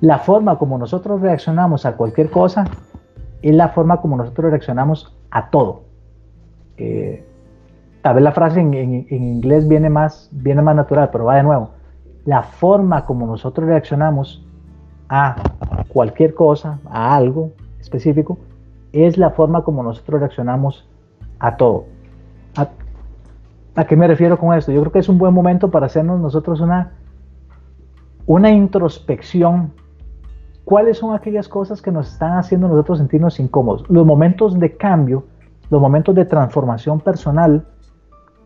[0.01, 2.65] la forma como nosotros reaccionamos a cualquier cosa
[3.41, 5.83] es la forma como nosotros reaccionamos a todo.
[6.77, 7.25] Eh,
[8.01, 11.43] tal vez la frase en, en, inglés viene más, viene más natural, pero va de
[11.43, 11.69] nuevo
[12.25, 14.43] la forma como nosotros reaccionamos
[15.07, 15.35] a
[15.87, 17.51] cualquier cosa, a algo
[17.85, 18.37] específico,
[18.91, 20.87] es la forma como nosotros reaccionamos
[21.39, 21.85] a todo.
[23.77, 24.71] ¿A, qué me refiero con esto?
[24.71, 26.93] Yo creo que es un buen momento para hacernos nosotros una,
[28.25, 29.73] una introspección.
[30.63, 33.83] ¿Cuáles son aquellas cosas que nos están haciendo nosotros sentirnos incómodos?
[33.89, 35.25] Los momentos de cambio,
[35.69, 37.65] los momentos de transformación personal,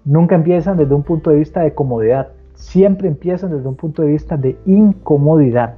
[0.03, 2.29] nunca empiezan desde un punto de vista de comodidad
[2.59, 5.77] siempre empiezan desde un punto de vista de incomodidad.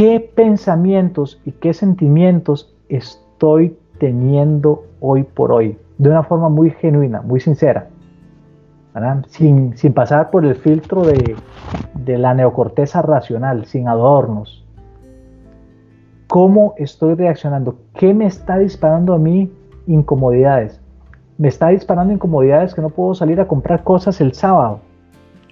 [0.00, 5.76] ¿Qué pensamientos y qué sentimientos estoy teniendo hoy por hoy?
[5.98, 7.90] De una forma muy genuina, muy sincera.
[9.26, 11.36] Sin, pasar por el filtro de,
[12.16, 14.66] la neocorteza racional, sin adornos.
[16.28, 17.76] ¿Cómo estoy reaccionando?
[17.92, 19.52] ¿Qué me está disparando a mí
[19.86, 20.80] incomodidades?
[21.36, 24.80] me está disparando incomodidades que no puedo salir a comprar cosas el sábado.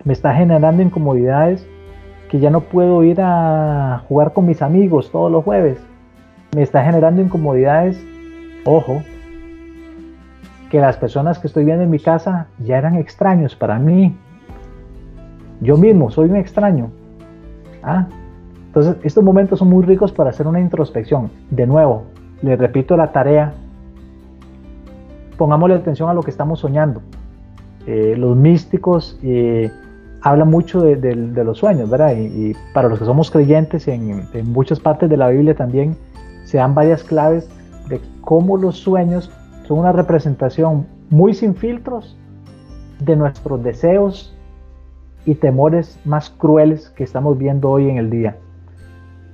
[0.05, 1.69] Me está generando incomodidades
[2.29, 5.79] que ya no puedo ir a jugar con mis amigos todos los jueves.
[6.55, 8.03] Me está generando incomodidades,
[8.65, 9.03] ojo,
[10.71, 14.17] que las personas que estoy viendo en mi casa ya eran extraños para mí.
[15.61, 16.91] Yo mismo soy un extraño.
[17.83, 18.07] ¿Ah?
[18.67, 21.31] Entonces, estos momentos son muy ricos para hacer una introspección.
[21.51, 22.05] De nuevo,
[22.43, 23.55] les repito la tarea
[25.39, 27.01] pongámosle atención a lo que estamos soñando.
[27.87, 29.71] Eh, los místicos eh,
[30.23, 32.15] hablan mucho de, los sueños, ¿verdad?
[32.17, 35.97] Y, para los que somos creyentes, en, muchas partes de la Biblia también
[36.45, 37.49] se dan varias claves
[37.89, 39.31] de cómo los sueños
[39.67, 42.17] son una representación muy sin filtros
[43.01, 44.35] de nuestros deseos
[45.25, 48.37] y temores más crueles que estamos viendo hoy en el día.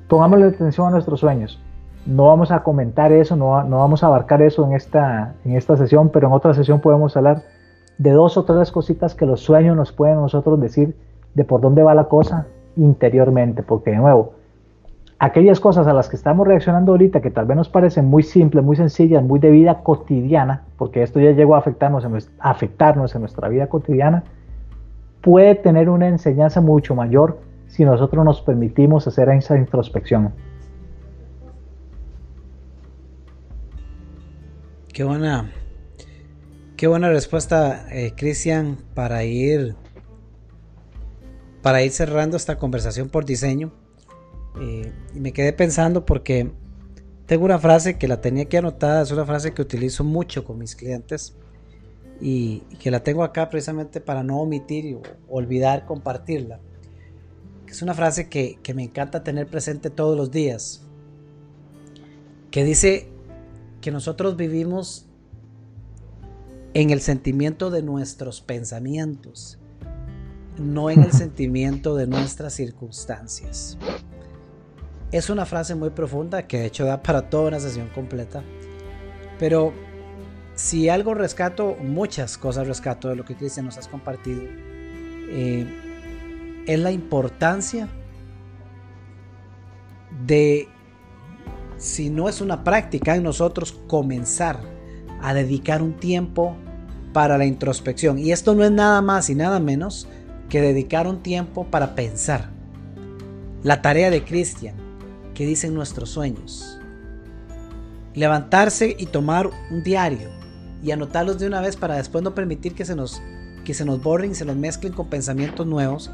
[0.08, 1.60] Pongámosle atención a nuestros sueños
[2.06, 6.10] no vamos a comentar eso, no, vamos a abarcar eso en esta, en esta sesión,
[6.10, 7.42] pero en otra sesión podemos hablar
[7.98, 10.96] de dos o tres cositas que los sueños nos pueden nosotros decir
[11.34, 12.46] de por dónde va la cosa
[12.76, 14.34] interiormente, porque de nuevo,
[15.18, 18.64] aquellas cosas a las que estamos reaccionando ahorita que tal vez nos parecen muy simples,
[18.64, 23.20] muy sencillas, muy de vida cotidiana, porque esto ya llegó a afectarnos a afectarnos en
[23.20, 24.24] nuestra vida cotidiana,
[25.20, 30.32] puede tener una enseñanza mucho mayor si nosotros nos permitimos hacer esa introspección.
[34.92, 35.50] Qué buena,
[36.76, 39.74] qué buena respuesta, eh, Cristian, para ir,
[41.62, 43.72] para ir cerrando esta conversación por diseño.
[44.60, 46.50] Eh, y me quedé pensando porque
[47.26, 50.58] tengo una frase que la tenía aquí anotada, es una frase que utilizo mucho con
[50.58, 51.36] mis clientes
[52.20, 54.98] y, que la tengo acá precisamente para no omitir y
[55.28, 56.60] olvidar compartirla.
[57.66, 60.82] Es una frase que, que me encanta tener presente todos los días,
[62.50, 63.08] que dice
[63.80, 65.08] que nosotros vivimos
[66.74, 69.58] en el sentimiento de nuestros pensamientos,
[70.58, 73.78] no en el sentimiento de nuestras circunstancias.
[75.12, 78.42] Es una frase muy profunda que de hecho da para toda una sesión completa.
[79.38, 79.72] Pero
[80.56, 85.66] si algo rescato, muchas cosas rescato de lo que Cristian nos has compartido, eh,
[86.66, 87.88] es la importancia
[90.26, 90.68] de,
[91.76, 94.58] si no es una práctica en nosotros, comenzar
[95.22, 96.56] a dedicar un tiempo
[97.14, 98.18] para la introspección.
[98.18, 100.06] Y esto no es nada más y nada menos
[100.50, 102.50] que dedicar un tiempo para pensar.
[103.62, 104.74] La tarea de Cristian
[105.32, 106.78] que dicen nuestros sueños.
[108.14, 110.28] Levantarse y tomar un diario
[110.82, 113.22] y anotarlos de una vez para después no permitir que se nos,
[113.64, 116.10] que se nos borren y se nos mezclen con pensamientos nuevos.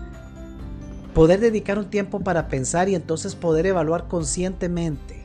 [1.14, 5.24] Poder dedicar un tiempo para pensar y entonces poder evaluar conscientemente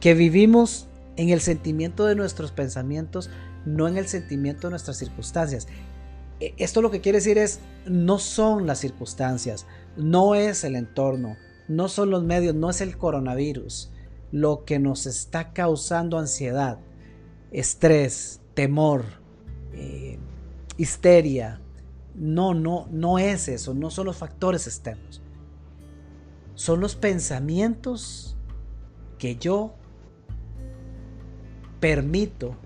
[0.00, 3.30] que vivimos en el sentimiento de nuestros pensamientos,
[3.64, 5.68] no en el sentimiento de nuestras circunstancias.
[6.40, 9.66] E, esto lo que quiere decir es, no son las circunstancias,
[9.96, 11.36] no es el entorno,
[11.68, 13.90] no son los medios, no es el coronavirus
[14.32, 16.78] lo que nos está causando ansiedad,
[17.50, 19.04] estrés, temor,
[19.72, 20.18] eh,
[20.76, 21.60] histeria.
[22.14, 25.22] No, no, no es eso, no son los factores externos.
[26.54, 28.36] Son los pensamientos
[29.18, 29.74] que yo
[31.80, 32.56] permito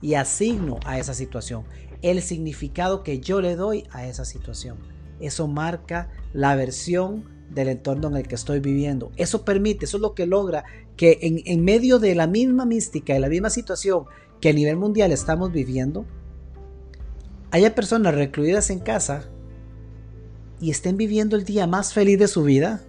[0.00, 1.64] y asigno a esa situación,
[2.02, 4.78] el significado que yo le doy a esa situación.
[5.20, 9.12] Eso marca la versión del entorno en el que estoy viviendo.
[9.16, 10.64] Eso permite, eso es lo que logra
[10.96, 14.04] que en, medio de la misma mística, de la misma situación
[14.40, 16.04] que a nivel mundial estamos viviendo,
[17.50, 19.24] haya personas recluidas en casa
[20.60, 22.82] y estén viviendo el día más feliz de su vida,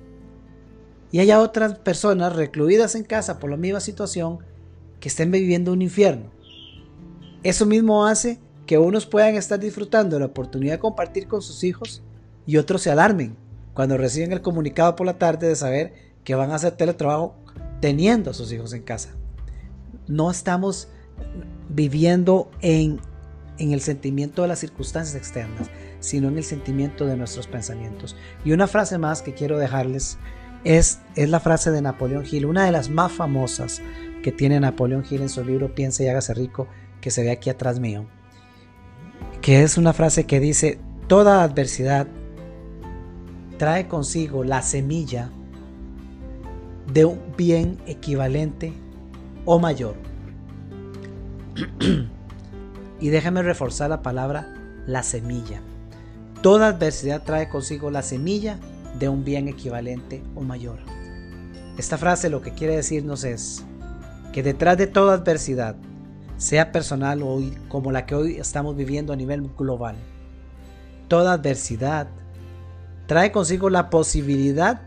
[1.12, 4.40] y haya otras personas recluidas en casa por la misma situación
[5.00, 6.37] que estén viviendo un infierno.
[7.44, 12.04] Eso mismo hace que unos puedan estar disfrutando la oportunidad de compartir con sus hijos
[12.46, 13.36] y otros se alarmen
[13.74, 15.94] cuando reciben el comunicado por la tarde de saber
[16.24, 17.36] que van a hacer teletrabajo
[17.80, 19.10] teniendo a sus hijos en casa.
[20.08, 20.90] No estamos
[21.70, 23.00] viviendo en,
[23.58, 25.70] en el sentimiento de las circunstancias externas,
[26.00, 28.16] sino en el sentimiento de nuestros pensamientos.
[28.44, 30.18] Y una frase más que quiero dejarles
[30.64, 33.82] es, es la frase de Napoleón Hill, una de las más famosas
[34.24, 36.68] que tiene Napoleón Hill en su libro Piensa y hágase rico,
[37.02, 38.06] que se ve aquí atrás mío,
[39.42, 42.08] que es una frase que dice, toda adversidad
[43.58, 45.30] trae consigo la semilla
[46.92, 48.74] de un bien equivalente
[49.46, 49.96] o mayor.
[53.00, 54.54] y déjame reforzar la palabra
[54.86, 55.62] la semilla.
[56.42, 58.60] Toda adversidad trae consigo la semilla
[58.98, 60.80] de un bien equivalente o mayor.
[61.78, 63.64] Esta frase lo que quiere decirnos es
[64.34, 65.76] que detrás de toda adversidad,
[66.38, 69.96] sea personal o como la que hoy estamos viviendo a nivel global,
[71.08, 72.08] toda adversidad
[73.08, 74.82] trae consigo la posibilidad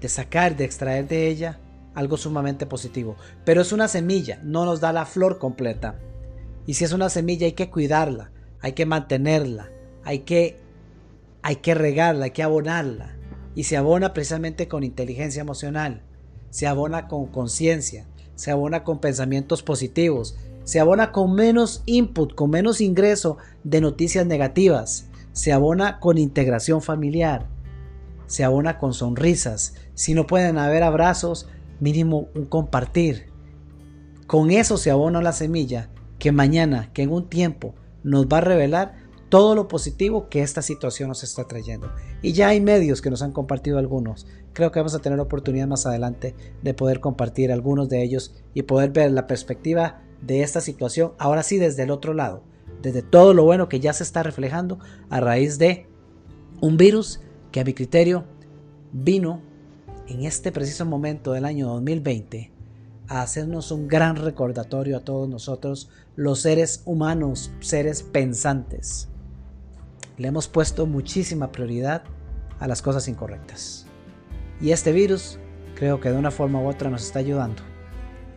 [0.00, 1.58] de sacar, de extraer de ella
[1.94, 3.16] algo sumamente positivo.
[3.44, 5.98] Pero es una semilla, no nos da la flor completa.
[6.66, 8.30] Y si es una semilla hay que cuidarla,
[8.60, 9.70] hay que mantenerla,
[10.04, 10.60] hay que,
[11.42, 13.16] hay que regarla, hay que abonarla.
[13.54, 16.02] Y se abona precisamente con inteligencia emocional,
[16.50, 18.06] se abona con conciencia,
[18.38, 24.24] se abona con pensamientos positivos, se abona con menos input, con menos ingreso de noticias
[24.26, 27.48] negativas, se abona con integración familiar,
[28.26, 31.48] se abona con sonrisas, si no pueden haber abrazos,
[31.80, 33.26] mínimo un compartir.
[34.28, 35.90] Con eso se abona la semilla
[36.20, 37.74] que mañana, que en un tiempo
[38.04, 38.94] nos va a revelar
[39.30, 41.90] todo lo positivo que esta situación nos está trayendo.
[42.22, 44.28] Y ya hay medios que nos han compartido algunos.
[44.58, 48.62] Creo que vamos a tener oportunidad más adelante de poder compartir algunos de ellos y
[48.62, 52.42] poder ver la perspectiva de esta situación, ahora sí desde el otro lado
[52.82, 54.80] desde todo lo bueno que ya se está reflejando
[55.10, 55.86] a raíz de
[56.60, 57.20] un virus
[57.52, 58.24] que a mi criterio
[58.92, 59.40] vino
[60.08, 62.50] en este preciso momento del año 2020
[63.06, 69.08] a hacernos un gran recordatorio a todos nosotros, los seres humanos, seres pensantes.
[70.18, 72.02] Le hemos puesto muchísima prioridad
[72.58, 73.87] a las cosas incorrectas.
[74.60, 75.38] Y este virus
[75.74, 77.62] creo que de una forma u otra nos está ayudando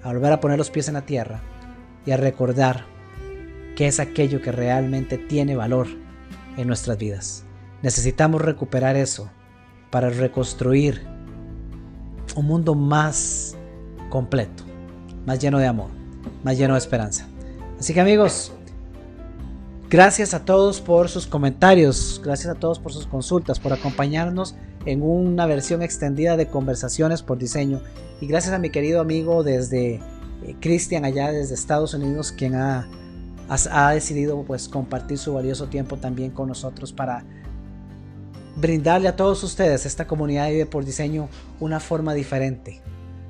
[0.03, 1.41] a volver a poner los pies en la tierra
[2.06, 2.85] y a recordar
[3.76, 5.88] qué es aquello que realmente tiene valor
[6.57, 7.45] en nuestras vidas.
[7.81, 9.30] Necesitamos recuperar eso
[9.89, 11.02] para reconstruir
[12.35, 13.56] un mundo más
[14.10, 14.64] completo,
[15.26, 15.89] más lleno de amor,
[16.43, 17.27] más lleno de esperanza.
[17.80, 18.53] Así que amigos,
[19.92, 24.56] gracias a todos por sus comentarios, gracias a todos por sus consultas, por acompañarnos
[24.86, 27.82] en una versión extendida de conversaciones por diseño.
[28.22, 32.88] Y gracias a mi querido amigo desde eh, Cristian allá desde Estados Unidos quien ha,
[33.50, 37.26] ha, decidido pues compartir su valioso tiempo también con nosotros para
[38.56, 41.28] brindarle a todos ustedes, esta comunidad Vive por Diseño,
[41.60, 42.82] una forma diferente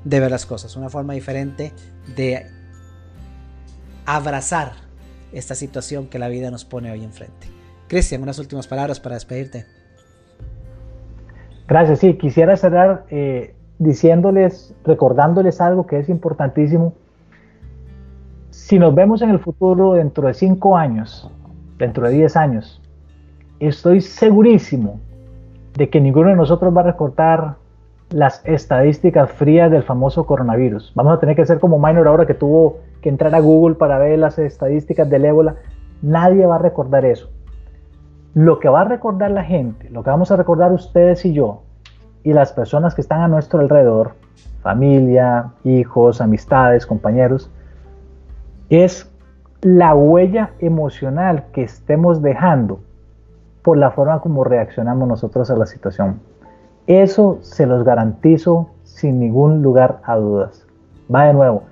[0.04, 1.72] de ver las cosas, una forma diferente
[2.14, 2.46] de
[4.06, 4.91] abrazar
[5.32, 7.48] esta situación que la vida nos pone hoy enfrente.
[7.88, 9.66] Cristian, unas últimas palabras para despedirte.
[11.68, 16.94] Gracias, sí, quisiera cerrar eh, diciéndoles, recordándoles algo que es importantísimo.
[18.50, 21.30] Si nos vemos en el futuro dentro de cinco años,
[21.78, 22.80] dentro de diez años,
[23.60, 25.00] estoy segurísimo
[25.74, 27.56] de que ninguno de nosotros va a recortar
[28.12, 30.92] las estadísticas frías del famoso coronavirus.
[30.94, 33.98] Vamos a tener que ser como Minor ahora que tuvo que entrar a Google para
[33.98, 35.56] ver las estadísticas del ébola.
[36.02, 37.30] Nadie va a recordar eso.
[38.34, 41.62] Lo que va a recordar la gente, lo que vamos a recordar ustedes y yo,
[42.22, 44.12] y las personas que están a nuestro alrededor,
[44.62, 47.50] familia, hijos, amistades, compañeros,
[48.70, 49.10] es
[49.60, 52.80] la huella emocional que estemos dejando
[53.62, 56.20] por la forma como reaccionamos nosotros a la situación.
[56.86, 60.66] Eso se los garantizo sin ningún lugar a dudas.
[61.12, 61.62] Va de nuevo.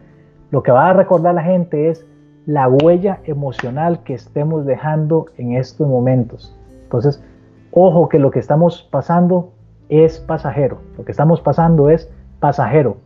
[0.50, 2.06] Lo que va a recordar la gente es
[2.46, 6.56] la huella emocional que estemos dejando en estos momentos.
[6.82, 7.22] Entonces,
[7.70, 9.52] ojo que lo que estamos pasando
[9.88, 10.78] es pasajero.
[10.96, 12.96] Lo que estamos pasando es pasajero.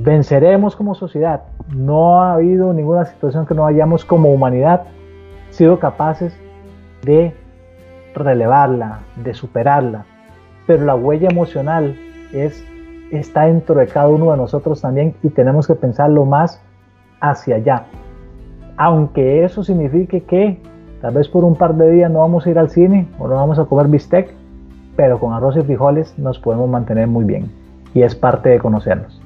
[0.00, 1.42] Venceremos como sociedad.
[1.74, 4.84] No ha habido ninguna situación que no hayamos como humanidad
[5.50, 6.38] sido capaces
[7.02, 7.34] de
[8.14, 10.04] relevarla, de superarla.
[10.66, 11.96] Pero la huella emocional
[12.32, 12.64] es,
[13.10, 16.60] está dentro de cada uno de nosotros también y tenemos que pensarlo más
[17.20, 17.86] hacia allá.
[18.76, 20.60] Aunque eso signifique que
[21.00, 23.34] tal vez por un par de días no vamos a ir al cine o no
[23.34, 24.34] vamos a comer bistec,
[24.96, 27.50] pero con arroz y frijoles nos podemos mantener muy bien
[27.94, 29.20] y es parte de conocernos.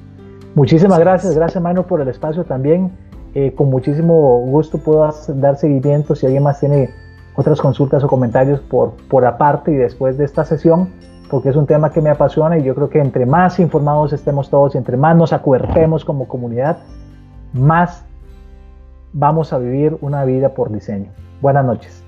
[0.55, 2.91] Muchísimas gracias, gracias Mano por el espacio también.
[3.33, 6.89] Eh, con muchísimo gusto puedo dar seguimiento si alguien más tiene
[7.35, 10.89] otras consultas o comentarios por, por aparte y después de esta sesión,
[11.31, 14.49] porque es un tema que me apasiona y yo creo que entre más informados estemos
[14.49, 16.79] todos entre más nos acuerpemos como comunidad,
[17.53, 18.03] más
[19.13, 21.09] vamos a vivir una vida por diseño.
[21.41, 22.03] Buenas noches.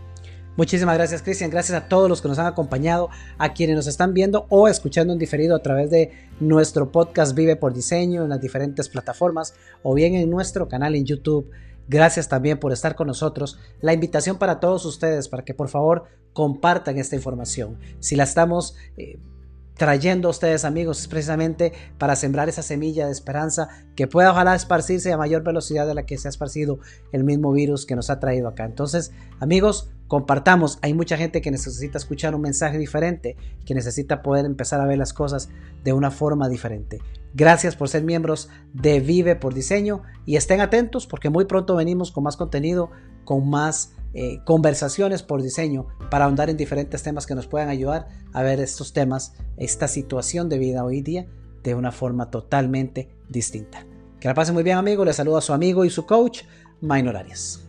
[0.58, 4.14] Muchísimas gracias Cristian, gracias a todos los que nos han acompañado, a quienes nos están
[4.14, 8.42] viendo o escuchando en diferido a través de nuestro podcast Vive por Diseño en las
[8.42, 11.50] diferentes plataformas o bien en nuestro canal en YouTube.
[11.88, 13.60] Gracias también por estar con nosotros.
[13.82, 17.78] La invitación para todos ustedes para que por favor compartan esta información.
[18.00, 19.20] Si la estamos eh,
[19.76, 24.56] trayendo a ustedes amigos es precisamente para sembrar esa semilla de esperanza que pueda ojalá
[24.56, 26.80] esparcirse a mayor velocidad de la que se ha esparcido
[27.12, 28.66] el mismo virus que nos ha traído acá.
[28.66, 30.78] Entonces amigos, compartamos.
[30.82, 33.36] Hay mucha gente que necesita escuchar un mensaje diferente,
[33.66, 35.50] que necesita poder empezar a ver las cosas
[35.84, 37.00] de una forma diferente.
[37.34, 42.12] Gracias por ser miembros de Vive por Diseño y estén atentos porque muy pronto venimos
[42.12, 42.92] con más contenido,
[43.26, 48.08] con más eh, conversaciones por diseño para ahondar en diferentes temas que nos puedan ayudar
[48.32, 51.26] a ver estos temas, esta situación de vida hoy día
[51.64, 53.86] de una forma totalmente distinta.
[54.20, 56.44] Que la pasen muy bien amigos, les saluda a su amigo y su coach,
[56.82, 57.63] Minor Arias.